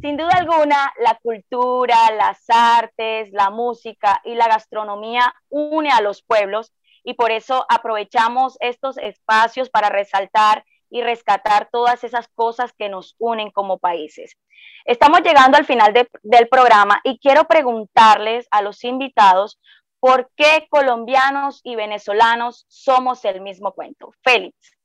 Sin 0.00 0.16
duda 0.16 0.34
alguna, 0.38 0.92
la 1.00 1.18
cultura, 1.22 1.96
las 2.16 2.44
artes, 2.48 3.30
la 3.32 3.50
música 3.50 4.20
y 4.24 4.34
la 4.34 4.46
gastronomía 4.48 5.34
une 5.48 5.90
a 5.90 6.00
los 6.00 6.22
pueblos 6.22 6.72
y 7.04 7.14
por 7.14 7.32
eso 7.32 7.66
aprovechamos 7.68 8.56
estos 8.60 8.98
espacios 8.98 9.70
para 9.70 9.88
resaltar 9.88 10.64
y 10.92 11.02
rescatar 11.02 11.70
todas 11.72 12.04
esas 12.04 12.28
cosas 12.34 12.72
que 12.74 12.90
nos 12.90 13.16
unen 13.18 13.50
como 13.50 13.78
países. 13.78 14.36
Estamos 14.84 15.22
llegando 15.22 15.56
al 15.56 15.64
final 15.64 15.94
del 15.94 16.48
programa 16.48 17.00
y 17.02 17.18
quiero 17.18 17.44
preguntarles 17.44 18.46
a 18.50 18.60
los 18.60 18.84
invitados 18.84 19.58
por 20.00 20.30
qué 20.36 20.66
colombianos 20.68 21.62
y 21.64 21.76
venezolanos 21.76 22.66
somos 22.68 23.24
el 23.24 23.40
mismo 23.40 23.72
cuento. 23.72 24.12
Félix. 24.22 24.76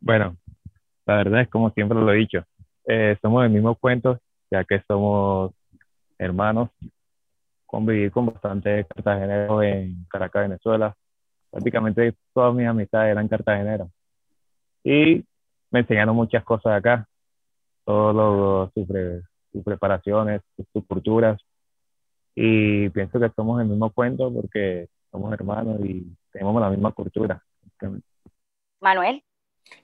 Bueno, 0.00 0.36
la 1.06 1.16
verdad 1.16 1.40
es 1.40 1.48
como 1.48 1.70
siempre 1.70 1.98
lo 1.98 2.12
he 2.12 2.16
dicho, 2.16 2.44
eh, 2.86 3.16
somos 3.20 3.42
del 3.42 3.50
mismo 3.50 3.74
cuento, 3.74 4.20
ya 4.48 4.62
que 4.64 4.80
somos 4.86 5.52
hermanos. 6.18 6.70
Conviví 7.66 8.10
con 8.10 8.26
bastante 8.26 8.84
cartageneros 8.84 9.64
en 9.64 10.04
Caracas, 10.08 10.48
Venezuela. 10.48 10.94
Prácticamente 11.50 12.14
todas 12.32 12.54
mis 12.54 12.66
amistades 12.68 13.10
eran 13.10 13.26
cartageneros. 13.28 13.88
Y 14.84 15.24
me 15.72 15.80
enseñaron 15.80 16.14
muchas 16.14 16.44
cosas 16.44 16.74
acá. 16.74 17.08
Todas 17.84 18.70
sus, 18.74 18.86
sus 19.52 19.64
preparaciones, 19.64 20.42
sus 20.72 20.86
culturas. 20.86 21.40
Y 22.34 22.88
pienso 22.90 23.18
que 23.18 23.30
somos 23.34 23.60
el 23.60 23.68
mismo 23.68 23.90
cuento 23.90 24.32
porque 24.32 24.88
somos 25.10 25.32
hermanos 25.32 25.80
y 25.84 26.06
tenemos 26.30 26.60
la 26.60 26.70
misma 26.70 26.92
cultura. 26.92 27.42
Manuel. 28.80 29.22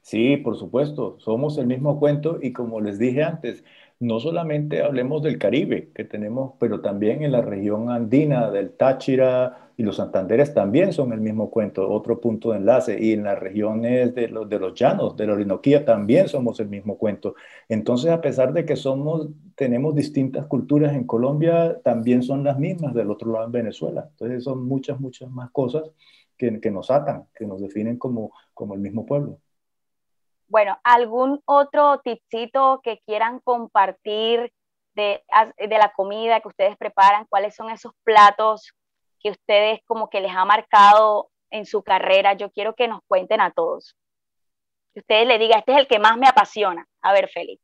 Sí, 0.03 0.37
por 0.39 0.57
supuesto, 0.57 1.19
somos 1.21 1.59
el 1.59 1.67
mismo 1.67 1.99
cuento 1.99 2.39
y 2.41 2.53
como 2.53 2.81
les 2.81 2.99
dije 2.99 3.23
antes, 3.23 3.65
no 4.01 4.21
solamente 4.21 4.83
hablemos 4.83 5.23
del 5.23 5.39
Caribe 5.39 5.91
que 5.95 6.05
tenemos, 6.05 6.55
pero 6.61 6.81
también 6.81 7.23
en 7.23 7.33
la 7.33 7.43
región 7.43 7.91
andina 7.91 8.51
del 8.51 8.71
Táchira 8.71 9.71
y 9.77 9.83
los 9.83 9.97
Santanderes 9.97 10.55
también 10.55 10.93
son 10.93 11.13
el 11.13 11.21
mismo 11.21 11.51
cuento, 11.51 11.89
otro 11.89 12.21
punto 12.21 12.51
de 12.51 12.59
enlace, 12.59 12.99
y 13.01 13.13
en 13.13 13.25
las 13.25 13.39
regiones 13.39 14.15
de 14.15 14.29
los, 14.29 14.75
llanos, 14.75 15.17
de 15.17 15.27
la 15.27 15.35
Orinoquía 15.35 15.85
también 15.85 16.29
somos 16.29 16.59
el 16.61 16.69
mismo 16.69 16.99
cuento. 16.99 17.35
Entonces, 17.69 18.11
a 18.11 18.21
pesar 18.21 18.53
de 18.53 18.65
que 18.65 18.77
somos, 18.77 19.29
tenemos 19.55 19.95
distintas 19.95 20.47
culturas 20.47 20.95
en 20.95 21.05
Colombia, 21.05 21.81
también 21.85 22.23
son 22.23 22.45
las 22.45 22.59
mismas 22.59 22.93
del 22.95 23.11
otro 23.11 23.33
lado 23.33 23.47
en 23.47 23.53
Venezuela. 23.53 24.09
Entonces, 24.11 24.45
son 24.45 24.65
muchas, 24.65 24.99
muchas 25.01 25.31
más 25.31 25.51
cosas 25.51 25.85
que, 26.37 26.61
que 26.61 26.71
nos 26.73 26.91
atan, 26.91 27.25
que 27.35 27.47
nos 27.47 27.61
definen 27.61 27.99
como, 27.99 28.33
como 28.55 28.75
el 28.75 28.81
mismo 28.81 29.07
pueblo. 29.07 29.39
Bueno, 30.49 30.79
¿algún 30.83 31.43
otro 31.45 32.01
tipcito 32.01 32.81
que 32.83 33.01
quieran 33.07 33.41
compartir 33.41 34.51
de, 34.95 35.23
de, 35.59 35.79
la 35.79 35.93
comida 35.95 36.41
que 36.41 36.49
ustedes 36.49 36.77
preparan? 36.79 37.27
¿Cuáles 37.29 37.55
son 37.55 37.71
esos 37.71 37.93
platos 38.03 38.73
que 39.21 39.31
ustedes 39.31 39.81
como 39.85 40.09
que 40.09 40.23
les 40.23 40.35
ha 40.35 40.47
marcado 40.47 41.29
en 41.51 41.67
su 41.67 41.83
carrera? 41.83 42.33
Yo 42.33 42.51
quiero 42.51 42.75
que 42.75 42.89
nos 42.89 43.01
cuenten 43.07 43.43
a 43.43 43.51
todos. 43.51 43.95
Que 44.95 45.01
ustedes 45.01 45.27
le 45.27 45.39
digan, 45.39 45.59
este 45.59 45.73
es 45.73 45.79
el 45.79 45.87
que 45.87 45.99
más 45.99 46.17
me 46.17 46.27
apasiona. 46.27 46.87
A 47.03 47.13
ver, 47.13 47.29
Félix. 47.29 47.63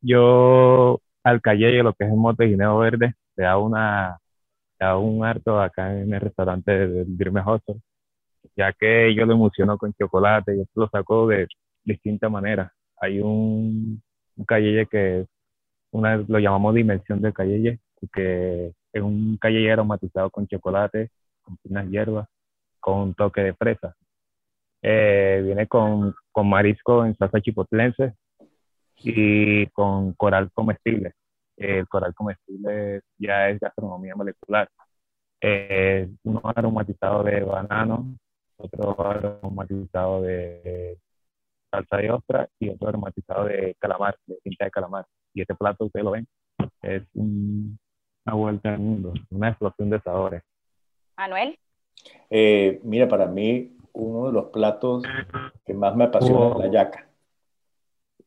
Yo 0.00 1.00
al 1.24 1.40
calle 1.40 1.82
lo 1.82 1.92
que 1.92 2.04
es 2.04 2.10
el 2.10 2.16
mote 2.16 2.44
guineo 2.44 2.78
verde, 2.78 3.14
le 3.36 3.44
da 3.44 3.58
una, 3.58 4.18
le 4.78 4.94
un 4.94 5.24
harto 5.24 5.60
acá 5.60 5.92
en 5.92 6.14
el 6.14 6.20
restaurante 6.20 6.70
del 6.70 7.18
Dirme 7.18 7.42
Hostel 7.44 7.82
ya 8.58 8.72
que 8.72 9.14
yo 9.14 9.24
lo 9.24 9.34
emociono 9.34 9.78
con 9.78 9.94
chocolate, 9.94 10.56
yo 10.56 10.64
lo 10.74 10.88
saco 10.88 11.28
de 11.28 11.46
distinta 11.84 12.28
manera. 12.28 12.72
Hay 13.00 13.20
un, 13.20 14.02
un 14.36 14.46
que 14.90 15.26
una, 15.92 16.16
lo 16.16 16.38
llamamos 16.40 16.74
dimensión 16.74 17.22
del 17.22 17.32
cayeye, 17.32 17.78
que 18.12 18.72
es 18.92 19.02
un 19.02 19.38
cayeye 19.38 19.72
aromatizado 19.72 20.30
con 20.30 20.48
chocolate, 20.48 21.10
con 21.42 21.56
unas 21.64 21.88
hierbas, 21.88 22.28
con 22.80 22.98
un 23.00 23.14
toque 23.14 23.42
de 23.42 23.54
fresa. 23.54 23.94
Eh, 24.82 25.40
viene 25.44 25.68
con, 25.68 26.14
con, 26.32 26.48
marisco 26.48 27.04
en 27.04 27.16
salsa 27.16 27.40
chipotlense 27.40 28.14
y 28.96 29.66
con 29.68 30.14
coral 30.14 30.50
comestible. 30.52 31.14
el 31.56 31.86
coral 31.88 32.14
comestible 32.14 33.02
ya 33.18 33.50
es 33.50 33.60
gastronomía 33.60 34.14
molecular. 34.16 34.68
Eh, 35.40 36.08
uno 36.24 36.42
aromatizado 36.44 37.22
de 37.22 37.40
banano, 37.42 38.18
otro 38.58 38.96
aromatizado 39.06 40.22
de 40.22 40.98
salsa 41.70 41.96
de 41.96 42.10
ostra 42.10 42.48
y 42.58 42.68
otro 42.70 42.88
aromatizado 42.88 43.44
de 43.44 43.76
calamar, 43.78 44.16
de 44.26 44.36
tinta 44.42 44.64
de 44.64 44.70
calamar. 44.70 45.06
Y 45.32 45.42
este 45.42 45.54
plato, 45.54 45.86
ustedes 45.86 46.04
lo 46.04 46.10
ven, 46.12 46.26
es 46.82 47.02
una 47.14 47.78
vuelta 48.34 48.74
al 48.74 48.80
mundo, 48.80 49.14
una 49.30 49.50
explosión 49.50 49.90
de 49.90 50.00
sabores. 50.00 50.42
Manuel. 51.16 51.58
Eh, 52.30 52.80
mira, 52.82 53.08
para 53.08 53.26
mí, 53.26 53.76
uno 53.92 54.26
de 54.26 54.32
los 54.32 54.46
platos 54.46 55.04
que 55.64 55.74
más 55.74 55.94
me 55.96 56.04
apasiona 56.04 56.50
es 56.50 56.58
la 56.58 56.70
yaca. 56.70 57.04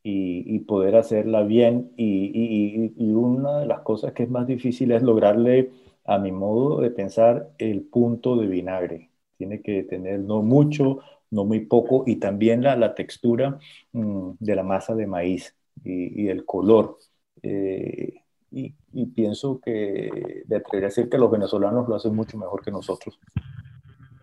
Y, 0.03 0.55
y, 0.55 0.59
poder 0.59 0.95
hacerla 0.95 1.43
bien. 1.43 1.91
Y, 1.95 2.31
y, 2.33 2.93
y, 2.97 3.11
una 3.11 3.59
de 3.59 3.67
las 3.67 3.81
cosas 3.81 4.13
que 4.13 4.23
es 4.23 4.29
más 4.29 4.47
difícil 4.47 4.91
es 4.91 5.03
lograrle, 5.03 5.69
a 6.05 6.17
mi 6.17 6.31
modo 6.31 6.81
de 6.81 6.89
pensar, 6.89 7.51
el 7.59 7.83
punto 7.83 8.35
de 8.35 8.47
vinagre 8.47 9.10
tiene 9.41 9.61
que 9.63 9.81
tener 9.81 10.19
no 10.19 10.43
mucho, 10.43 10.99
no 11.31 11.45
muy 11.45 11.61
poco, 11.61 12.03
y 12.05 12.17
también 12.17 12.61
la, 12.61 12.75
la 12.75 12.93
textura 12.93 13.57
mm, 13.91 14.33
de 14.39 14.55
la 14.55 14.61
masa 14.61 14.93
de 14.93 15.07
maíz 15.07 15.55
y, 15.83 16.25
y 16.25 16.29
el 16.29 16.45
color. 16.45 16.99
Eh, 17.41 18.21
y, 18.51 18.75
y, 18.93 19.05
pienso 19.07 19.59
que 19.59 20.43
de 20.45 20.55
atrever 20.55 20.85
a 20.85 20.87
decir 20.89 21.09
que 21.09 21.17
los 21.17 21.31
venezolanos 21.31 21.87
lo 21.87 21.95
hacen 21.95 22.13
mucho 22.13 22.37
mejor 22.37 22.61
que 22.61 22.69
nosotros. 22.69 23.17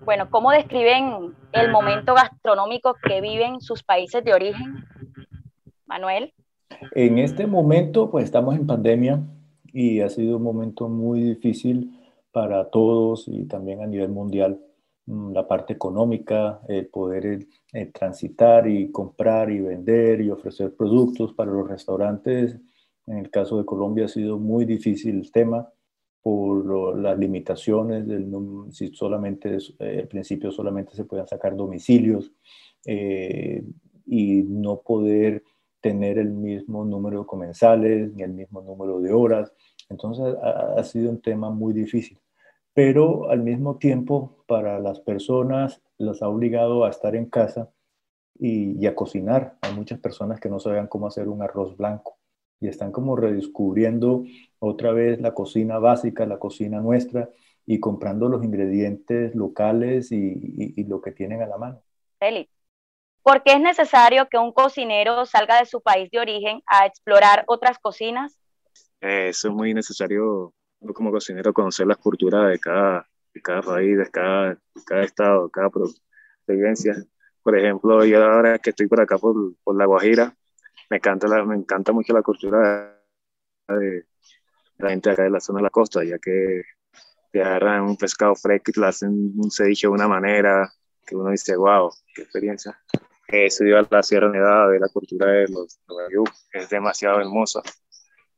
Bueno, 0.04 0.30
¿cómo 0.30 0.52
describen 0.52 1.34
el 1.50 1.72
momento 1.72 2.14
gastronómico 2.14 2.94
que 3.02 3.20
viven 3.20 3.60
sus 3.60 3.82
países 3.82 4.22
de 4.22 4.34
origen? 4.34 4.84
Manuel. 5.86 6.32
En 6.92 7.18
este 7.18 7.48
momento, 7.48 8.08
pues 8.08 8.26
estamos 8.26 8.54
en 8.54 8.68
pandemia 8.68 9.20
y 9.72 10.00
ha 10.00 10.10
sido 10.10 10.36
un 10.36 10.44
momento 10.44 10.88
muy 10.88 11.22
difícil 11.22 11.98
para 12.30 12.70
todos 12.70 13.26
y 13.26 13.46
también 13.46 13.82
a 13.82 13.86
nivel 13.86 14.10
mundial. 14.10 14.60
Mm, 15.08 15.32
la 15.32 15.48
parte 15.48 15.72
económica, 15.72 16.60
el 16.68 16.88
poder 16.88 17.46
eh, 17.72 17.86
transitar 17.86 18.68
y 18.68 18.90
comprar 18.90 19.50
y 19.50 19.58
vender 19.60 20.20
y 20.20 20.30
ofrecer 20.30 20.74
productos 20.76 21.32
para 21.32 21.50
los 21.50 21.66
restaurantes. 21.66 22.58
En 23.06 23.16
el 23.18 23.30
caso 23.30 23.56
de 23.58 23.64
Colombia 23.64 24.04
ha 24.04 24.08
sido 24.08 24.38
muy 24.38 24.66
difícil 24.66 25.16
el 25.16 25.32
tema 25.32 25.66
por 26.20 26.98
las 26.98 27.18
limitaciones, 27.18 28.06
del, 28.06 28.30
si 28.70 28.88
solamente 28.88 29.56
eh, 29.78 30.00
al 30.02 30.08
principio 30.08 30.50
solamente 30.50 30.94
se 30.94 31.04
puedan 31.04 31.26
sacar 31.26 31.56
domicilios 31.56 32.30
eh, 32.84 33.64
y 34.06 34.42
no 34.42 34.82
poder 34.82 35.42
tener 35.80 36.18
el 36.18 36.32
mismo 36.32 36.84
número 36.84 37.20
de 37.20 37.26
comensales 37.26 38.12
ni 38.14 38.24
el 38.24 38.34
mismo 38.34 38.60
número 38.60 39.00
de 39.00 39.12
horas. 39.12 39.54
Entonces 39.88 40.34
ha 40.42 40.84
sido 40.84 41.10
un 41.10 41.22
tema 41.22 41.50
muy 41.50 41.72
difícil 41.72 42.18
pero 42.78 43.28
al 43.28 43.42
mismo 43.42 43.76
tiempo 43.76 44.44
para 44.46 44.78
las 44.78 45.00
personas 45.00 45.82
las 45.96 46.22
ha 46.22 46.28
obligado 46.28 46.84
a 46.84 46.90
estar 46.90 47.16
en 47.16 47.26
casa 47.28 47.72
y, 48.38 48.86
a 48.86 48.94
cocinar. 48.94 49.58
Hay 49.62 49.74
muchas 49.74 49.98
personas 49.98 50.38
que 50.38 50.48
no 50.48 50.60
sabían 50.60 50.86
cómo 50.86 51.08
hacer 51.08 51.26
un 51.26 51.42
arroz 51.42 51.76
blanco 51.76 52.18
y 52.60 52.68
están 52.68 52.92
como 52.92 53.16
redescubriendo 53.16 54.22
otra 54.60 54.92
vez 54.92 55.20
la 55.20 55.34
cocina 55.34 55.80
básica, 55.80 56.24
la 56.24 56.38
cocina 56.38 56.78
nuestra 56.78 57.28
y 57.66 57.80
comprando 57.80 58.28
los 58.28 58.44
ingredientes 58.44 59.34
locales 59.34 60.12
y, 60.12 60.84
lo 60.84 61.00
que 61.00 61.10
tienen 61.10 61.42
a 61.42 61.48
la 61.48 61.58
mano. 61.58 61.82
Eli, 62.20 62.48
¿por 63.24 63.42
qué 63.42 63.54
es 63.54 63.60
necesario 63.60 64.28
que 64.28 64.38
un 64.38 64.52
cocinero 64.52 65.26
salga 65.26 65.58
de 65.58 65.66
su 65.66 65.80
país 65.80 66.12
de 66.12 66.20
origen 66.20 66.62
a 66.64 66.86
explorar 66.86 67.42
otras 67.48 67.80
cocinas? 67.80 68.38
Eh, 69.00 69.30
eso 69.30 69.48
es 69.48 69.54
muy 69.54 69.74
necesario 69.74 70.54
como 70.94 71.10
cocinero 71.10 71.52
conocer 71.52 71.86
las 71.86 71.98
culturas 71.98 72.50
de 72.50 72.58
cada, 72.58 73.08
de 73.34 73.42
cada 73.42 73.62
país, 73.62 73.98
de 73.98 74.10
cada, 74.10 74.58
cada 74.86 75.02
estado, 75.02 75.44
de 75.46 75.50
cada 75.50 75.70
provincia. 76.46 76.96
Por 77.42 77.58
ejemplo, 77.58 78.04
yo 78.04 78.24
ahora 78.24 78.58
que 78.58 78.70
estoy 78.70 78.86
por 78.86 79.00
acá, 79.00 79.18
por, 79.18 79.34
por 79.62 79.76
La 79.76 79.86
Guajira, 79.86 80.34
me 80.90 80.98
encanta, 80.98 81.28
la, 81.28 81.44
me 81.44 81.56
encanta 81.56 81.92
mucho 81.92 82.12
la 82.12 82.22
cultura 82.22 82.98
de, 83.68 84.06
la 84.78 84.90
gente 84.90 85.10
acá 85.10 85.24
de 85.24 85.30
la 85.30 85.40
zona 85.40 85.58
de 85.58 85.64
la 85.64 85.70
costa, 85.70 86.04
ya 86.04 86.18
que 86.18 86.62
te 87.30 87.42
agarran 87.42 87.82
un 87.82 87.96
pescado 87.96 88.34
fresco 88.34 88.70
y 88.70 88.72
te 88.72 88.80
lo 88.80 88.86
hacen 88.86 89.32
un 89.36 89.50
ceviche 89.50 89.86
de 89.86 89.92
una 89.92 90.08
manera 90.08 90.72
que 91.06 91.16
uno 91.16 91.30
dice, 91.30 91.56
wow, 91.56 91.90
qué 92.14 92.22
experiencia. 92.22 92.78
He 93.26 93.50
subido 93.50 93.78
a 93.78 93.86
la 93.90 94.02
Sierra 94.02 94.30
Nevada 94.30 94.68
de 94.68 94.80
la 94.80 94.88
cultura 94.88 95.26
de 95.26 95.48
los, 95.48 95.78
los 95.86 96.48
es 96.52 96.70
demasiado 96.70 97.20
hermosa. 97.20 97.60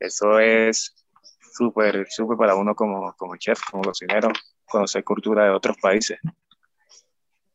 Eso 0.01 0.41
es 0.41 1.00
súper, 1.53 2.07
súper 2.09 2.37
para 2.37 2.55
uno 2.55 2.75
como, 2.75 3.15
como 3.17 3.37
chef, 3.37 3.61
como 3.71 3.83
cocinero, 3.83 4.31
conocer 4.65 5.05
cultura 5.05 5.45
de 5.45 5.51
otros 5.51 5.77
países. 5.79 6.19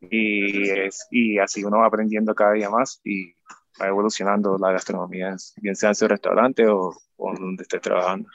Y, 0.01 0.69
es, 0.69 1.07
y 1.09 1.39
así 1.39 1.63
uno 1.63 1.79
va 1.79 1.87
aprendiendo 1.87 2.35
cada 2.35 2.53
día 2.53 2.69
más 2.69 3.01
y 3.03 3.33
va 3.81 3.87
evolucionando 3.87 4.57
la 4.57 4.71
gastronomía, 4.71 5.35
bien 5.57 5.75
sea 5.75 5.89
en 5.89 5.95
su 5.95 6.07
restaurante 6.07 6.67
o, 6.67 6.93
o 7.17 7.33
donde 7.33 7.63
esté 7.63 7.79
trabajando. 7.79 8.29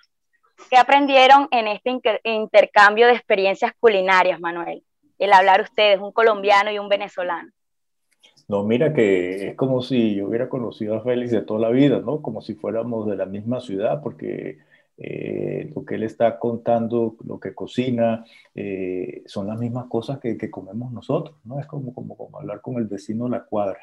¿Qué 0.68 0.76
aprendieron 0.76 1.48
en 1.50 1.68
este 1.68 1.98
intercambio 2.24 3.06
de 3.06 3.14
experiencias 3.14 3.72
culinarias, 3.78 4.40
Manuel? 4.40 4.84
El 5.18 5.32
hablar 5.32 5.62
ustedes, 5.62 6.00
un 6.00 6.12
colombiano 6.12 6.70
y 6.70 6.78
un 6.78 6.88
venezolano. 6.88 7.50
No, 8.48 8.64
mira 8.64 8.92
que 8.92 9.48
es 9.48 9.56
como 9.56 9.80
si 9.80 10.16
yo 10.16 10.26
hubiera 10.26 10.48
conocido 10.48 10.96
a 10.96 11.02
Félix 11.02 11.30
de 11.30 11.42
toda 11.42 11.60
la 11.60 11.68
vida, 11.70 12.00
¿no? 12.00 12.20
Como 12.20 12.42
si 12.42 12.54
fuéramos 12.54 13.06
de 13.06 13.16
la 13.16 13.26
misma 13.26 13.60
ciudad, 13.60 14.02
porque 14.02 14.58
eh, 15.02 15.72
lo 15.74 15.82
que 15.82 15.94
él 15.94 16.02
está 16.02 16.38
contando, 16.38 17.16
lo 17.24 17.40
que 17.40 17.54
cocina, 17.54 18.22
eh, 18.54 19.22
son 19.24 19.46
las 19.46 19.58
mismas 19.58 19.86
cosas 19.86 20.18
que, 20.20 20.36
que, 20.36 20.50
comemos 20.50 20.92
nosotros, 20.92 21.36
¿no? 21.44 21.58
Es 21.58 21.66
como, 21.66 21.94
como, 21.94 22.18
como, 22.18 22.38
hablar 22.38 22.60
con 22.60 22.76
el 22.76 22.86
vecino 22.86 23.24
de 23.24 23.30
la 23.30 23.44
cuadra. 23.44 23.78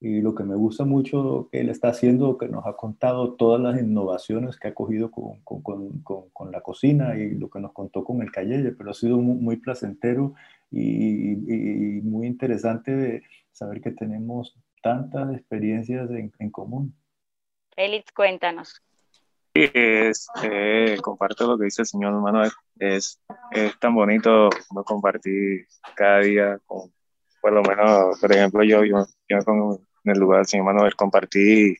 y 0.00 0.20
lo 0.20 0.34
que 0.34 0.44
me 0.44 0.56
gusta 0.56 0.84
mucho 0.84 1.48
que 1.52 1.60
él 1.60 1.68
está 1.70 1.88
haciendo, 1.90 2.38
que 2.38 2.48
nos 2.48 2.66
ha 2.66 2.74
contado 2.74 3.34
todas 3.34 3.60
las 3.60 3.80
innovaciones 3.80 4.58
que 4.58 4.68
ha 4.68 4.74
cogido 4.74 5.10
con, 5.12 5.40
con, 5.42 5.62
con, 6.02 6.30
con 6.30 6.52
la 6.52 6.60
cocina 6.60 7.16
y 7.16 7.30
lo 7.36 7.50
que 7.50 7.60
nos 7.60 7.72
contó 7.72 8.04
con 8.04 8.22
el 8.22 8.32
cayeye, 8.32 8.72
pero 8.72 8.90
ha 8.90 8.94
sido 8.94 9.18
muy, 9.18 9.56
placentero 9.58 10.34
y, 10.70 11.32
y, 11.98 12.02
muy 12.02 12.26
interesante 12.26 13.22
saber 13.52 13.80
que 13.80 13.92
tenemos 13.92 14.56
tantas 14.82 15.34
experiencias 15.34 16.10
en, 16.10 16.32
en 16.38 16.50
común. 16.50 16.94
Félix, 17.76 18.12
cuéntanos. 18.12 18.82
Es, 19.54 20.28
eh, 20.42 20.98
comparto 21.02 21.46
lo 21.46 21.58
que 21.58 21.64
dice 21.64 21.82
el 21.82 21.86
señor 21.86 22.12
Manuel. 22.20 22.50
Es, 22.78 23.20
es 23.50 23.78
tan 23.78 23.94
bonito 23.94 24.50
compartir 24.84 25.66
cada 25.96 26.20
día 26.20 26.58
con, 26.66 26.92
por 27.40 27.52
lo 27.52 27.62
menos, 27.62 28.18
por 28.20 28.32
ejemplo, 28.32 28.62
yo, 28.62 28.84
yo, 28.84 29.06
yo 29.28 29.38
con 29.44 29.80
en 30.04 30.12
el 30.12 30.20
lugar 30.20 30.38
del 30.38 30.46
señor 30.46 30.66
Manuel 30.66 30.94
compartí 30.94 31.76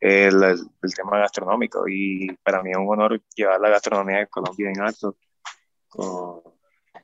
el, 0.00 0.42
el, 0.42 0.94
tema 0.94 1.18
gastronómico 1.18 1.86
y 1.88 2.28
para 2.42 2.62
mí 2.62 2.70
es 2.70 2.76
un 2.76 2.88
honor 2.88 3.20
llevar 3.34 3.60
la 3.60 3.68
gastronomía 3.68 4.18
de 4.18 4.26
Colombia 4.28 4.70
en 4.70 4.80
alto, 4.80 5.16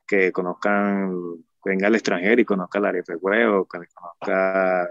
que 0.07 0.33
conozcan, 0.33 1.13
venga 1.65 1.89
al 1.89 1.95
extranjero 1.95 2.41
y 2.41 2.45
conozca 2.45 2.81
la 2.81 2.89
arepa 2.89 3.13
de 3.13 3.19
huevo, 3.19 3.67
que 3.67 3.81
conozca 3.93 4.89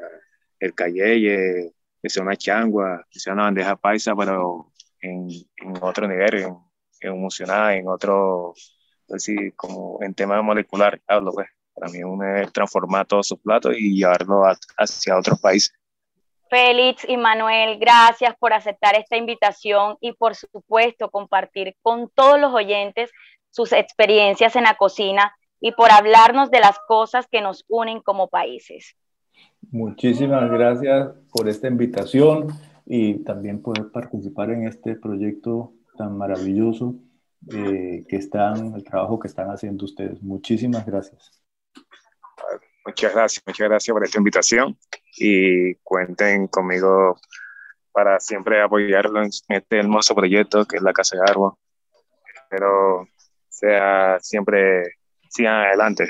el 0.59 0.73
cayeye, 0.75 1.73
que 2.01 2.09
sea 2.09 2.23
una 2.23 2.35
changua, 2.35 3.05
que 3.09 3.19
sea 3.19 3.33
una 3.33 3.43
bandeja 3.43 3.75
paisa, 3.75 4.15
pero 4.15 4.71
en, 5.05 5.27
en 5.57 5.83
otro 5.83 6.07
nivel, 6.07 6.35
en, 6.35 6.57
emocionada, 7.01 7.75
en 7.75 7.87
otro, 7.87 8.53
así 9.13 9.51
como 9.55 9.99
en 10.01 10.13
tema 10.13 10.41
molecular, 10.41 11.01
hablo 11.07 11.31
pues. 11.31 11.47
Para 11.73 11.91
mí 11.91 11.97
es 11.97 12.05
un 12.05 12.21
transformar 12.53 13.05
todos 13.05 13.27
sus 13.27 13.39
platos 13.39 13.75
y 13.77 13.97
llevarlo 13.97 14.43
hacia 14.77 15.17
otros 15.17 15.37
países. 15.41 15.73
Félix 16.49 17.03
y 17.05 17.17
Manuel, 17.17 17.77
gracias 17.79 18.33
por 18.39 18.53
aceptar 18.53 18.95
esta 18.95 19.17
invitación 19.17 19.97
y 19.99 20.13
por 20.13 20.35
supuesto 20.35 21.09
compartir 21.09 21.75
con 21.81 22.09
todos 22.15 22.39
los 22.39 22.53
oyentes 22.53 23.11
sus 23.49 23.73
experiencias 23.73 24.55
en 24.55 24.63
la 24.63 24.75
cocina 24.75 25.35
y 25.59 25.73
por 25.73 25.91
hablarnos 25.91 26.49
de 26.49 26.61
las 26.61 26.79
cosas 26.87 27.27
que 27.27 27.41
nos 27.41 27.65
unen 27.67 27.99
como 28.01 28.29
países. 28.29 28.95
Muchísimas 29.69 30.49
gracias 30.49 31.09
por 31.33 31.49
esta 31.49 31.67
invitación 31.67 32.47
y 32.85 33.23
también 33.23 33.61
poder 33.61 33.91
participar 33.91 34.51
en 34.51 34.67
este 34.67 34.95
proyecto 34.95 35.73
tan 35.97 36.17
maravilloso 36.17 36.95
eh, 37.51 38.05
que 38.07 38.15
están, 38.17 38.75
el 38.75 38.83
trabajo 38.83 39.19
que 39.19 39.27
están 39.27 39.49
haciendo 39.49 39.85
ustedes. 39.85 40.21
Muchísimas 40.21 40.85
gracias. 40.85 41.43
Muchas 42.85 43.13
gracias, 43.13 43.43
muchas 43.47 43.67
gracias 43.67 43.93
por 43.93 44.03
esta 44.03 44.17
invitación 44.19 44.77
y 45.17 45.73
cuenten 45.75 46.47
conmigo 46.47 47.17
para 47.91 48.19
siempre 48.19 48.61
apoyarlo 48.61 49.23
en 49.23 49.29
este 49.47 49.79
hermoso 49.79 50.13
proyecto 50.13 50.65
que 50.65 50.77
es 50.77 50.83
la 50.83 50.93
Casa 50.93 51.17
de 51.17 51.23
Árbol. 51.31 51.53
Espero 52.43 53.07
sea 53.55 54.17
siempre, 54.19 54.83
sigan 55.29 55.65
adelante. 55.65 56.05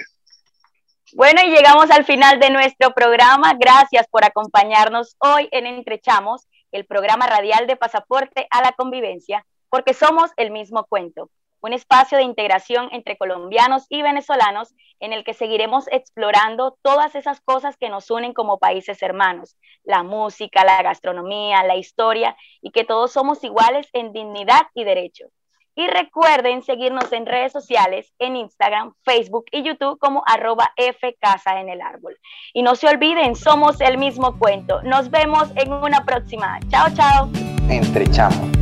Bueno, 1.13 1.41
y 1.45 1.51
llegamos 1.51 1.89
al 1.91 2.03
final 2.03 2.39
de 2.39 2.49
nuestro 2.49 2.91
programa. 2.91 3.53
Gracias 3.53 4.07
por 4.09 4.26
acompañarnos 4.26 5.15
hoy 5.19 5.47
en 5.51 5.67
Entrechamos, 5.67 6.47
el 6.76 6.86
programa 6.86 7.28
radial 7.28 7.67
de 7.67 7.76
Pasaporte 7.76 8.47
a 8.49 8.61
la 8.61 8.73
Convivencia, 8.73 9.45
porque 9.69 9.93
somos 9.93 10.32
el 10.38 10.51
mismo 10.51 10.86
cuento 10.86 11.30
un 11.65 11.73
espacio 11.73 12.19
de 12.19 12.23
integración 12.23 12.89
entre 12.91 13.17
colombianos 13.17 13.88
y 13.89 14.03
venezolanos 14.03 14.76
en 14.99 15.13
el 15.13 15.23
que 15.23 15.34
seguiremos 15.34 15.88
explorando 15.91 16.78
todas 16.84 17.15
esas 17.15 17.41
cosas 17.41 17.76
que 17.76 17.89
nos 17.89 18.11
unen 18.11 18.34
como 18.34 18.59
países 18.59 19.01
hermanos, 19.01 19.57
la 19.84 20.03
música, 20.03 20.63
la 20.63 20.84
gastronomía, 20.84 21.63
la 21.63 21.76
historia 21.76 22.38
y 22.61 22.69
que 22.69 22.84
todos 22.84 23.11
somos 23.11 23.43
iguales 23.43 23.89
en 23.93 24.13
dignidad 24.13 24.67
y 24.76 24.84
derechos. 24.84 25.32
Y 25.76 25.88
recuerden 25.88 26.63
seguirnos 26.63 27.11
en 27.11 27.26
redes 27.26 27.51
sociales, 27.51 28.13
en 28.19 28.36
Instagram, 28.38 28.93
Facebook 29.03 29.45
y 29.51 29.63
YouTube 29.63 29.99
como 29.99 30.23
arroba 30.26 30.71
F 30.78 31.17
Casa 31.19 31.59
en 31.59 31.69
el 31.69 31.82
Árbol. 31.82 32.17
Y 32.53 32.63
no 32.63 32.76
se 32.76 32.88
olviden, 32.88 33.36
somos 33.36 33.82
el 33.82 33.97
mismo 33.97 34.39
cuento. 34.39 34.82
Nos 34.84 35.09
vemos 35.09 35.51
en 35.55 35.73
una 35.73 36.05
próxima. 36.05 36.59
Chao, 36.69 36.88
chao. 36.95 37.30
Entre 37.69 38.09
chamos. 38.09 38.55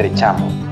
estrechamos. 0.00 0.69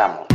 Entrechamos. 0.00 0.29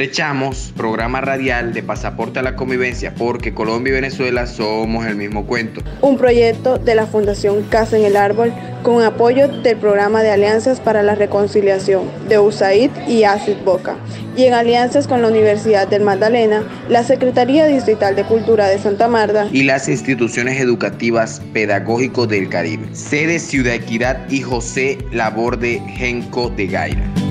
Entrechamos, 0.00 0.72
programa 0.78 1.20
radial 1.20 1.74
de 1.74 1.82
Pasaporte 1.82 2.38
a 2.38 2.42
la 2.42 2.56
Convivencia, 2.56 3.14
porque 3.14 3.52
Colombia 3.52 3.90
y 3.90 3.94
Venezuela 3.96 4.46
somos 4.46 5.04
el 5.04 5.14
mismo 5.14 5.44
cuento. 5.44 5.82
Un 6.00 6.16
proyecto 6.16 6.78
de 6.78 6.94
la 6.94 7.06
Fundación 7.06 7.64
Casa 7.64 7.98
en 7.98 8.06
el 8.06 8.16
Árbol 8.16 8.50
con 8.82 9.02
apoyo 9.02 9.48
del 9.48 9.76
Programa 9.76 10.22
de 10.22 10.30
Alianzas 10.30 10.80
para 10.80 11.02
la 11.02 11.16
Reconciliación 11.16 12.04
de 12.30 12.38
USAID 12.38 12.90
y 13.08 13.24
ACID 13.24 13.58
Boca, 13.62 13.96
y 14.38 14.44
en 14.44 14.54
alianzas 14.54 15.06
con 15.06 15.20
la 15.20 15.28
Universidad 15.28 15.86
del 15.86 16.02
Magdalena, 16.02 16.64
la 16.88 17.04
Secretaría 17.04 17.66
Distrital 17.66 18.16
de 18.16 18.24
Cultura 18.24 18.68
de 18.68 18.78
Santa 18.78 19.06
Marta 19.06 19.48
y 19.52 19.64
las 19.64 19.86
instituciones 19.86 20.58
educativas 20.62 21.42
pedagógicos 21.52 22.26
del 22.26 22.48
Caribe, 22.48 22.86
sede 22.94 23.38
Ciudad 23.38 23.74
Equidad 23.74 24.30
y 24.30 24.40
José 24.40 24.96
Laborde 25.12 25.82
Genco 25.88 26.48
de 26.48 26.68
Gaira. 26.68 27.29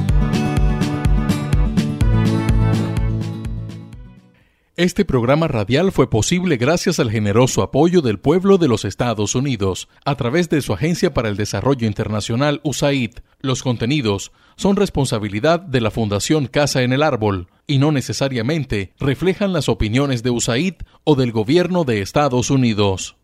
Este 4.80 5.03
programa 5.03 5.49
radial 5.49 5.91
fue 5.91 6.09
posible 6.09 6.55
gracias 6.55 7.01
al 7.01 7.11
generoso 7.11 7.63
apoyo 7.63 8.01
del 8.01 8.17
pueblo 8.17 8.57
de 8.57 8.69
los 8.69 8.86
Estados 8.86 9.36
Unidos 9.36 9.89
a 10.05 10.15
través 10.15 10.47
de 10.47 10.61
su 10.61 10.71
Agencia 10.71 11.13
para 11.13 11.27
el 11.27 11.36
Desarrollo 11.36 11.86
Internacional 11.86 12.61
USAID. 12.63 13.11
Los 13.41 13.61
contenidos 13.61 14.32
son 14.55 14.77
responsabilidad 14.77 15.59
de 15.59 15.82
la 15.82 15.91
Fundación 15.91 16.47
Casa 16.47 16.82
en 16.82 16.93
el 16.93 17.03
Árbol 17.03 17.49
y 17.67 17.77
no 17.77 17.91
necesariamente 17.91 18.93
reflejan 19.01 19.51
las 19.51 19.67
opiniones 19.67 20.23
de 20.23 20.30
USAID 20.30 20.75
o 21.03 21.15
del 21.15 21.34
gobierno 21.34 21.84
de 21.84 22.01
Estados 22.01 22.49
Unidos. 22.49 23.18